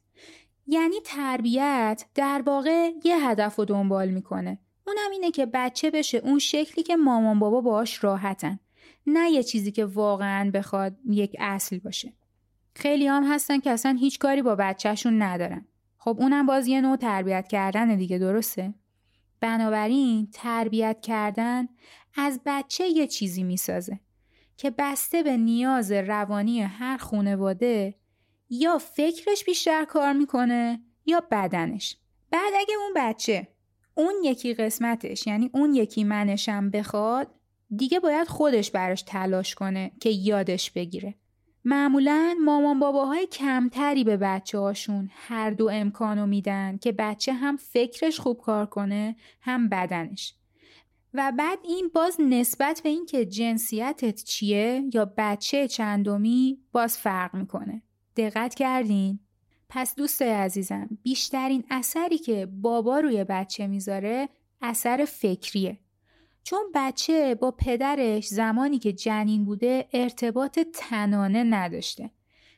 یعنی 0.68 0.96
تربیت 1.06 2.06
در 2.16 2.44
واقع 2.46 2.92
یه 3.04 3.28
هدف 3.30 3.56
رو 3.56 3.66
دنبال 3.66 4.10
می‌کنه. 4.10 4.60
اونم 4.88 5.12
اینه 5.12 5.32
که 5.32 5.46
بچه 5.46 5.92
بشه 5.92 6.18
اون 6.18 6.40
شکلی 6.40 6.84
که 6.84 6.96
مامان 6.96 7.40
بابا 7.40 7.62
باش 7.62 8.04
راحتن. 8.04 8.60
نه 9.08 9.32
یه 9.32 9.44
چیزی 9.44 9.72
که 9.72 9.86
واقعا 9.86 10.52
بخواد 10.54 10.98
یک 11.10 11.36
اصل 11.40 11.80
باشه. 11.80 12.14
خیلی 12.76 13.08
هم 13.08 13.24
هستن 13.24 13.60
که 13.60 13.72
اصلا 13.72 13.98
هیچ 14.00 14.20
کاری 14.20 14.42
با 14.42 14.56
بچهشون 14.56 15.22
ندارن. 15.22 15.66
خب 15.98 16.18
اونم 16.20 16.46
باز 16.46 16.68
یه 16.68 16.82
نوع 16.82 16.96
تربیت 16.96 17.48
کردن 17.48 17.96
دیگه 17.96 18.18
درسته؟ 18.18 18.74
بنابراین 19.40 20.30
تربیت 20.34 21.02
کردن 21.02 21.68
از 22.16 22.42
بچه 22.46 22.88
یه 22.88 23.08
چیزی 23.08 23.44
می‌سازه 23.44 24.00
که 24.58 24.72
بسته 24.78 25.24
به 25.24 25.38
نیاز 25.38 25.92
روانی 25.92 26.62
هر 26.62 26.98
خانواده 26.98 27.96
یا 28.50 28.78
فکرش 28.78 29.44
بیشتر 29.46 29.86
کار 29.86 30.14
می‌کنه 30.14 30.82
یا 31.06 31.24
بدنش. 31.32 31.98
بعد 32.32 32.54
اگه 32.58 32.74
اون 32.80 32.94
بچه 32.96 33.48
اون 33.96 34.14
یکی 34.24 34.54
قسمتش 34.54 35.28
یعنی 35.28 35.50
اون 35.54 35.74
یکی 35.74 36.04
منشم 36.04 36.70
بخواد 36.70 37.36
دیگه 37.76 38.00
باید 38.00 38.28
خودش 38.28 38.72
براش 38.72 39.02
تلاش 39.02 39.56
کنه 39.56 39.92
که 40.02 40.10
یادش 40.10 40.72
بگیره. 40.72 41.16
معمولا 41.66 42.36
مامان 42.46 42.80
باباهای 42.80 43.28
کمتری 43.28 44.04
به 44.04 44.18
بچه 44.18 44.60
هاشون 44.60 45.10
هر 45.12 45.50
دو 45.50 45.70
امکانو 45.70 46.26
میدن 46.26 46.78
که 46.78 46.92
بچه 46.92 47.34
هم 47.34 47.58
فکرش 47.58 48.20
خوب 48.20 48.42
کار 48.42 48.66
کنه 48.66 49.16
هم 49.42 49.70
بدنش. 49.70 50.36
و 51.14 51.32
بعد 51.38 51.60
این 51.64 51.92
باز 51.96 52.18
نسبت 52.20 52.82
به 52.84 52.90
اینکه 52.90 53.26
جنسیتت 53.26 54.24
چیه 54.24 54.84
یا 54.94 55.14
بچه 55.18 55.68
چندمی 55.68 56.60
باز 56.72 56.98
فرق 56.98 57.36
می‌کنه. 57.36 57.82
دقت 58.16 58.56
کردین؟ 58.56 59.20
پس 59.70 59.96
دوست 59.96 60.22
عزیزم 60.22 60.90
بیشترین 61.04 61.64
اثری 61.70 62.18
که 62.18 62.46
بابا 62.46 63.00
روی 63.00 63.24
بچه 63.24 63.68
می‌ذاره 63.68 64.30
اثر 64.62 65.06
فکریه. 65.06 65.80
چون 66.43 66.71
بچه 66.75 67.36
با 67.36 67.51
پدرش 67.51 68.27
زمانی 68.27 68.80
که 68.80 68.93
جنین 68.93 69.45
بوده 69.45 69.88
ارتباط 69.93 70.60
تنانه 70.73 71.43
نداشته. 71.43 72.12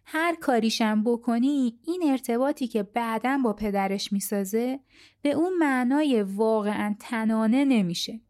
هر 0.06 0.36
کاریشم 0.36 1.04
بکنی 1.04 1.80
این 1.88 2.04
ارتباطی 2.06 2.68
که 2.68 2.84
بعدا 2.84 3.40
با 3.44 3.54
پدرش 3.54 4.14
می‌سازه 4.14 4.80
به 5.22 5.32
اون 5.32 5.58
معنای 5.58 6.24
واقعا 6.24 6.96
تنانه 7.00 7.66
نمیشه 7.66 8.22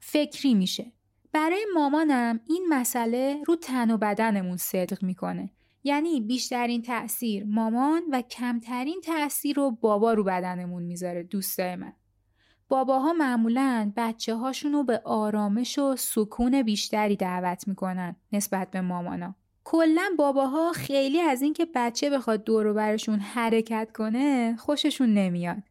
فکری 0.00 0.54
میشه. 0.54 0.92
برای 1.32 1.66
مامانم 1.74 2.40
این 2.48 2.66
مسئله 2.68 3.42
رو 3.46 3.56
تن 3.56 3.90
و 3.90 3.96
بدنمون 3.96 4.56
صدق 4.56 5.02
می‌کنه. 5.02 5.50
یعنی 5.84 6.20
بیشترین 6.20 6.82
تأثیر 6.82 7.44
مامان 7.44 8.02
و 8.12 8.22
کمترین 8.22 9.00
تأثیر 9.04 9.56
رو 9.56 9.70
بابا 9.70 10.12
رو 10.12 10.24
بدنمون 10.24 10.82
می‌ذاره 10.82 11.22
دوستای 11.22 11.76
من. 11.76 11.92
باباها 12.68 13.12
معمولا 13.12 13.92
بچه 13.96 14.34
هاشون 14.34 14.72
رو 14.72 14.84
به 14.84 15.00
آرامش 15.04 15.78
و 15.78 15.96
سکون 15.96 16.62
بیشتری 16.62 17.16
دعوت 17.16 17.68
می‌کنن 17.68 18.16
نسبت 18.32 18.70
به 18.70 18.80
مامانا. 18.80 19.34
کلا 19.64 20.10
باباها 20.18 20.72
خیلی 20.72 21.20
از 21.20 21.42
اینکه 21.42 21.66
بچه 21.74 22.10
بخواد 22.10 22.44
دور 22.44 22.72
برشون 22.72 23.18
حرکت 23.18 23.88
کنه 23.94 24.56
خوششون 24.56 25.14
نمیاد. 25.14 25.62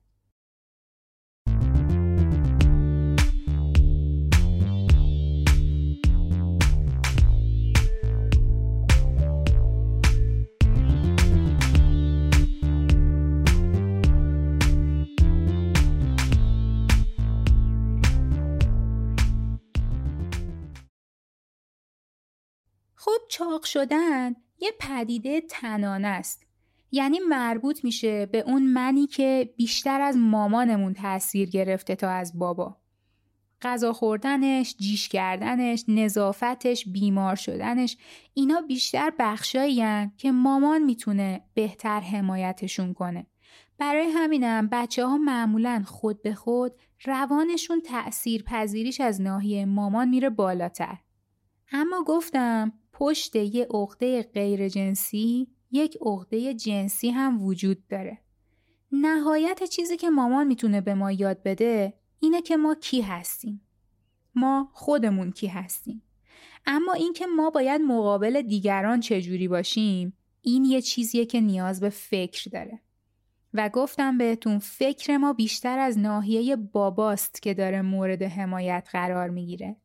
چاق 23.38 23.64
شدن 23.64 24.36
یه 24.60 24.72
پدیده 24.80 25.42
تنانه 25.42 26.08
است 26.08 26.44
یعنی 26.92 27.20
مربوط 27.20 27.84
میشه 27.84 28.26
به 28.26 28.40
اون 28.40 28.64
منی 28.64 29.08
که 29.08 29.54
بیشتر 29.58 30.02
از 30.02 30.18
مامانمون 30.18 30.94
تاثیر 30.94 31.50
گرفته 31.50 31.96
تا 31.96 32.10
از 32.10 32.40
بابا 32.40 32.78
غذا 33.62 33.94
خوردنش، 33.94 34.76
جیش 34.80 35.10
کردنش، 35.10 35.84
نظافتش، 35.88 36.88
بیمار 36.88 37.36
شدنش 37.36 37.98
اینا 38.34 38.62
بیشتر 38.62 39.14
بخشایی 39.20 39.84
که 40.18 40.32
مامان 40.32 40.84
می‌تونه 40.84 41.42
بهتر 41.54 42.00
حمایتشون 42.00 42.94
کنه. 42.94 43.28
برای 43.78 44.08
همینم 44.08 44.70
بچه 44.72 45.06
ها 45.06 45.18
معمولا 45.18 45.84
خود 45.86 46.22
به 46.22 46.34
خود 46.34 46.72
روانشون 47.06 47.82
تأثیر 47.82 48.44
پذیریش 48.44 49.02
از 49.02 49.22
ناحیه 49.22 49.66
مامان 49.66 50.10
میره 50.10 50.30
بالاتر. 50.30 50.98
اما 51.72 52.04
گفتم 52.04 52.74
پشت 53.00 53.36
یه 53.36 53.68
عقده 53.72 54.24
غیر 54.24 54.70
جنسی 54.70 55.48
یک 55.72 55.98
عقده 56.02 56.54
جنسی 56.54 57.10
هم 57.10 57.44
وجود 57.44 57.88
داره. 57.88 58.22
نهایت 58.92 59.64
چیزی 59.64 59.98
که 59.98 60.10
مامان 60.10 60.48
می‌تونه 60.48 60.82
به 60.82 60.94
ما 60.94 61.12
یاد 61.12 61.44
بده 61.44 61.94
اینه 62.20 62.42
که 62.42 62.58
ما 62.58 62.76
کی 62.76 63.02
هستیم. 63.02 63.62
ما 64.36 64.70
خودمون 64.74 65.32
کی 65.32 65.48
هستیم. 65.48 66.04
اما 66.66 66.94
اینکه 66.94 67.26
ما 67.26 67.50
باید 67.50 67.82
مقابل 67.82 68.42
دیگران 68.42 69.00
چجوری 69.00 69.48
باشیم 69.48 70.18
این 70.42 70.66
یه 70.66 70.82
چیزیه 70.82 71.26
که 71.26 71.42
نیاز 71.42 71.80
به 71.80 71.90
فکر 71.90 72.50
داره. 72.50 72.82
و 73.54 73.70
گفتم 73.70 74.18
بهتون 74.18 74.60
فکر 74.60 75.18
ما 75.18 75.34
بیشتر 75.34 75.80
از 75.80 75.98
ناحیه 75.98 76.56
باباست 76.56 77.42
که 77.42 77.54
داره 77.54 77.82
مورد 77.82 78.24
حمایت 78.24 78.90
قرار 78.92 79.30
می‌گیره. 79.30 79.78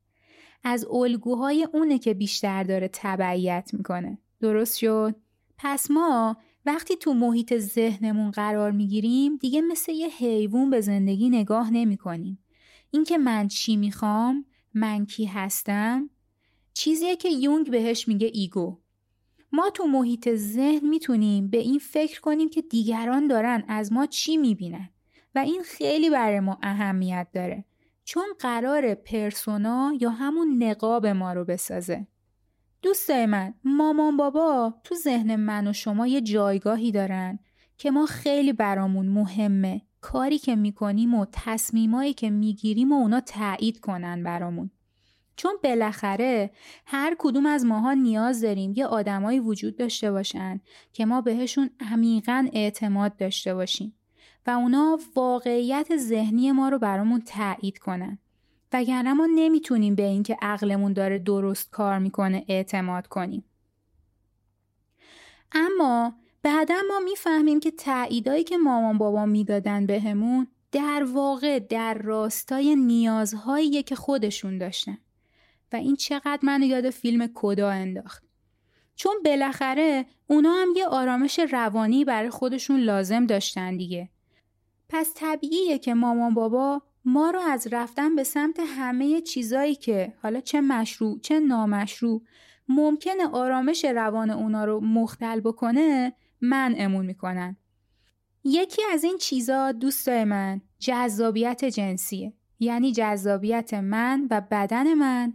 از 0.65 0.85
الگوهای 0.85 1.69
اونه 1.73 1.99
که 1.99 2.15
بیشتر 2.15 2.63
داره 2.63 2.91
تبعیت 2.93 3.71
می‌کنه. 3.73 4.19
درست 4.41 4.79
شد؟ 4.79 5.15
پس 5.59 5.91
ما 5.91 6.37
وقتی 6.67 6.97
تو 6.97 7.15
محیط 7.15 7.59
ذهنمون 7.59 8.31
قرار 8.31 8.71
می‌گیریم 8.71 9.37
دیگه 9.37 9.61
مثل 9.61 9.93
یه 9.93 10.09
حیوان 10.09 10.71
به 10.71 10.81
زندگی 10.81 11.31
نگاه 11.31 11.71
نمی 11.71 11.97
کنیم. 11.97 12.39
اینکه 12.91 13.19
من 13.19 13.49
چی 13.49 13.77
می‌خوام؟ 13.77 14.45
من 14.75 15.07
کی 15.07 15.25
هستم؟ 15.25 16.11
چیزیه 16.75 17.17
که 17.17 17.29
یونگ 17.29 17.71
بهش 17.71 18.09
میگه 18.09 18.31
ایگو. 18.33 18.79
ما 19.53 19.71
تو 19.71 19.87
محیط 19.87 20.35
ذهن 20.35 20.89
می‌تونیم 20.89 21.49
به 21.49 21.59
این 21.59 21.79
فکر 21.79 22.21
کنیم 22.21 22.49
که 22.49 22.63
دیگران 22.63 23.27
دارن 23.27 23.65
از 23.69 23.93
ما 23.93 24.07
چی 24.07 24.37
می‌بینن. 24.37 24.89
و 25.35 25.39
این 25.39 25.63
خیلی 25.63 26.11
برای 26.11 26.41
ما 26.41 26.59
اهمیت 26.63 27.27
داره. 27.35 27.65
چون 28.05 28.25
قرار 28.39 28.95
پرسونا 28.95 29.93
یا 30.01 30.11
همون 30.11 30.63
نقاب 30.63 31.07
ما 31.07 31.33
رو 31.33 31.45
بسازه. 31.45 32.07
دوستای 32.83 33.27
من 33.27 33.55
مامان 33.65 34.17
بابا 34.17 34.75
تو 34.85 34.95
ذهن 34.95 35.37
من 35.37 35.67
و 35.67 35.73
شما 35.73 36.07
یه 36.07 36.21
جایگاهی 36.21 36.93
دارن 36.93 37.39
که 37.79 37.91
ما 37.91 38.07
خیلی 38.07 38.53
برامون 38.53 39.09
مهمه 39.09 39.83
کاری 40.01 40.39
که 40.39 40.57
می‌کنیم 40.57 41.15
و 41.15 41.27
تصمیمایی 41.33 42.15
که 42.15 42.31
می‌گیریم 42.31 42.93
و 42.93 42.95
اونا 42.95 43.21
تایید 43.21 43.81
کنن 43.81 44.23
برامون. 44.23 44.71
چون 45.37 45.53
بالاخره 45.65 46.51
هر 46.87 47.17
کدوم 47.19 47.47
از 47.47 47.65
ماها 47.65 47.93
نیاز 47.93 48.41
داریم 48.41 48.73
یه 48.77 48.87
آدمایی 48.87 49.41
وجود 49.41 49.77
داشته 49.77 50.13
باشن 50.13 50.61
که 50.93 51.07
ما 51.07 51.21
بهشون 51.21 51.71
عمیقا 51.93 52.49
اعتماد 52.53 53.17
داشته 53.17 53.55
باشیم. 53.55 53.95
و 54.47 54.51
اونا 54.51 54.99
واقعیت 55.17 55.97
ذهنی 55.97 56.53
ما 56.53 56.69
رو 56.69 56.79
برامون 56.79 57.21
تایید 57.21 57.79
کنن. 57.79 58.19
وگرنه 58.73 59.13
ما 59.13 59.29
نمی‌تونیم 59.35 59.95
به 59.95 60.03
اینکه 60.03 60.37
عقلمون 60.43 60.93
داره 60.93 61.19
درست 61.19 61.71
کار 61.71 61.99
می‌کنه 61.99 62.45
اعتماد 62.49 63.07
کنیم. 63.07 63.45
اما 65.53 66.15
بعدا 66.43 66.75
ما 66.89 67.01
می‌فهمیم 67.01 67.61
که 67.61 67.71
تاییدایی 67.71 68.45
که 68.45 68.59
مامان 68.59 68.99
بابا 68.99 69.27
می‌دادن 69.27 69.87
بهمون 69.87 70.47
در 70.73 71.07
واقع 71.13 71.59
در 71.59 71.95
راستای 71.95 72.77
نیازهایی 72.77 73.83
که 73.83 73.95
خودشون 73.95 74.59
داشتن. 74.59 74.99
و 75.73 75.77
این 75.77 75.97
چقدر 75.97 76.41
منو 76.43 76.67
یاد 76.67 76.91
فیلم 76.91 77.31
کدا 77.35 77.71
انداخت. 77.71 78.25
چون 78.95 79.15
بالاخره 79.25 80.07
اونا 80.27 80.53
هم 80.53 80.69
یه 80.77 80.87
آرامش 80.87 81.39
روانی 81.39 82.05
برای 82.05 82.31
خودشون 82.31 82.81
لازم 82.81 83.27
داشتن 83.27 83.77
دیگه. 83.77 84.09
پس 84.93 85.13
طبیعیه 85.15 85.79
که 85.79 85.95
مامان 85.95 86.35
بابا 86.35 86.83
ما 87.05 87.31
رو 87.31 87.41
از 87.41 87.69
رفتن 87.73 88.17
به 88.17 88.25
سمت 88.25 88.61
همه 88.61 89.21
چیزایی 89.21 89.75
که 89.75 90.15
حالا 90.23 90.41
چه 90.41 90.61
مشروع 90.61 91.21
چه 91.21 91.41
نامشروع 91.41 92.23
ممکنه 92.69 93.29
آرامش 93.33 93.85
روان 93.85 94.31
اونا 94.31 94.65
رو 94.65 94.81
مختل 94.81 95.41
بکنه 95.41 96.13
منعمون 96.41 97.07
می‌کنن. 97.07 97.57
یکی 98.45 98.83
از 98.93 99.05
این 99.05 99.19
چیزا 99.19 99.73
دوستای 99.73 100.25
من 100.25 100.61
جذابیت 100.79 101.65
جنسیه. 101.65 102.33
یعنی 102.61 102.93
جذابیت 102.93 103.75
من 103.75 104.27
و 104.31 104.41
بدن 104.51 104.95
من 104.95 105.35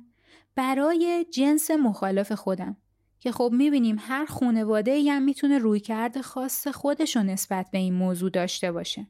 برای 0.55 1.25
جنس 1.31 1.71
مخالف 1.71 2.31
خودم. 2.31 2.77
که 3.19 3.31
خب 3.31 3.49
می‌بینیم 3.53 3.95
هر 3.99 4.25
خانواده 4.25 5.11
هم 5.11 5.21
می‌تونه 5.21 5.57
روی 5.57 5.79
کرده 5.79 6.21
خاص 6.21 6.67
خودش 6.67 7.17
نسبت 7.17 7.67
به 7.71 7.77
این 7.77 7.93
موضوع 7.93 8.29
داشته 8.29 8.71
باشه. 8.71 9.07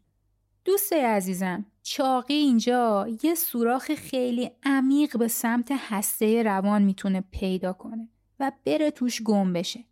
دوست 0.68 0.94
عزیزم 0.94 1.66
چاقی 1.84 2.34
اینجا 2.34 3.08
یه 3.24 3.36
سوراخ 3.36 3.94
خیلی 3.94 4.52
عمیق 4.64 5.18
به 5.18 5.28
سمت 5.28 5.72
هسته 5.72 6.44
روان 6.44 6.82
می‌تونه 6.82 7.24
پیدا 7.32 7.74
کنه 7.74 8.10
و 8.40 8.52
بره 8.66 8.92
توش 8.92 9.22
گم 9.22 9.54
بشه. 9.54 9.86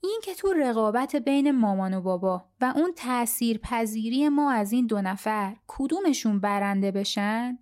این 0.00 0.20
که 0.24 0.34
تو 0.34 0.52
رقابت 0.52 1.16
بین 1.16 1.50
مامان 1.50 1.94
و 1.94 2.00
بابا 2.00 2.44
و 2.60 2.72
اون 2.76 2.92
تأثیر 2.96 3.58
پذیری 3.58 4.28
ما 4.28 4.52
از 4.52 4.72
این 4.72 4.86
دو 4.86 5.02
نفر 5.02 5.56
کدومشون 5.66 6.40
برنده 6.40 6.90
بشن؟ 6.90 7.58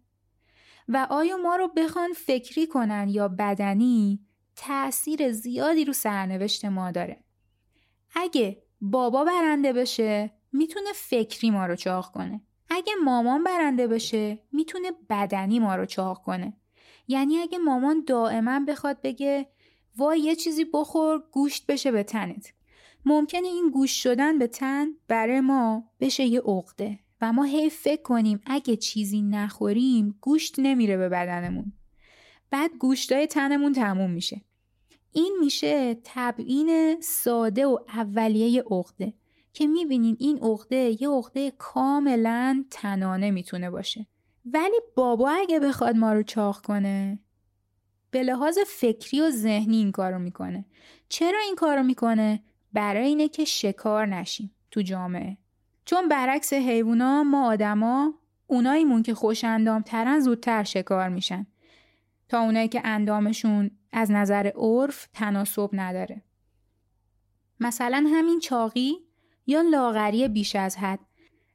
و 0.88 1.06
آیا 1.10 1.36
ما 1.36 1.56
رو 1.56 1.68
بخوان 1.76 2.12
فکری 2.12 2.66
کنن 2.66 3.08
یا 3.08 3.28
بدنی 3.28 4.20
تأثیر 4.56 5.32
زیادی 5.32 5.84
رو 5.84 5.92
سرنوشت 5.92 6.64
ما 6.64 6.90
داره؟ 6.90 7.24
اگه 8.14 8.62
بابا 8.80 9.24
برنده 9.24 9.72
بشه 9.72 10.30
می‌تونه 10.54 10.92
فکری 10.94 11.50
ما 11.50 11.66
رو 11.66 11.76
چاق 11.76 12.12
کنه. 12.12 12.40
اگه 12.70 12.92
مامان 13.04 13.44
برنده 13.44 13.86
بشه 13.86 14.38
می‌تونه 14.52 14.92
بدنی 15.10 15.58
ما 15.58 15.74
رو 15.74 15.86
چاق 15.86 16.22
کنه. 16.22 16.52
یعنی 17.08 17.38
اگه 17.38 17.58
مامان 17.58 18.04
دائما 18.06 18.60
بخواد 18.68 19.00
بگه 19.02 19.46
وای 19.96 20.20
یه 20.20 20.36
چیزی 20.36 20.64
بخور 20.64 21.22
گوشت 21.32 21.66
بشه 21.66 21.90
به 21.90 22.02
تنت. 22.02 22.52
ممکنه 23.04 23.48
این 23.48 23.70
گوش 23.70 24.02
شدن 24.02 24.38
به 24.38 24.46
تن 24.46 24.88
برای 25.08 25.40
ما 25.40 25.90
بشه 26.00 26.24
یه 26.24 26.40
عقده 26.40 26.98
و 27.20 27.32
ما 27.32 27.44
هی 27.44 27.70
فکر 27.70 28.02
کنیم 28.02 28.40
اگه 28.46 28.76
چیزی 28.76 29.22
نخوریم 29.22 30.18
گوشت 30.20 30.54
نمیره 30.58 30.96
به 30.96 31.08
بدنمون. 31.08 31.72
بعد 32.50 32.70
گوشتای 32.78 33.26
تنمون 33.26 33.72
تموم 33.72 34.10
میشه. 34.10 34.40
این 35.12 35.36
میشه 35.40 35.96
تبعین 36.04 37.00
ساده 37.00 37.66
و 37.66 37.78
اولیه 37.88 38.62
عقده. 38.70 39.12
که 39.54 39.66
می‌بینین 39.66 40.16
این 40.20 40.38
عقده 40.38 41.02
یه 41.02 41.08
عقده 41.08 41.50
کاملا 41.50 42.64
تنانه 42.70 43.30
می‌تونه 43.30 43.70
باشه. 43.70 44.06
ولی 44.44 44.80
بابا 44.94 45.30
اگه 45.30 45.60
بخواد 45.60 45.96
ما 45.96 46.12
رو 46.12 46.22
چاق 46.22 46.60
کنه 46.60 47.18
به 48.10 48.22
لحاظ 48.22 48.58
فکری 48.66 49.20
و 49.20 49.30
ذهنی 49.30 49.76
این 49.76 49.92
کارو 49.92 50.18
می‌کنه. 50.18 50.64
چرا 51.08 51.38
این 51.38 51.54
کارو 51.54 51.82
می‌کنه؟ 51.82 52.42
برای 52.72 53.06
اینه 53.06 53.28
که 53.28 53.44
شکار 53.44 54.06
نشیم 54.06 54.54
تو 54.70 54.82
جامعه. 54.82 55.38
چون 55.84 56.08
برعکس 56.08 56.52
حیوونا 56.52 57.22
ما 57.22 57.46
آدما 57.46 58.14
اوناییمون 58.46 59.02
که 59.02 59.14
خوش 59.14 59.44
اندام 59.44 59.82
ترن 59.82 60.20
زودتر 60.20 60.64
شکار 60.64 61.08
میشن. 61.08 61.46
تا 62.28 62.40
اونایی 62.40 62.68
که 62.68 62.80
اندامشون 62.84 63.70
از 63.92 64.10
نظر 64.10 64.50
عرف 64.56 65.08
تناسب 65.12 65.70
نداره. 65.72 66.22
مثلا 67.60 68.06
همین 68.08 68.40
چاقی 68.40 68.98
یا 69.46 69.60
لاغری 69.60 70.28
بیش 70.28 70.56
از 70.56 70.76
حد. 70.76 71.00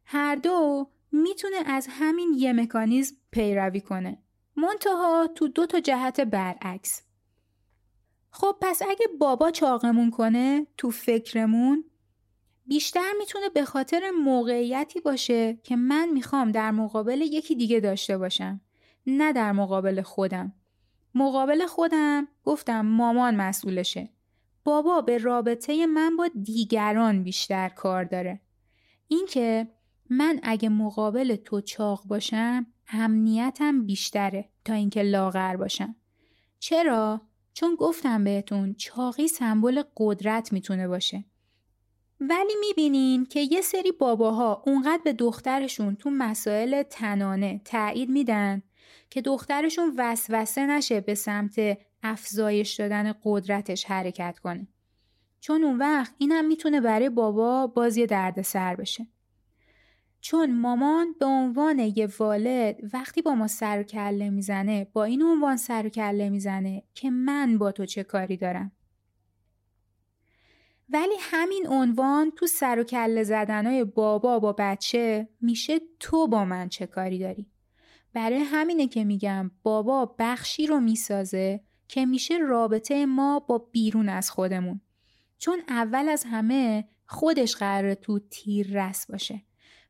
هر 0.06 0.36
دو 0.36 0.90
می‌تونه 1.12 1.56
از 1.66 1.88
همین 1.90 2.34
یه 2.38 2.54
مکانیزم 2.54 3.16
پیروی 3.32 3.82
کنه. 3.82 4.18
منتها 4.56 5.28
تو 5.36 5.48
دو 5.48 5.66
تا 5.66 5.80
جهت 5.80 6.22
برعکس. 6.22 7.02
خب 8.32 8.56
پس 8.62 8.82
اگه 8.82 9.06
بابا 9.20 9.52
چاقمون 9.52 10.12
کنه 10.12 10.68
تو 10.78 10.92
فکرمون 10.92 11.84
بیشتر 12.66 13.12
می‌تونه 13.20 13.50
به 13.50 13.66
خاطر 13.66 14.12
موقعیتی 14.24 15.00
باشه 15.00 15.60
که 15.64 15.76
من 15.76 16.10
می‌خوام 16.10 16.52
در 16.52 16.72
مقابل 16.72 17.22
یکی 17.22 17.56
دیگه 17.56 17.80
داشته 17.80 18.18
باشم 18.18 18.62
نه 19.08 19.34
در 19.34 19.52
مقابل 19.52 20.02
خودم. 20.02 20.54
مقابل 21.16 21.66
خودم 21.66 22.28
گفتم 22.44 22.82
مامان 22.82 23.36
مسئولشه. 23.36 24.10
بابا 24.64 25.02
به 25.02 25.18
رابطه 25.18 25.86
من 25.86 26.18
با 26.18 26.30
دیگران 26.44 27.24
بیشتر 27.24 27.70
کار 27.70 28.04
داره. 28.04 28.42
اینکه 29.08 29.68
من 30.10 30.40
اگه 30.44 30.70
مقابل 30.70 31.36
تو 31.36 31.62
چاق 31.62 32.04
باشم 32.06 32.66
امنیتم 32.94 33.86
بیشتره 33.86 34.50
تا 34.66 34.74
اینکه 34.74 35.04
لاغر 35.04 35.56
باشم. 35.56 35.96
چرا؟ 36.60 37.22
چون 37.54 37.76
گفتم 37.76 38.24
بهتون 38.24 38.74
چاقی 38.74 39.28
سمبل 39.28 39.84
قدرت 39.98 40.54
می‌تونه 40.54 40.88
باشه. 40.88 41.26
ولی 42.20 42.54
می‌بینین 42.60 43.26
که 43.26 43.40
یه 43.40 43.62
سری 43.62 43.92
باباها 43.92 44.64
اونقدر 44.66 45.02
به 45.04 45.14
دخترشون 45.14 45.96
تو 45.96 46.10
مسائل 46.10 46.84
تنانه 46.84 47.62
تایید 47.66 48.10
میدن 48.10 48.62
که 49.10 49.22
دخترشون 49.22 49.94
وسوسه 49.98 50.66
نشه 50.66 51.02
به 51.02 51.16
سمت 51.16 51.78
افزایش 52.04 52.74
دادن 52.74 53.14
قدرتش 53.24 53.86
حرکت 53.86 54.40
کنه. 54.40 54.68
چون 55.40 55.64
اون 55.64 55.78
وقت 55.78 56.14
اینم 56.18 56.48
می‌تونه 56.48 56.82
برای 56.82 57.10
بابا 57.10 57.68
بازی 57.68 58.06
درد 58.06 58.42
سر 58.42 58.76
بشه. 58.76 59.08
چون 60.22 60.60
مامان 60.60 61.16
به 61.20 61.26
عنوان 61.26 61.80
یه 61.80 62.10
والد 62.20 62.80
وقتی 62.94 63.22
با 63.22 63.36
ما 63.36 63.48
سر 63.48 63.80
و 63.80 63.84
کله 63.84 64.30
می‌زنه 64.30 64.88
با 64.94 65.04
این 65.04 65.24
عنوان 65.24 65.58
سر 65.58 65.86
و 65.86 65.90
کله 65.90 66.30
می‌زنه 66.30 66.84
که 66.94 67.10
من 67.10 67.58
با 67.58 67.72
تو 67.72 67.86
چه 67.86 68.04
کاری 68.04 68.38
دارم 68.38 68.72
ولی 70.90 71.16
همین 71.20 71.68
عنوان 71.68 72.32
تو 72.32 72.48
سر 72.48 72.80
و 72.80 72.84
کله 72.84 73.24
زدنهای 73.24 73.84
بابا 73.84 74.40
با 74.40 74.56
بچه 74.58 75.30
میشه 75.42 75.80
تو 76.00 76.28
با 76.28 76.46
من 76.46 76.70
چه 76.70 76.88
کاری 76.88 77.20
داری 77.20 77.48
برای 78.14 78.40
همینه 78.40 78.88
که 78.88 79.04
میگم 79.04 79.52
بابا 79.64 80.16
بخشی 80.20 80.68
رو 80.68 80.80
می‌سازه 80.80 81.64
که 81.90 82.06
میشه 82.06 82.38
رابطه 82.38 83.06
ما 83.06 83.40
با 83.40 83.58
بیرون 83.58 84.10
از 84.10 84.32
خودمون. 84.32 84.82
چون 85.38 85.60
اول 85.68 86.10
از 86.10 86.24
همه 86.24 86.88
خودش 87.06 87.56
قراره 87.56 87.96
تو 87.96 88.20
تیر 88.20 88.68
رس 88.74 89.12
باشه. 89.12 89.42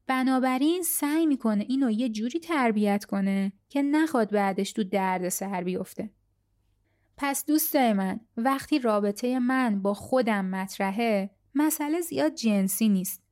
بنابراین 0.08 0.84
سعی 0.84 1.26
می‌کنه 1.26 1.66
اینو 1.68 1.92
یه 1.92 2.10
جوری 2.10 2.40
تربیت 2.40 3.06
کنه 3.06 3.54
که 3.70 3.82
نخواد 3.82 4.32
بعدش 4.32 4.72
تو 4.72 4.84
درد 4.84 5.30
سر 5.30 5.64
بیفته. 5.64 6.10
پس 7.18 7.46
دوستای 7.46 7.94
من 7.94 8.20
وقتی 8.38 8.80
رابطه 8.80 9.40
من 9.40 9.82
با 9.82 9.94
خودم 9.94 10.46
مطرحه 10.46 11.30
مسئله 11.56 12.02
زیاد 12.02 12.34
جنسی 12.34 12.90
نیست. 12.90 13.24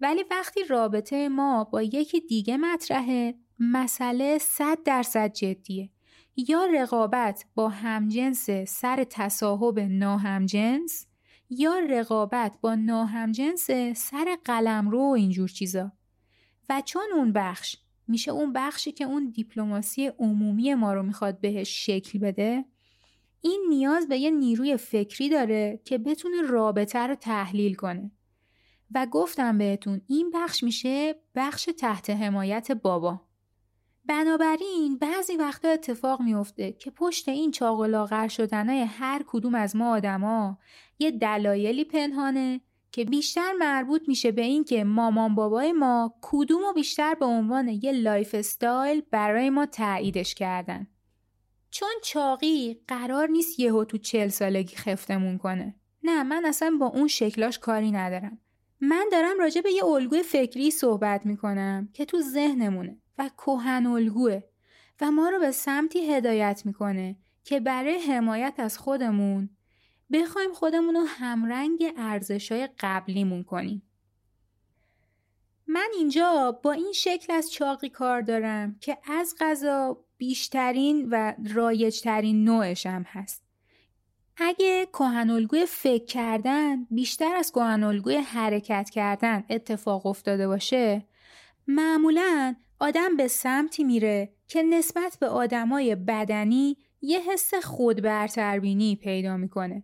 ولی 0.00 0.24
وقتی 0.30 0.64
رابطه 0.64 1.28
ما 1.28 1.64
با 1.64 1.82
یکی 1.82 2.20
دیگه 2.20 2.56
مطرحه 2.56 3.34
مسئله 3.58 4.38
صد 4.38 4.78
درصد 4.84 5.32
جدیه. 5.32 5.90
یا 6.36 6.64
رقابت 6.64 7.44
با 7.54 7.68
همجنس 7.68 8.50
سر 8.50 9.04
تصاحب 9.10 9.78
ناهمجنس 9.78 11.06
یا 11.50 11.78
رقابت 11.78 12.58
با 12.60 12.74
ناهمجنس 12.74 13.70
سر 13.96 14.38
قلمرو 14.44 15.00
و 15.00 15.12
اینجور 15.12 15.48
چیزا. 15.48 15.92
و 16.68 16.82
چون 16.84 17.06
اون 17.14 17.32
بخش 17.32 17.76
میشه 18.08 18.30
اون 18.30 18.52
بخشی 18.52 18.92
که 18.92 19.04
اون 19.04 19.30
دیپلماسی 19.30 20.06
عمومی 20.06 20.74
ما 20.74 20.94
رو 20.94 21.02
می‌خواد 21.02 21.40
بهش 21.40 21.86
شکل 21.86 22.18
بده 22.18 22.64
این 23.40 23.66
نیاز 23.68 24.08
به 24.08 24.18
یه 24.18 24.30
نیروی 24.30 24.76
فکری 24.76 25.28
داره 25.28 25.80
که 25.84 25.98
بتونه 25.98 26.42
رابطه 26.42 26.98
رو 26.98 27.14
تحلیل 27.14 27.74
کنه. 27.74 28.10
و 28.94 29.06
گفتم 29.06 29.58
بهتون 29.58 30.00
این 30.06 30.30
بخش 30.34 30.62
میشه 30.62 31.14
بخش 31.34 31.68
تحت 31.78 32.10
حمایت 32.10 32.72
بابا. 32.72 33.25
بنابراین 34.08 34.98
بعضی 34.98 35.36
وقتا 35.36 35.68
اتفاق 35.68 36.22
میفته 36.22 36.72
که 36.72 36.90
پشت 36.90 37.28
این 37.28 37.50
چاق 37.50 37.80
و 37.80 37.84
لاغر 37.84 38.28
هر 38.98 39.24
کدوم 39.26 39.54
از 39.54 39.76
ما 39.76 39.92
آدما 39.92 40.58
یه 40.98 41.10
دلایلی 41.10 41.84
پنهانه 41.84 42.60
که 42.92 43.04
بیشتر 43.04 43.52
مربوط 43.52 44.08
میشه 44.08 44.32
به 44.32 44.42
این 44.42 44.64
که 44.64 44.84
مامان 44.84 45.34
بابای 45.34 45.72
ما 45.72 46.14
کدوم 46.22 46.64
و 46.64 46.72
بیشتر 46.72 47.14
به 47.14 47.24
عنوان 47.24 47.68
یه 47.68 47.92
lifestyle 47.92 49.02
برای 49.10 49.50
ما 49.50 49.66
تاییدش 49.66 50.34
کردن. 50.34 50.86
چون 51.70 51.92
چاقی 52.02 52.80
قرار 52.88 53.28
نیست 53.28 53.60
یهو 53.60 53.84
تو 53.84 53.98
چل 53.98 54.28
سالگی 54.28 54.76
خفتمون 54.76 55.38
کنه. 55.38 55.74
نه 56.02 56.22
من 56.22 56.44
اصلا 56.44 56.76
با 56.80 56.86
اون 56.86 57.08
شکلاش 57.08 57.58
کاری 57.58 57.90
ندارم. 57.90 58.38
من 58.80 59.06
دارم 59.12 59.38
راجع 59.38 59.60
به 59.60 59.72
یه 59.72 59.84
الگوی 59.84 60.22
فکری 60.22 60.70
صحبت 60.70 61.26
می‌کنم 61.26 61.88
که 61.92 62.04
تو 62.04 62.20
ذهنمونه 62.20 62.98
و 63.18 63.30
کهن 63.36 63.86
الگوه 63.86 64.42
و 65.00 65.10
ما 65.10 65.28
رو 65.28 65.38
به 65.38 65.50
سمتی 65.50 66.12
هدایت 66.14 66.62
می‌کنه 66.64 67.16
که 67.44 67.60
برای 67.60 67.98
حمایت 67.98 68.54
از 68.58 68.78
خودمون 68.78 69.50
بخوایم 70.12 70.52
خودمون 70.52 70.94
رو 70.94 71.04
همرنگ 71.06 71.92
ارزش 71.96 72.52
های 72.52 72.68
قبلیمون 72.78 73.44
کنیم. 73.44 73.82
من 75.66 75.88
اینجا 75.98 76.60
با 76.62 76.72
این 76.72 76.92
شکل 76.92 77.32
از 77.32 77.52
چاقی 77.52 77.88
کار 77.88 78.20
دارم 78.20 78.76
که 78.80 78.98
از 79.12 79.34
غذا 79.40 80.04
بیشترین 80.18 81.08
و 81.10 81.34
رایجترین 81.54 82.44
نوعشم 82.44 83.04
هست. 83.06 83.46
اگه 84.36 84.86
کهنالگوی 84.86 85.66
فکر 85.66 86.04
کردن 86.04 86.84
بیشتر 86.84 87.34
از 87.36 87.52
کهنالگوی 87.52 88.16
حرکت 88.16 88.90
کردن 88.90 89.44
اتفاق 89.50 90.06
افتاده 90.06 90.46
باشه 90.48 91.04
معمولا 91.66 92.56
آدم 92.80 93.16
به 93.16 93.28
سمتی 93.28 93.84
میره 93.84 94.32
که 94.48 94.62
نسبت 94.62 95.16
به 95.20 95.28
آدمای 95.28 95.94
بدنی 95.94 96.76
یه 97.00 97.20
حس 97.20 97.54
خود 97.54 98.02
برتربینی 98.02 98.96
پیدا 98.96 99.36
می‌کنه 99.36 99.82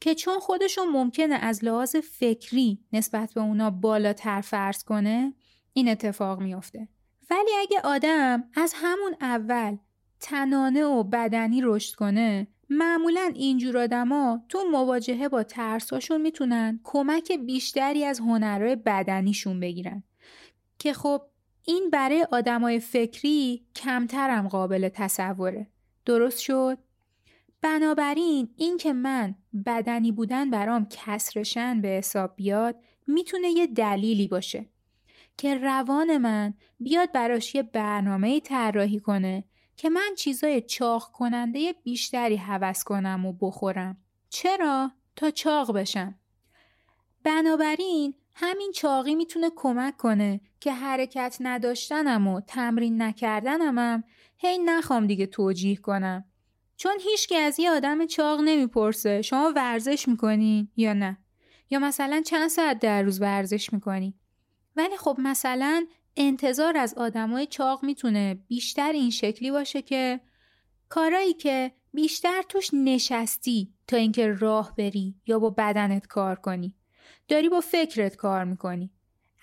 که 0.00 0.14
چون 0.14 0.38
خودشون 0.38 0.88
ممکنه 0.88 1.34
از 1.34 1.64
لحاظ 1.64 1.96
فکری 1.96 2.78
نسبت 2.92 3.34
به 3.34 3.40
اونا 3.40 3.70
بالاتر 3.70 4.40
فرض 4.40 4.84
کنه 4.84 5.34
این 5.72 5.88
اتفاق 5.88 6.40
میافته. 6.40 6.88
ولی 7.30 7.50
اگه 7.60 7.80
آدم 7.84 8.44
از 8.54 8.74
همون 8.76 9.16
اول 9.20 9.76
تنانه 10.20 10.84
و 10.84 11.02
بدنی 11.02 11.60
رشد 11.62 11.94
کنه 11.94 12.46
معمولا 12.70 13.32
اینجور 13.34 13.78
آدما 13.78 14.44
تو 14.48 14.64
مواجهه 14.70 15.28
با 15.28 15.42
ترساشون 15.42 16.20
می‌تونن 16.20 16.80
کمک 16.84 17.32
بیشتری 17.32 18.04
از 18.04 18.20
هنرهای 18.20 18.76
بدنیشون 18.76 19.60
بگیرن. 19.60 20.02
که 20.78 20.92
خب 20.92 21.22
این 21.64 21.90
برای 21.90 22.26
آدمای 22.32 22.80
فکری 22.80 23.66
کمترم 23.76 24.48
قابل 24.48 24.88
تصوره. 24.88 25.66
درست 26.04 26.38
شد؟ 26.38 26.78
بنابراین 27.60 28.48
اینکه 28.56 28.92
من 28.92 29.34
بدنی 29.66 30.12
بودن 30.12 30.50
برام 30.50 30.86
کسرشن 30.90 31.80
به 31.80 31.88
حساب 31.88 32.36
بیاد 32.36 32.76
می‌تونه 33.06 33.48
یه 33.48 33.66
دلیلی 33.66 34.28
باشه 34.28 34.66
که 35.36 35.54
روان 35.54 36.18
من 36.18 36.54
بیاد 36.80 37.12
براش 37.12 37.54
یه 37.54 37.62
برنامه 37.62 38.40
طراحی 38.40 39.00
کنه 39.00 39.44
که 39.76 39.90
من 39.90 40.14
چیزای 40.16 40.60
چاق 40.60 41.10
کننده 41.12 41.72
بیشتری 41.72 42.36
حوض 42.36 42.84
کنم 42.84 43.26
و 43.26 43.32
بخورم. 43.32 43.96
چرا؟ 44.28 44.90
تا 45.16 45.30
چاق 45.30 45.72
بشم. 45.72 46.14
بنابراین 47.24 48.14
همین 48.34 48.72
چاقی 48.72 49.14
می‌تونه 49.14 49.50
کمک 49.56 49.96
کنه 49.96 50.40
که 50.62 50.72
حرکت 50.72 51.36
نداشتنم 51.40 52.28
و 52.28 52.40
تمرین 52.40 53.02
نکردنمم 53.02 54.04
هی 54.38 54.58
نخوام 54.58 55.06
دیگه 55.06 55.26
توجیه 55.26 55.76
کنم. 55.76 56.24
چون 56.76 56.92
هیچکی 57.00 57.36
از 57.36 57.60
یه 57.60 57.70
آدم 57.70 58.06
چاق 58.06 58.40
نمی‌پرسه 58.40 59.22
شما 59.22 59.52
ورزش 59.56 60.08
می‌کنین 60.08 60.68
یا 60.76 60.92
نه؟ 60.92 61.18
یا 61.70 61.78
مثلا 61.78 62.22
چند 62.26 62.48
ساعت 62.48 62.78
در 62.78 63.02
روز 63.02 63.20
ورزش 63.20 63.72
می‌کنی؟ 63.72 64.14
ولی 64.76 64.96
خب 64.96 65.16
مثلا 65.18 65.86
انتظار 66.16 66.76
از 66.76 66.94
آدمای 66.94 67.46
چاق 67.46 67.84
می‌تونه 67.84 68.34
بیشتر 68.34 68.92
این 68.92 69.10
شکلی 69.10 69.50
باشه 69.50 69.82
که 69.82 70.20
کارایی 70.88 71.34
که 71.34 71.72
بیشتر 71.94 72.42
توش 72.48 72.70
نشستی 72.72 73.74
تا 73.86 73.96
اینکه 73.96 74.28
راه 74.28 74.74
بری 74.78 75.14
یا 75.26 75.38
با 75.38 75.50
بدنت 75.50 76.06
کار 76.06 76.36
کنی 76.36 76.76
داری 77.28 77.48
با 77.48 77.60
فکرت 77.60 78.16
کار 78.16 78.44
می‌کنی. 78.44 78.90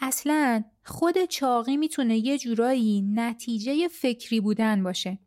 اصلا 0.01 0.63
خود 0.89 1.25
چاقی 1.25 1.77
می‌تونه 1.77 2.17
یه 2.17 2.37
جورایی 2.37 3.01
نتیجه 3.01 3.87
فکری 3.87 4.39
بودن 4.39 4.83
باشه. 4.83 5.19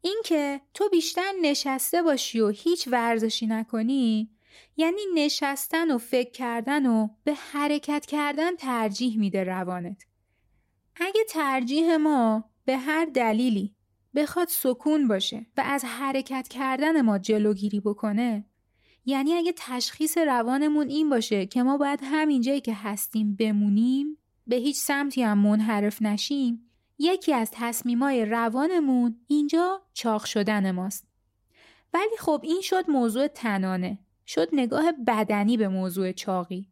اینکه 0.00 0.60
تو 0.74 0.88
بیشتر 0.88 1.32
نشسته 1.42 2.02
باشی 2.02 2.40
و 2.40 2.48
هیچ 2.48 2.88
ورزشی 2.88 3.46
نکنی 3.46 4.30
یعنی 4.76 5.00
نشستن 5.14 5.90
و 5.90 5.98
فکر 5.98 6.30
کردن 6.30 6.86
و 6.86 7.08
به 7.24 7.34
حرکت 7.34 8.06
کردن 8.06 8.56
ترجیح 8.56 9.18
میده 9.18 9.44
روانت. 9.44 10.02
اگه 10.96 11.24
ترجیح 11.28 11.96
ما 11.96 12.44
به 12.64 12.76
هر 12.76 13.04
دلیلی 13.04 13.74
بخواد 14.14 14.48
سکون 14.48 15.08
باشه 15.08 15.46
و 15.56 15.62
از 15.66 15.84
حرکت 15.84 16.48
کردن 16.48 17.00
ما 17.00 17.18
جلوگیری 17.18 17.80
بکنه 17.80 18.44
یعنی 19.04 19.34
اگه 19.34 19.54
تشخیص 19.56 20.18
روانمون 20.18 20.88
این 20.88 21.10
باشه 21.10 21.46
که 21.46 21.62
ما 21.62 21.76
باید 21.76 22.00
همین 22.02 22.42
جایی 22.42 22.60
که 22.60 22.74
هستیم 22.74 23.36
بمونیم 23.36 24.18
به 24.52 24.58
هیچ 24.58 24.76
سمتی 24.76 25.22
هم 25.22 25.38
منحرف 25.38 26.02
نشیم. 26.02 26.70
یکی 26.98 27.32
از 27.32 27.50
تصمیمای 27.52 28.24
روانمون 28.24 29.20
اینجا 29.26 29.82
چاق 29.92 30.24
شدن 30.24 30.70
ماست. 30.70 31.06
ولی 31.94 32.16
خب 32.18 32.40
این 32.44 32.60
شد 32.60 32.90
موضوع 32.90 33.26
تنانه. 33.26 33.98
شد 34.26 34.48
نگاه 34.52 34.92
بدنی 35.06 35.56
به 35.56 35.68
موضوع 35.68 36.12
چاقی. 36.12 36.68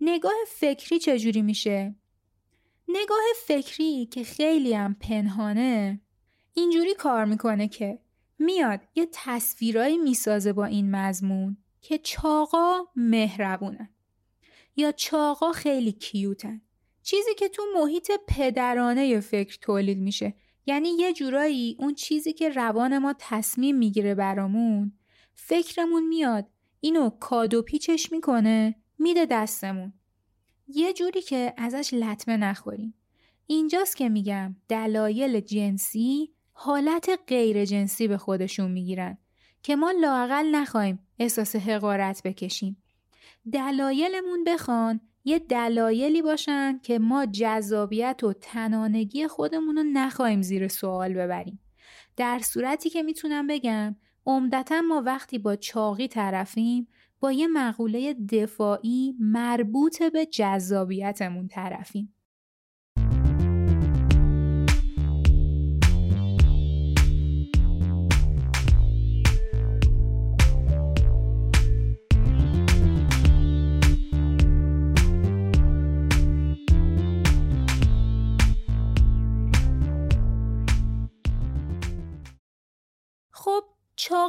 نگاه 0.00 0.32
فکری 0.46 0.98
چجوری 0.98 1.42
میشه؟ 1.42 1.94
نگاه 2.88 3.24
فکری 3.46 4.06
که 4.06 4.24
خیلی 4.24 4.74
هم 4.74 4.94
پنهانه 4.94 6.00
اینجوری 6.54 6.94
کار 6.94 7.24
می‌کنه 7.24 7.68
که 7.68 7.98
میاد 8.38 8.80
یه 8.94 9.08
تصویرایی 9.12 9.98
می‌سازه 9.98 10.52
با 10.52 10.64
این 10.64 10.90
مضمون 10.96 11.56
که 11.80 11.98
چاقا 11.98 12.84
مهربونن 12.96 13.88
یا 14.76 14.92
چاقا 14.92 15.52
خیلی 15.52 15.92
کیوتن. 15.92 16.60
چیزی 17.02 17.34
که 17.38 17.48
تو 17.48 17.62
محیط 17.74 18.10
پدرانه 18.28 19.20
فکر 19.20 19.58
تولید 19.60 19.98
میشه. 19.98 20.34
یعنی 20.66 20.88
یه 20.88 21.12
جورایی 21.12 21.76
اون 21.78 21.94
چیزی 21.94 22.32
که 22.32 22.48
روان 22.48 22.98
ما 22.98 23.14
تصمیم 23.18 23.76
می‌گیره 23.76 24.14
برامون 24.14 24.92
فکرمون 25.34 26.08
میاد 26.08 26.46
اینو 26.80 27.10
کادو 27.10 27.62
پیچش 27.62 28.12
می‌کنه 28.12 28.74
میده 28.98 29.26
دستمون. 29.26 29.92
یه 30.68 30.92
جوری 30.92 31.22
که 31.22 31.54
ازش 31.56 31.94
لطمه 31.94 32.36
نخوریم. 32.36 32.94
اینجاست 33.46 33.96
که 33.96 34.08
میگم 34.08 34.56
دلایل 34.68 35.40
جنسی 35.40 36.34
حالت 36.52 37.10
غیر 37.26 37.64
جنسی 37.64 38.08
به 38.08 38.18
خودشون 38.18 38.70
می‌گیرن 38.70 39.18
که 39.62 39.76
ما 39.76 39.90
لاقل 39.90 40.46
نخواهیم 40.54 40.98
احساس 41.18 41.56
حقارت 41.56 42.22
بکشیم. 42.22 42.82
دلایلمون 43.52 44.44
بخوان 44.44 45.00
یه 45.24 45.38
دلایلی 45.38 46.22
باشن 46.22 46.78
که 46.82 46.98
ما 46.98 47.26
جذابیت 47.26 48.24
و 48.24 48.32
تنانگی 48.32 49.28
خودمون 49.28 49.76
رو 49.76 49.82
نخواهیم 49.82 50.42
زیر 50.42 50.68
سوال 50.68 51.14
ببریم. 51.14 51.60
در 52.16 52.38
صورتی 52.38 52.90
که 52.90 53.02
می‌تونم 53.02 53.46
بگم 53.46 53.96
عمدتا 54.26 54.80
ما 54.80 55.02
وقتی 55.06 55.38
با 55.38 55.56
چاقی 55.56 56.08
طرفیم 56.08 56.88
با 57.20 57.32
یه 57.32 57.46
مقوله 57.46 58.14
دفاعی 58.14 59.14
مربوط 59.20 60.02
به 60.02 60.26
جذابیتمون 60.26 61.48
طرفیم. 61.48 62.14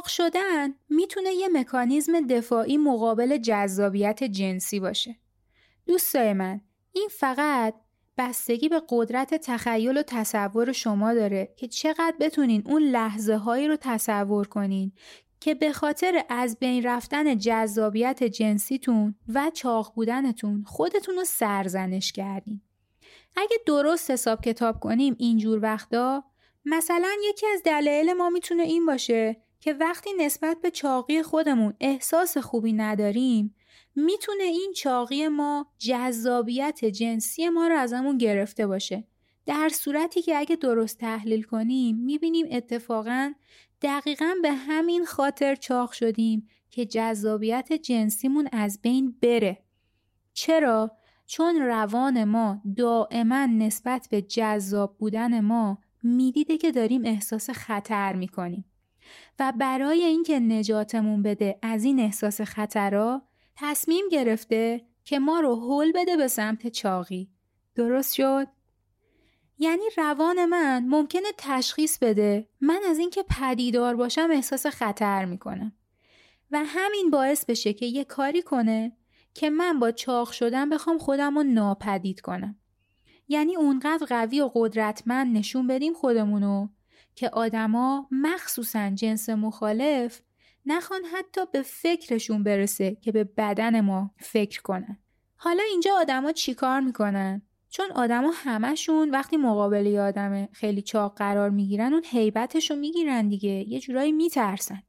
چاق 0.00 0.08
شدن 0.08 0.74
می‌تونه 0.88 1.30
یه 1.30 1.48
مکانیزم 1.48 2.26
دفاعی 2.26 2.76
مقابل 2.76 3.36
جذابیت 3.36 4.24
جنسی 4.24 4.80
باشه. 4.80 5.16
دوستای 5.86 6.32
من 6.32 6.60
این 6.92 7.08
فقط 7.10 7.74
بستگی 8.18 8.68
به 8.68 8.82
قدرت 8.88 9.34
تخیل 9.34 9.98
و 9.98 10.02
تصور 10.02 10.72
شما 10.72 11.14
داره 11.14 11.54
که 11.56 11.68
چقدر 11.68 12.14
بتونین 12.20 12.62
اون 12.66 12.82
لحظه 12.82 13.36
هایی 13.36 13.68
رو 13.68 13.76
تصور 13.80 14.46
کنین 14.46 14.92
که 15.40 15.54
به 15.54 15.72
خاطر 15.72 16.24
از 16.28 16.58
بین 16.58 16.82
رفتن 16.82 17.38
جذابیت 17.38 18.24
جنسیتون 18.24 19.14
و 19.34 19.50
چاق 19.54 19.92
بودنتون 19.94 20.64
خودتون 20.66 21.16
رو 21.16 21.24
سرزنش 21.24 22.12
کردین. 22.12 22.60
اگه 23.36 23.56
درست 23.66 24.10
حساب 24.10 24.40
کتاب 24.40 24.80
کنیم 24.80 25.16
اینجور 25.18 25.62
وقتا 25.62 26.24
مثلا 26.64 27.10
یکی 27.28 27.46
از 27.54 27.62
دلایل 27.64 28.12
ما 28.12 28.30
می‌تونه 28.30 28.62
این 28.62 28.86
باشه 28.86 29.42
که 29.60 29.72
وقتی 29.72 30.10
نسبت 30.18 30.56
به 30.62 30.70
چاقی 30.70 31.22
خودمون 31.22 31.74
احساس 31.80 32.38
خوبی 32.38 32.72
نداریم 32.72 33.54
می‌تونه 33.94 34.44
این 34.44 34.72
چاقی 34.76 35.28
ما 35.28 35.66
جذابیت 35.78 36.84
جنسی 36.84 37.48
ما 37.48 37.68
رو 37.68 37.76
ازمون 37.76 38.18
گرفته 38.18 38.66
باشه. 38.66 39.04
در 39.46 39.68
صورتی 39.68 40.22
که 40.22 40.38
اگه 40.38 40.56
درست 40.56 40.98
تحلیل 40.98 41.42
کنیم 41.42 41.96
می‌بینیم 41.96 42.46
اتفاقا 42.50 43.32
دقیقا 43.82 44.34
به 44.42 44.52
همین 44.52 45.04
خاطر 45.04 45.54
چاق 45.54 45.92
شدیم 45.92 46.48
که 46.70 46.86
جذابیت 46.86 47.72
جنسیمون 47.72 48.48
از 48.52 48.80
بین 48.82 49.16
بره. 49.22 49.58
چرا؟ 50.32 50.96
چون 51.26 51.56
روان 51.56 52.24
ما 52.24 52.62
دائما 52.76 53.46
نسبت 53.46 54.08
به 54.10 54.22
جذاب 54.22 54.96
بودن 54.98 55.40
ما 55.40 55.78
می‌دیده 56.02 56.58
که 56.58 56.72
داریم 56.72 57.04
احساس 57.04 57.50
خطر 57.50 58.12
می‌کنیم. 58.12 58.64
و 59.38 59.52
برای 59.58 60.04
اینکه 60.04 60.40
نجاتمون 60.40 61.22
بده 61.22 61.58
از 61.62 61.84
این 61.84 62.00
احساس 62.00 62.40
خطرها 62.40 63.22
تصمیم 63.56 64.08
گرفته 64.10 64.86
که 65.04 65.18
ما 65.18 65.40
رو 65.40 65.54
هول 65.54 65.92
بده 65.92 66.16
به 66.16 66.28
سمت 66.28 66.66
چاقی. 66.66 67.30
درست 67.74 68.14
شد؟ 68.14 68.46
یعنی 69.58 69.82
روان 69.96 70.44
من 70.44 70.86
ممکنه 70.86 71.28
تشخیص 71.38 71.98
بده 71.98 72.48
من 72.60 72.80
از 72.88 72.98
اینکه 72.98 73.24
پدیدار 73.40 73.96
باشم 73.96 74.28
احساس 74.30 74.66
خطر 74.66 75.24
می‌کنم. 75.24 75.72
و 76.50 76.62
همین 76.66 77.10
باعث 77.10 77.44
بشه 77.44 77.72
که 77.72 77.86
یه 77.86 78.04
کاری 78.04 78.42
کنه 78.42 78.96
که 79.34 79.50
من 79.50 79.78
با 79.78 79.90
چاق 79.90 80.30
شدن 80.30 80.70
بخوام 80.70 80.98
خودم 80.98 81.38
رو 81.38 81.42
ناپدید 81.42 82.20
کنم. 82.20 82.56
یعنی 83.28 83.56
اونقدر 83.56 84.06
قوی 84.06 84.40
و 84.40 84.50
قدرتمند 84.54 85.36
نشون 85.36 85.66
بدیم 85.66 85.94
خودمونو 85.94 86.68
که 87.20 87.30
آدما 87.30 88.08
مخصوصا 88.10 88.90
جنس 88.90 89.28
مخالف 89.28 90.20
نخوان 90.66 91.00
حتی 91.04 91.40
به 91.52 91.62
فکرشون 91.62 92.42
برسه 92.42 92.94
که 93.00 93.12
به 93.12 93.24
بدن 93.24 93.80
ما 93.80 94.10
فکر 94.18 94.62
کنن. 94.62 94.98
حالا 95.36 95.62
اینجا 95.70 95.94
آدما 95.94 96.32
چیکار 96.32 96.80
می‌کنن؟ 96.80 97.42
چون 97.68 97.90
آدما 97.90 98.30
همشون 98.34 99.10
وقتی 99.10 99.36
مقابل 99.36 99.86
یه 99.86 100.00
آدم 100.00 100.46
خیلی 100.52 100.82
چاق 100.82 101.18
قرار 101.18 101.50
می‌گیرن 101.50 101.92
اون 101.92 102.02
هیبتش 102.06 102.70
رو 102.70 102.76
می‌گیرن 102.76 103.28
دیگه. 103.28 103.68
یه 103.68 103.80
جورایی 103.80 104.12
میترسن. 104.12 104.82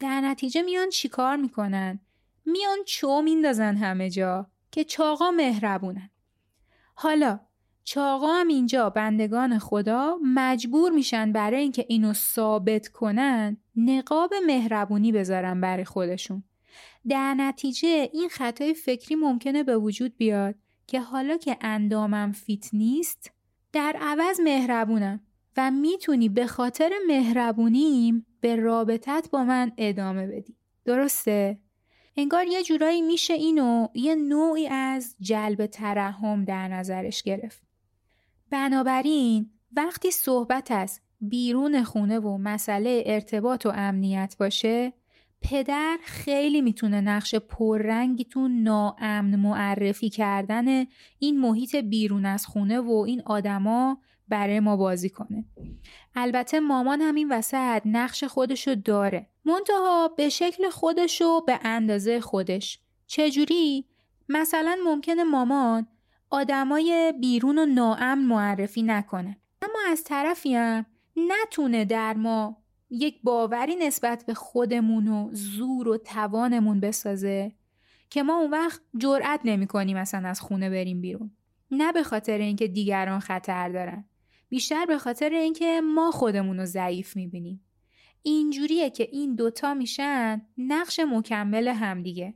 در 0.00 0.20
نتیجه 0.20 0.62
میان 0.62 0.88
چیکار 0.88 1.36
می‌کنن؟ 1.36 2.00
میان 2.46 2.78
چو 2.86 3.22
میندازن 3.22 3.76
همه 3.76 4.10
جا 4.10 4.50
که 4.70 4.84
چاقا 4.84 5.30
مهربونن. 5.30 6.10
حالا 6.94 7.40
چاقا 7.90 8.32
هم 8.32 8.48
اینجا 8.48 8.90
بندگان 8.90 9.58
خدا 9.58 10.18
مجبور 10.22 10.92
میشن 10.92 11.32
برای 11.32 11.60
اینکه 11.60 11.84
اینو 11.88 12.12
ثابت 12.12 12.88
کنن 12.88 13.56
نقاب 13.76 14.34
مهربونی 14.46 15.12
بذارن 15.12 15.60
برای 15.60 15.84
خودشون. 15.84 16.42
در 17.08 17.34
نتیجه 17.34 18.10
این 18.12 18.28
خطای 18.28 18.74
فکری 18.74 19.14
ممکنه 19.14 19.62
به 19.62 19.78
وجود 19.78 20.16
بیاد 20.16 20.54
که 20.86 21.00
حالا 21.00 21.36
که 21.36 21.56
اندامم 21.60 22.32
فیت 22.32 22.74
نیست 22.74 23.32
در 23.72 23.96
عوض 24.00 24.40
مهربونم 24.40 25.20
و 25.56 25.70
می‌تونی 25.70 26.28
به 26.28 26.46
خاطر 26.46 26.92
مهربونیم 27.06 28.26
به 28.40 28.56
رابطت 28.56 29.28
با 29.32 29.44
من 29.44 29.72
ادامه 29.78 30.26
بدی. 30.26 30.56
درسته؟ 30.84 31.58
انگار 32.16 32.46
یه 32.46 32.62
جورایی 32.62 33.02
میشه 33.02 33.34
اینو 33.34 33.88
یه 33.94 34.14
نوعی 34.14 34.66
از 34.66 35.16
جلب 35.20 35.66
ترحم 35.66 36.44
در 36.44 36.68
نظرش 36.68 37.22
گرفت. 37.22 37.67
بنابراین 38.50 39.50
وقتی 39.72 40.10
صحبت 40.10 40.70
از 40.70 41.00
بیرون 41.20 41.84
خونه 41.84 42.18
و 42.18 42.38
مسئله 42.38 43.02
ارتباط 43.06 43.66
و 43.66 43.72
امنیت 43.74 44.36
باشه 44.38 44.92
پدر 45.42 45.98
خیلی 46.04 46.60
می‌تونه 46.60 47.00
نقش 47.00 47.34
پررنگی 47.34 48.24
تو 48.24 48.48
ناامن 48.48 49.36
معرفی 49.36 50.10
کردن 50.10 50.84
این 51.18 51.40
محیط 51.40 51.76
بیرون 51.76 52.26
از 52.26 52.46
خونه 52.46 52.80
و 52.80 53.04
این 53.06 53.22
آدما 53.26 53.98
برای 54.28 54.60
ما 54.60 54.76
بازی 54.76 55.10
کنه. 55.10 55.44
البته 56.14 56.60
مامان 56.60 57.00
هم 57.00 57.14
این 57.14 57.32
وسط 57.32 57.82
نقش 57.84 58.24
خودشو 58.24 58.74
داره. 58.74 59.28
منتها 59.44 60.08
به 60.16 60.28
شکل 60.28 60.70
خودشو 60.70 61.40
به 61.40 61.60
اندازه 61.62 62.20
خودش. 62.20 62.80
چجوری؟ 63.06 63.86
مثلا 64.28 64.76
ممکنه 64.84 65.24
مامان 65.24 65.86
آدمای 66.30 67.14
بیرون 67.20 67.58
و 67.58 67.66
ناامن 67.66 68.18
معرفی 68.18 68.82
نکنه. 68.82 69.36
اما 69.62 69.78
از 69.88 70.04
طرفی 70.04 70.54
هم 70.54 70.86
نتونه 71.16 71.84
در 71.84 72.14
ما 72.14 72.62
یک 72.90 73.22
باوری 73.22 73.76
نسبت 73.76 74.24
به 74.26 74.34
خودمون 74.34 75.08
و 75.08 75.30
زور 75.32 75.88
و 75.88 75.96
توانمون 75.96 76.80
بسازه 76.80 77.52
که 78.10 78.22
ما 78.22 78.36
اون 78.36 78.50
وقت 78.50 78.80
جرأت 78.98 79.40
نمی 79.44 79.66
کنیم 79.66 79.98
مثلا 79.98 80.28
از 80.28 80.40
خونه 80.40 80.70
بریم 80.70 81.00
بیرون. 81.00 81.30
نه 81.70 81.92
به 81.92 82.02
خاطر 82.02 82.38
اینکه 82.38 82.68
دیگران 82.68 83.20
خطر 83.20 83.68
دارن. 83.68 84.04
بیشتر 84.48 84.86
به 84.86 84.98
خاطر 84.98 85.30
اینکه 85.30 85.80
ما 85.80 86.10
خودمون 86.10 86.58
رو 86.58 86.64
ضعیف 86.64 87.16
می‌بینیم. 87.16 87.64
اینجوریه 88.22 88.90
که 88.90 89.08
این 89.12 89.34
دوتا 89.34 89.74
میشن 89.74 90.42
نقش 90.58 91.00
مکمل 91.00 91.68
همدیگه. 91.68 92.34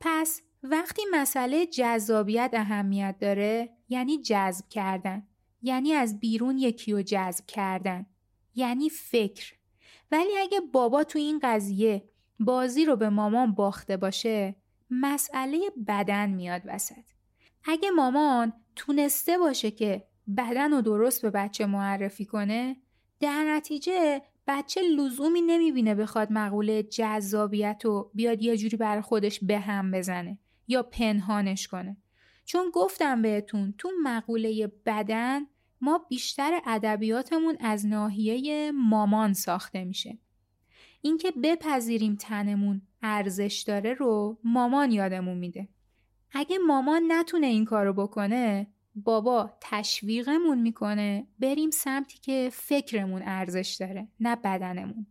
پس 0.00 0.42
وقتی 0.62 1.02
مسئله 1.12 1.66
جذابیت 1.66 2.50
اهمیت 2.52 3.16
داره 3.20 3.68
یعنی 3.88 4.18
جذب 4.22 4.68
کردن. 4.68 5.26
یعنی 5.62 5.92
از 5.92 6.20
بیرون 6.20 6.58
یکی 6.58 6.92
رو 6.92 7.02
جذب 7.02 7.46
کردن. 7.46 8.06
یعنی 8.54 8.90
فکر. 8.90 9.54
ولی 10.12 10.38
اگه 10.38 10.60
بابا 10.60 11.04
تو 11.04 11.18
این 11.18 11.40
قضیه 11.42 12.08
بازی 12.40 12.84
رو 12.84 12.96
به 12.96 13.08
مامان 13.08 13.54
باخته 13.54 13.96
باشه 13.96 14.56
مسئله 14.90 15.70
بدن 15.88 16.30
میاد 16.30 16.62
وسط. 16.64 17.04
اگه 17.64 17.90
مامان 17.90 18.52
تونسته 18.76 19.38
باشه 19.38 19.70
که 19.70 20.04
بدن 20.36 20.70
رو 20.70 20.80
درست 20.80 21.22
به 21.22 21.30
بچه 21.30 21.66
معرفی 21.66 22.24
کنه 22.24 22.76
در 23.20 23.44
نتیجه 23.44 24.22
بچه 24.46 24.80
لزومی 24.82 25.42
نمی‌بینه 25.42 25.94
بخواد 25.94 26.32
مقوله 26.32 26.82
جذابیت 26.82 27.80
رو 27.84 28.10
بیاد 28.14 28.42
یه 28.42 28.56
جوری 28.56 28.76
بر 28.76 29.00
خودش 29.00 29.40
به 29.44 29.58
هم 29.58 29.90
بزنه. 29.90 30.38
یا 30.68 30.82
پنهانش 30.82 31.68
کنه. 31.68 31.96
چون 32.44 32.70
گفتم 32.74 33.22
بهتون 33.22 33.74
تو 33.78 33.90
مقوله 34.02 34.72
بدن 34.86 35.46
ما 35.80 35.98
بیشتر 36.08 36.60
ادبیاتمون 36.66 37.56
از 37.60 37.86
ناحیه 37.86 38.72
مامان 38.72 39.32
ساخته 39.32 39.84
میشه. 39.84 40.18
اینکه 41.00 41.30
بپذیریم 41.30 42.14
تنمون 42.14 42.82
ارزش 43.02 43.64
داره 43.66 43.94
رو 43.94 44.38
مامان 44.44 44.92
یادمون 44.92 45.38
میده. 45.38 45.68
اگه 46.32 46.58
مامان 46.58 47.02
نتونه 47.08 47.46
این 47.46 47.64
کارو 47.64 47.92
بکنه 47.92 48.66
بابا 48.94 49.50
تشویقمون 49.60 50.60
می‌کنه 50.60 51.26
بریم 51.38 51.70
سمتی 51.70 52.18
که 52.18 52.50
فکرمون 52.52 53.22
ارزش 53.24 53.76
داره 53.80 54.08
نه 54.20 54.36
بدنمون. 54.36 55.06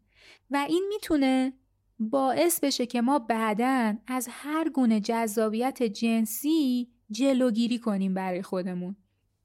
و 0.52 0.66
این 0.70 0.86
می‌تونه 0.90 1.54
باعث 2.00 2.60
بشه 2.60 2.86
که 2.86 3.02
ما 3.02 3.20
بعدا 3.20 3.96
از 4.08 4.28
هر 4.32 4.70
گونه 4.70 5.00
جذابیت 5.00 5.84
جنسی 5.84 6.90
جلوگیری 7.12 7.80
کنیم 7.80 8.14
برای 8.14 8.42
خودمون. 8.42 8.96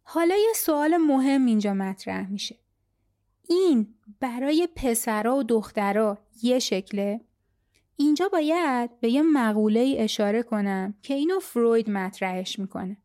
حالا 0.03 0.35
یه 0.35 0.53
سوال 0.57 0.97
مهم 0.97 1.47
اینجا 1.47 1.75
مطرح 1.75 2.31
میشه. 2.31 2.59
این 3.49 3.95
برای 4.21 4.69
پسرا 4.77 5.37
و 5.37 5.43
دخترا 5.43 6.19
یه 6.43 6.59
شکله؟ 6.59 7.21
اینجا 7.97 8.29
باید 8.29 9.01
به 9.01 9.11
یه 9.11 9.23
مقوله 9.23 9.97
اشاره 9.99 10.43
کنم 10.43 10.95
که 11.03 11.15
اینو 11.15 11.39
فروید 11.39 11.91
مطرحش 11.91 12.59
می‌کنه. 12.59 12.97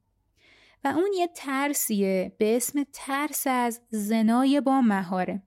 و 0.84 0.88
اون 0.88 1.12
یه 1.18 1.30
ترسیه 1.36 2.36
به 2.38 2.58
اسم 2.58 2.86
ترس 2.94 3.48
از 3.48 3.82
زنای 3.90 4.62
با 4.62 4.82
مهاره. 4.82 5.44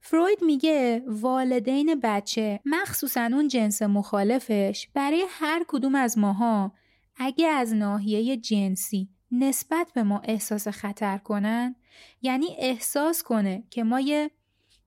فروید 0.00 0.38
میگه 0.42 1.02
والدین 1.06 2.00
بچه 2.02 2.60
مخصوصا 2.64 3.20
اون 3.20 3.48
جنس 3.48 3.82
مخالفش 3.82 4.88
برای 4.94 5.26
هر 5.28 5.64
کدوم 5.68 5.94
از 5.94 6.18
ماها 6.18 6.72
اگه 7.16 7.48
از 7.48 7.74
ناحیه 7.74 8.36
جنسی 8.36 9.08
نسبت 9.32 9.92
به 9.94 10.02
ما 10.02 10.20
احساس 10.24 10.68
خطر 10.68 11.18
کنن 11.18 11.76
یعنی 12.22 12.56
احساس 12.58 13.22
کنه 13.22 13.64
که 13.70 13.84
ما 13.84 14.00
یه 14.00 14.30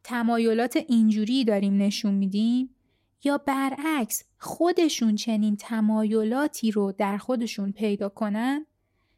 تمایلات 0.04 0.76
اینجوری 0.76 1.44
داریم 1.44 1.78
نشون 1.78 2.14
میدیم 2.14 2.76
یا 3.24 3.38
برعکس 3.38 4.24
خودشون 4.38 5.16
چنین 5.16 5.58
تمایلاتی 5.58 6.72
رو 6.72 6.92
در 6.92 7.18
خودشون 7.18 7.72
پیدا 7.72 8.10
کنن 8.10 8.66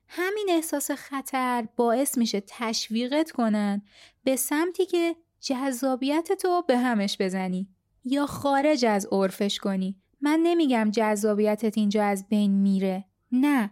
همین 0.07 0.47
احساس 0.49 0.91
خطر 0.91 1.67
باعث 1.75 2.17
میشه 2.17 2.43
تشویقت 2.47 3.31
کنن 3.31 3.81
به 4.23 4.35
سمتی 4.35 4.85
که 4.85 5.15
جذابیت 5.41 6.31
تو 6.41 6.63
به 6.67 6.77
همش 6.77 7.17
بزنی. 7.19 7.67
یا 8.05 8.25
خارج 8.25 8.85
از 8.85 9.07
عرفش 9.11 9.59
کنی. 9.59 10.01
من 10.21 10.39
نمیگم 10.43 10.91
جذابیتت 10.91 11.77
اینجا 11.77 12.03
از 12.03 12.27
بین 12.29 12.51
میره. 12.51 13.05
نه. 13.31 13.71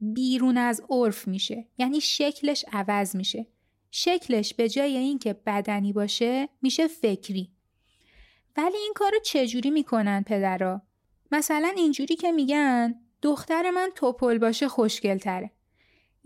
بیرون 0.00 0.56
از 0.56 0.82
عرف 0.90 1.28
میشه. 1.28 1.68
یعنی 1.78 2.00
شکلش 2.00 2.64
عوض 2.72 3.16
میشه. 3.16 3.46
شکلش 3.90 4.54
به 4.54 4.68
جای 4.68 4.96
اینکه 4.96 5.32
بدنی 5.32 5.92
باشه 5.92 6.48
میشه 6.62 6.86
فکری. 6.86 7.52
ولی 8.56 8.76
این 8.76 8.92
کارو 8.94 9.18
چجوری 9.24 9.70
می‌کنن 9.70 10.22
پدرا؟ 10.22 10.82
مثلا 11.32 11.72
اینجوری 11.76 12.16
که 12.16 12.32
میگن 12.32 12.94
دختر 13.22 13.70
من 13.70 13.90
توپل 13.94 14.38
باشه 14.38 14.68
خوشگل 14.68 15.18
تره 15.18 15.50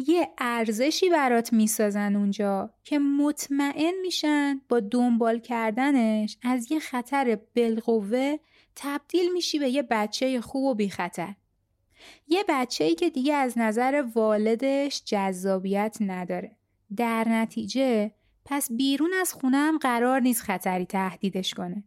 یه 0.06 0.28
ارزشی 0.38 1.10
برات 1.10 1.52
می‌سازن 1.52 2.16
اونجا 2.16 2.74
که 2.84 2.98
مطمئن 2.98 3.92
میشن 4.02 4.60
با 4.68 4.80
دنبال 4.80 5.38
کردنش 5.38 6.38
از 6.42 6.72
یه 6.72 6.78
خطر 6.78 7.38
بالقوه 7.56 8.36
تبدیل 8.76 9.32
میشی 9.32 9.58
به 9.58 9.68
یه 9.68 9.82
بچه 9.82 10.40
خوب 10.40 10.64
و 10.64 10.74
بی 10.74 10.90
خطر. 10.90 11.34
یه 12.28 12.44
بچه 12.48 12.84
ای 12.84 12.94
که 12.94 13.10
دیگه 13.10 13.34
از 13.34 13.58
نظر 13.58 14.04
والدش 14.14 15.02
جذابیت 15.04 15.96
نداره. 16.00 16.56
در 16.96 17.28
نتیجه 17.28 18.12
پس 18.44 18.72
بیرون 18.72 19.10
از 19.20 19.32
خونه 19.32 19.56
هم 19.56 19.78
قرار 19.78 20.20
نیست 20.20 20.42
خطری 20.42 20.86
تهدیدش 20.86 21.54
کنه. 21.54 21.84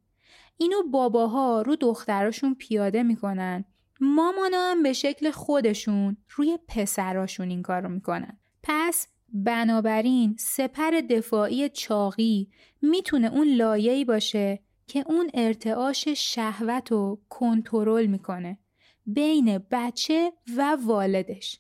اینو 0.57 0.83
باباها 0.83 1.61
رو 1.61 1.75
دختراشون 1.75 2.55
پیاده 2.55 3.03
می‌کنن 3.03 3.65
مامانا 4.05 4.71
هم 4.71 4.83
به 4.83 4.93
شکل 4.93 5.31
خودشون 5.31 6.17
روی 6.29 6.59
پسراشون 6.67 7.49
این 7.49 7.61
کارو 7.61 7.89
می‌کنن. 7.89 8.39
پس 8.63 9.07
بنابراین 9.29 10.35
سپر 10.39 10.91
دفاعی 11.09 11.69
چاقی 11.69 12.49
می‌تونه 12.81 13.27
اون 13.27 13.47
لایه‌ای 13.47 14.05
باشه 14.05 14.59
که 14.87 15.03
اون 15.07 15.29
ارتعاش 15.33 16.07
شهوت 16.07 16.91
رو 16.91 17.21
کنترل 17.29 18.05
می‌کنه 18.05 18.57
بین 19.05 19.57
بچه 19.71 20.33
و 20.57 20.77
والدش. 20.85 21.59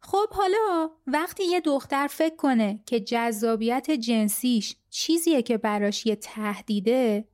خب 0.00 0.28
حالا 0.30 0.90
وقتی 1.06 1.44
یه 1.44 1.60
دختر 1.60 2.06
فکر 2.06 2.36
کنه 2.36 2.82
که 2.86 3.00
جذابیت 3.00 3.90
جنسیش 3.90 4.76
چیزیه 4.90 5.42
که 5.42 5.58
براش 5.58 6.06
یه 6.06 6.16
تهدیده 6.16 7.28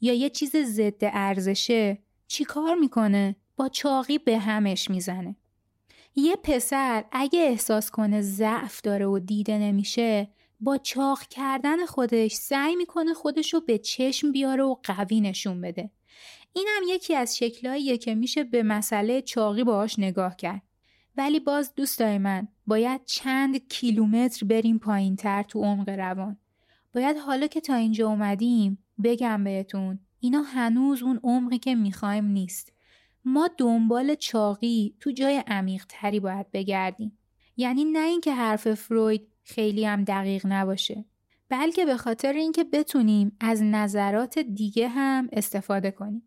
یا 0.00 0.14
یه 0.14 0.30
چیز 0.30 0.56
ضد 0.56 1.00
ارزشه 1.02 1.98
چیکار 2.26 2.74
می‌کنه؟ 2.74 3.36
با 3.56 3.68
چاقی 3.68 4.18
به 4.18 4.38
همش 4.38 4.90
می‌زنه. 4.90 5.36
یه 6.16 6.36
پسر 6.36 7.04
اگه 7.12 7.40
احساس 7.40 7.90
کنه 7.90 8.20
ضعف 8.20 8.80
داره 8.80 9.06
و 9.06 9.18
دیده 9.18 9.58
نمیشه 9.58 10.28
با 10.60 10.78
چاق 10.78 11.22
کردن 11.22 11.86
خودش 11.86 12.32
سعی 12.32 12.76
می‌کنه 12.76 13.14
خودش 13.14 13.54
رو 13.54 13.60
به 13.60 13.78
چشم 13.78 14.32
بیاره 14.32 14.64
و 14.64 14.76
قوی 14.82 15.20
نشون 15.20 15.60
بده. 15.60 15.90
این 16.52 16.68
هم 16.76 16.82
یکی 16.88 17.14
از 17.14 17.36
شکلهاییه 17.36 17.98
که 17.98 18.14
میشه 18.14 18.44
به 18.44 18.62
مسئله 18.62 19.22
چاقی 19.22 19.64
باهاش 19.64 19.98
نگاه 19.98 20.36
کرد. 20.36 20.62
ولی 21.16 21.40
باز 21.40 21.74
دوستای 21.74 22.18
من 22.18 22.48
باید 22.66 23.04
چند 23.04 23.68
کیلومتر 23.68 24.46
بریم 24.46 24.78
پایین 24.78 25.16
تر 25.16 25.42
تو 25.42 25.62
عمق 25.62 25.88
روان. 25.88 26.36
باید 26.94 27.16
حالا 27.16 27.46
که 27.46 27.60
تا 27.60 27.74
اینجا 27.74 28.08
اومدیم 28.08 28.84
بگم 29.04 29.44
بهتون 29.44 29.98
اینا 30.20 30.42
هنوز 30.42 31.02
اون 31.02 31.20
عمقی 31.24 31.58
که 31.58 31.74
می‌خوایم 31.74 32.24
نیست. 32.24 32.71
ما 33.24 33.50
دنبال 33.58 34.14
چاقی 34.14 34.94
تو 35.00 35.10
جای 35.10 35.42
عمیق 35.46 35.84
تری 35.88 36.20
باید 36.20 36.50
بگردیم. 36.52 37.18
یعنی 37.56 37.84
نه 37.84 37.98
اینکه 37.98 38.34
حرف 38.34 38.74
فروید 38.74 39.28
خیلی 39.44 39.84
هم 39.84 40.04
دقیق 40.04 40.46
نباشه 40.46 41.04
بلکه 41.48 41.84
به 41.84 41.96
خاطر 41.96 42.32
اینکه 42.32 42.64
بتونیم 42.64 43.36
از 43.40 43.62
نظرات 43.62 44.38
دیگه 44.38 44.88
هم 44.88 45.28
استفاده 45.32 45.90
کنیم. 45.90 46.22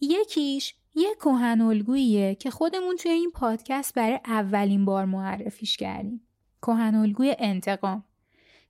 یکیش 0.00 0.74
یه 0.94 1.14
کهن 1.14 1.60
الگوییه 1.60 2.34
که 2.34 2.50
خودمون 2.50 2.96
توی 2.96 3.10
این 3.10 3.30
پادکست 3.30 3.94
برای 3.94 4.20
اولین 4.26 4.84
بار 4.84 5.04
معرفیش 5.04 5.76
کردیم. 5.76 6.20
کهن 6.62 6.94
الگوی 6.94 7.36
انتقام 7.38 8.04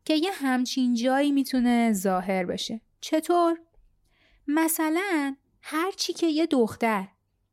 که 0.05 0.15
یه 0.15 0.31
همچین 0.33 0.95
جایی 0.95 1.33
می‌تونه 1.33 1.93
ظاهر 1.93 2.45
بشه. 2.45 2.81
چطور؟ 3.01 3.59
مثلا 4.47 5.37
هر 5.63 5.91
چی 5.97 6.13
که 6.13 6.27
یه 6.27 6.47
دختر 6.47 7.09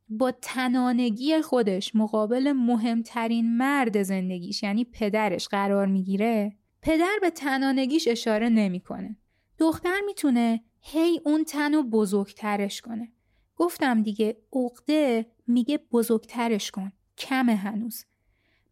با 0.08 0.30
تنانگی 0.30 1.40
خودش 1.40 1.94
مقابل 1.94 2.52
مهمترین 2.52 3.56
مرد 3.56 4.02
زندگیش 4.02 4.62
یعنی 4.62 4.84
پدرش 4.84 5.48
قرار 5.48 5.86
می‌گیره 5.86 6.56
پدر 6.82 7.18
به 7.20 7.30
تنانگیش 7.30 8.08
اشاره 8.08 8.48
نمی‌کنه. 8.48 9.16
دختر 9.58 10.00
می‌تونه 10.06 10.60
هی 10.80 11.20
اون 11.24 11.44
تن 11.44 11.74
رو 11.74 11.82
بزرگترش 11.82 12.80
کنه. 12.80 13.12
گفتم 13.56 14.02
دیگه 14.02 14.36
عقده 14.52 15.26
میگه 15.46 15.78
بزرگترش 15.92 16.70
کن. 16.70 16.92
کمه 17.18 17.54
هنوز. 17.54 18.04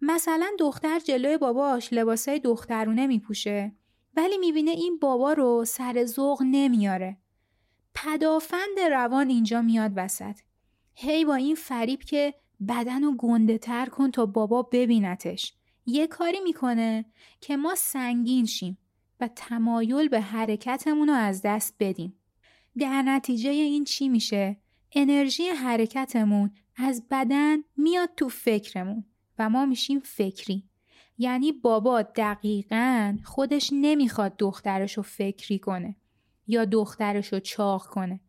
مثلا 0.01 0.51
دختر 0.59 0.99
جلوی 0.99 1.39
باباش 1.39 1.93
لباسای 1.93 2.39
دخترونه 2.39 3.07
میپوشه 3.07 3.73
ولی 4.17 4.39
می‌بینه 4.39 4.71
این 4.71 4.99
بابا 4.99 5.33
رو 5.33 5.65
سر 5.65 6.05
ذوق 6.05 6.43
نمیاره. 6.43 7.17
پدافند 7.95 8.81
روان 8.91 9.29
اینجا 9.29 9.63
میاد 9.63 9.93
وسط. 9.97 10.39
هی 10.99 11.25
با 11.25 11.35
این 11.35 11.55
فریب 11.55 12.03
که 12.03 12.35
بدن 12.69 13.03
رو 13.03 13.17
گنده 13.17 13.59
تر 13.59 13.87
کن 13.87 14.11
تا 14.11 14.27
بابا 14.27 14.63
ببینتش. 14.63 15.55
یه 15.87 16.07
کاری 16.07 16.41
می‌کنه 16.41 17.05
که 17.41 17.57
ما 17.57 17.75
سنگین 17.75 18.47
شیم 18.47 18.79
و 19.21 19.29
تمایل 19.29 20.09
به 20.09 20.21
حرکتمون 20.21 21.09
رو 21.09 21.15
از 21.15 21.43
دست 21.45 21.77
بدیم. 21.81 22.19
در 22.79 23.03
نتیجه 23.03 23.51
این 23.51 23.85
چی 23.85 24.09
میشه؟ 24.09 24.57
انرژی 24.93 25.49
حرکتمون 25.49 26.51
از 26.77 27.07
بدن 27.11 27.57
میاد 27.77 28.11
تو 28.17 28.29
فکرمون 28.29 29.05
و 29.39 29.51
ما 29.51 29.67
میشیم 29.67 30.01
فکری. 30.01 30.69
یعنی 31.19 31.53
بابا 31.53 32.03
دقیقا 32.03 33.19
خودش 33.25 33.71
نمی‌خواد 33.73 34.37
دخترش 34.37 34.97
رو 34.97 35.03
فکری 35.03 35.59
کنه 35.59 35.97
یا 36.47 36.65
دخترش 36.65 37.33
رو 37.33 37.41
چاق 37.41 37.87
کنه 37.87 38.21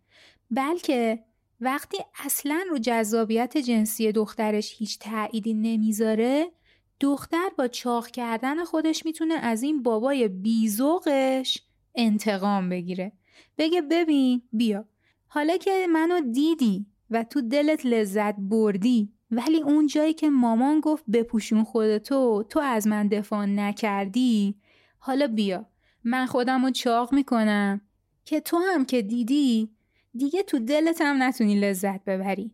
بلکه 0.51 1.23
وقتی 1.61 1.97
اصلا 2.25 2.63
رو 2.69 2.77
جذابیت 2.77 3.57
جنسی 3.57 4.11
دخترش 4.11 4.73
هیچ 4.77 4.99
تعییدی 4.99 5.53
نمی‌ذاره 5.53 6.51
دختر 6.99 7.49
با 7.57 7.67
چاق 7.67 8.07
کردن 8.07 8.63
خودش 8.63 9.05
می‌تونه 9.05 9.33
از 9.33 9.63
این 9.63 9.83
بابای 9.83 10.27
بیزوقش 10.27 11.63
انتقام 11.95 12.69
بگیره. 12.69 13.11
بگه 13.57 13.81
ببین 13.81 14.41
بیا. 14.53 14.85
حالا 15.27 15.57
که 15.57 15.87
منو 15.89 16.31
دیدی 16.31 16.85
و 17.09 17.23
تو 17.23 17.41
دلت 17.41 17.85
لذت 17.85 18.35
بردی 18.37 19.13
ولی 19.31 19.61
اون 19.61 19.87
جایی 19.87 20.13
که 20.13 20.29
مامان 20.29 20.79
گفت 20.79 21.03
بپوشون 21.13 21.63
خودتو 21.63 22.43
تو 22.49 22.59
از 22.59 22.87
من 22.87 23.07
دفاع 23.07 23.45
نکردی 23.45 24.55
حالا 24.99 25.27
بیا. 25.27 25.65
من 26.03 26.25
خودم 26.25 26.65
رو 26.65 26.71
چاق 26.71 27.13
می‌کنم. 27.13 27.81
که 28.25 28.39
تو 28.39 28.57
هم 28.57 28.85
که 28.85 29.01
دیدی 29.01 29.69
دیگه 30.17 30.43
تو 30.43 30.59
دلت 30.59 31.01
هم 31.01 31.23
نتونی 31.23 31.59
لذت 31.59 32.03
ببری 32.03 32.51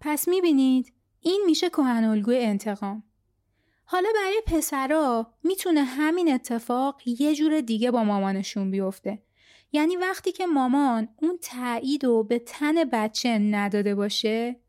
پس 0.00 0.28
می‌بینید 0.28 0.92
این 1.20 1.42
میشه 1.46 1.68
کهن 1.68 2.04
الگوی 2.04 2.38
انتقام 2.38 3.02
حالا 3.84 4.08
برای 4.14 4.42
پسرا 4.46 5.34
می‌تونه 5.44 5.82
همین 5.82 6.34
اتفاق 6.34 7.00
یه 7.06 7.34
جور 7.34 7.60
دیگه 7.60 7.90
با 7.90 8.04
مامانشون 8.04 8.70
بیفته. 8.70 9.22
یعنی 9.72 9.96
وقتی 9.96 10.32
که 10.32 10.46
مامان 10.46 11.08
اون 11.22 11.38
تایید 11.42 12.04
رو 12.04 12.24
به 12.24 12.38
تن 12.38 12.84
بچه 12.84 13.38
نداده 13.38 13.94
باشه 13.94 14.60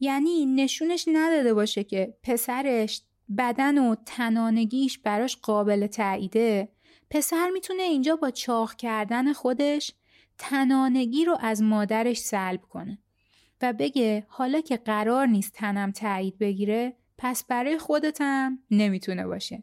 یعنی 0.00 0.46
نشونش 0.46 1.04
نداده 1.12 1.54
باشه 1.54 1.84
که 1.84 2.14
پسرش 2.22 3.02
بدن 3.38 3.78
و 3.78 3.94
تنانگیش 4.06 4.98
براش 4.98 5.36
قابل 5.36 5.86
تاییده 5.86 6.68
پسر 7.10 7.50
می‌تونه 7.50 7.82
اینجا 7.82 8.16
با 8.16 8.30
چاخ 8.30 8.76
کردن 8.76 9.32
خودش 9.32 9.92
تنانگی 10.44 11.24
رو 11.24 11.38
از 11.40 11.62
مادرش 11.62 12.18
سلب 12.18 12.62
کنه 12.62 12.98
و 13.60 13.72
بگه 13.72 14.26
حالا 14.28 14.60
که 14.60 14.76
قرار 14.76 15.26
نیست 15.26 15.52
تنم 15.52 15.90
تایید 15.92 16.38
بگیره 16.38 16.96
پس 17.18 17.44
برای 17.44 17.78
خودتم 17.78 18.58
نمی‌تونه 18.70 19.26
باشه. 19.26 19.62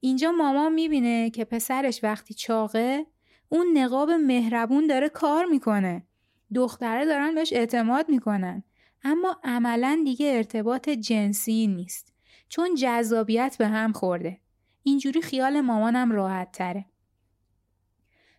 اینجا 0.00 0.32
مامان 0.32 0.72
می‌بینه 0.72 1.30
که 1.30 1.44
پسرش 1.44 2.04
وقتی 2.04 2.34
چاقه 2.34 3.06
اون 3.48 3.78
نقاب 3.78 4.10
مهربون 4.10 4.86
داره 4.86 5.08
کار 5.08 5.44
می‌کنه. 5.44 6.06
دختره 6.54 7.04
دارن 7.04 7.34
بهش 7.34 7.52
اعتماد 7.52 8.08
می‌کنن. 8.08 8.62
اما 9.02 9.40
عملا 9.44 10.02
دیگه 10.04 10.32
ارتباط 10.36 10.88
جنسی 10.88 11.66
نیست. 11.66 12.14
چون 12.48 12.74
جذابیت 12.74 13.56
به 13.58 13.66
هم 13.66 13.92
خورده. 13.92 14.40
اینجوری 14.82 15.22
خیال 15.22 15.60
مامانم 15.60 16.12
راحت 16.12 16.52
تره. 16.52 16.84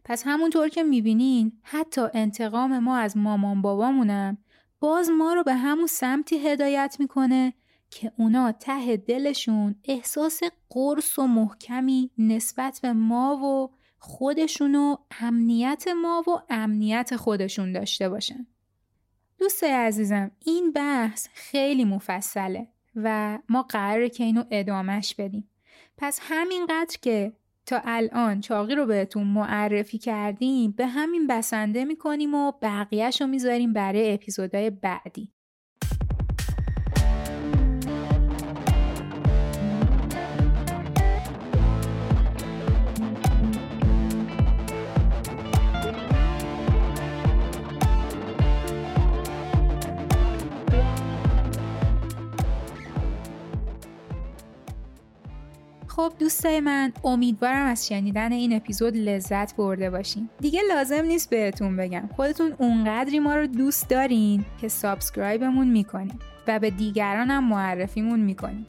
پس 0.06 0.24
همونطور 0.26 0.70
که 0.70 0.84
می‌بینین 0.84 1.51
حتی 1.64 2.01
انتقام 2.14 2.80
ما 2.80 2.97
از 2.97 3.18
مامان 3.18 3.62
بابامونم 3.62 4.38
باز 4.80 5.10
ما 5.10 5.34
رو 5.34 5.43
به 5.43 5.53
همون 5.53 5.88
سمتی 5.88 6.47
هدایت 6.47 6.95
می‌کنه 6.99 7.53
که 7.89 8.12
اونا 8.18 8.51
ته 8.51 8.97
دلشون 8.97 9.76
احساس 9.84 10.39
قرص 10.70 11.20
و 11.20 11.28
محکمی 11.28 12.12
نسبت 12.18 12.80
به 12.82 12.93
ما 12.93 13.38
و 13.38 13.76
خودشون 13.99 14.76
و 14.76 14.95
امنیت 15.22 15.86
ما 16.01 16.24
و 16.28 16.32
امنیت 16.49 17.16
خودشون 17.16 17.72
داشته 17.72 18.10
باشن. 18.10 18.47
دوستای 19.38 19.72
عزیزم 19.72 20.32
این 20.45 20.72
بحث 20.72 21.28
خیلی 21.34 21.86
مفصله 21.86 22.68
و 22.95 23.39
ما 23.49 23.62
قراره 23.62 24.10
که 24.10 24.24
اینو 24.24 24.43
ادامش 24.51 25.16
بدیم. 25.16 25.49
پس 25.97 26.20
همینقدر 26.24 26.97
که 27.01 27.34
تا 27.66 27.82
الان 27.84 28.41
چاقی 28.41 28.76
رو 28.76 28.86
بهتون 28.86 29.28
معرفی 29.28 29.97
کردیم 29.97 30.72
به 30.72 30.88
همین 30.88 31.28
بسنده 31.28 31.86
می‌کنیم 31.86 32.36
و 32.36 32.51
بقیهش 32.61 33.22
رو 33.22 33.28
می‌ذاریم 33.28 33.74
برای 33.74 34.13
اپیزودهای 34.13 34.70
بعدی. 34.70 35.34
خب 55.95 56.13
دوستای 56.19 56.59
من 56.59 56.93
امیدوارم 57.03 57.65
از 57.65 57.87
شنیدن 57.87 58.31
این 58.31 58.55
اپیزود 58.55 58.97
لذت 58.97 59.55
برده 59.55 59.89
باشین. 59.89 60.29
دیگه 60.39 60.61
لازم 60.69 61.01
نیست 61.01 61.29
بهتون 61.29 61.77
بگم. 61.77 62.09
خودتون 62.15 62.55
اونقدری 62.57 63.19
ما 63.19 63.35
رو 63.35 63.47
دوست 63.47 63.89
دارین 63.89 64.45
که 64.61 64.67
سابسکرایبمون 64.67 65.67
می‌کنین 65.67 66.19
و 66.47 66.59
به 66.59 66.69
دیگران 66.69 67.31
هم 67.31 67.49
معرفیمون 67.49 68.19
می‌کنین. 68.19 68.65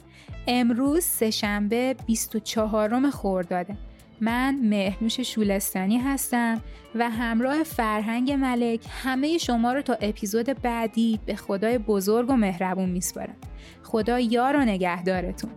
امروز 0.47 1.03
سهشنبه 1.03 1.95
24 2.05 3.09
خرداده. 3.09 3.77
من 4.21 4.59
مهنوش 4.63 5.19
شولستانی 5.19 5.97
هستم 5.97 6.61
و 6.95 7.09
همراه 7.09 7.63
فرهنگ 7.63 8.31
ملک 8.31 8.81
همه 9.03 9.37
شما 9.37 9.73
رو 9.73 9.81
تا 9.81 9.93
اپیزود 9.93 10.61
بعدی 10.61 11.19
به 11.25 11.35
خدای 11.35 11.77
بزرگ 11.77 12.29
و 12.29 12.33
مهربون 12.35 12.89
میسپارم. 12.89 13.35
خدا 13.83 14.19
یار 14.19 14.55
و 14.55 14.59
نگهدارتون. 14.59 15.51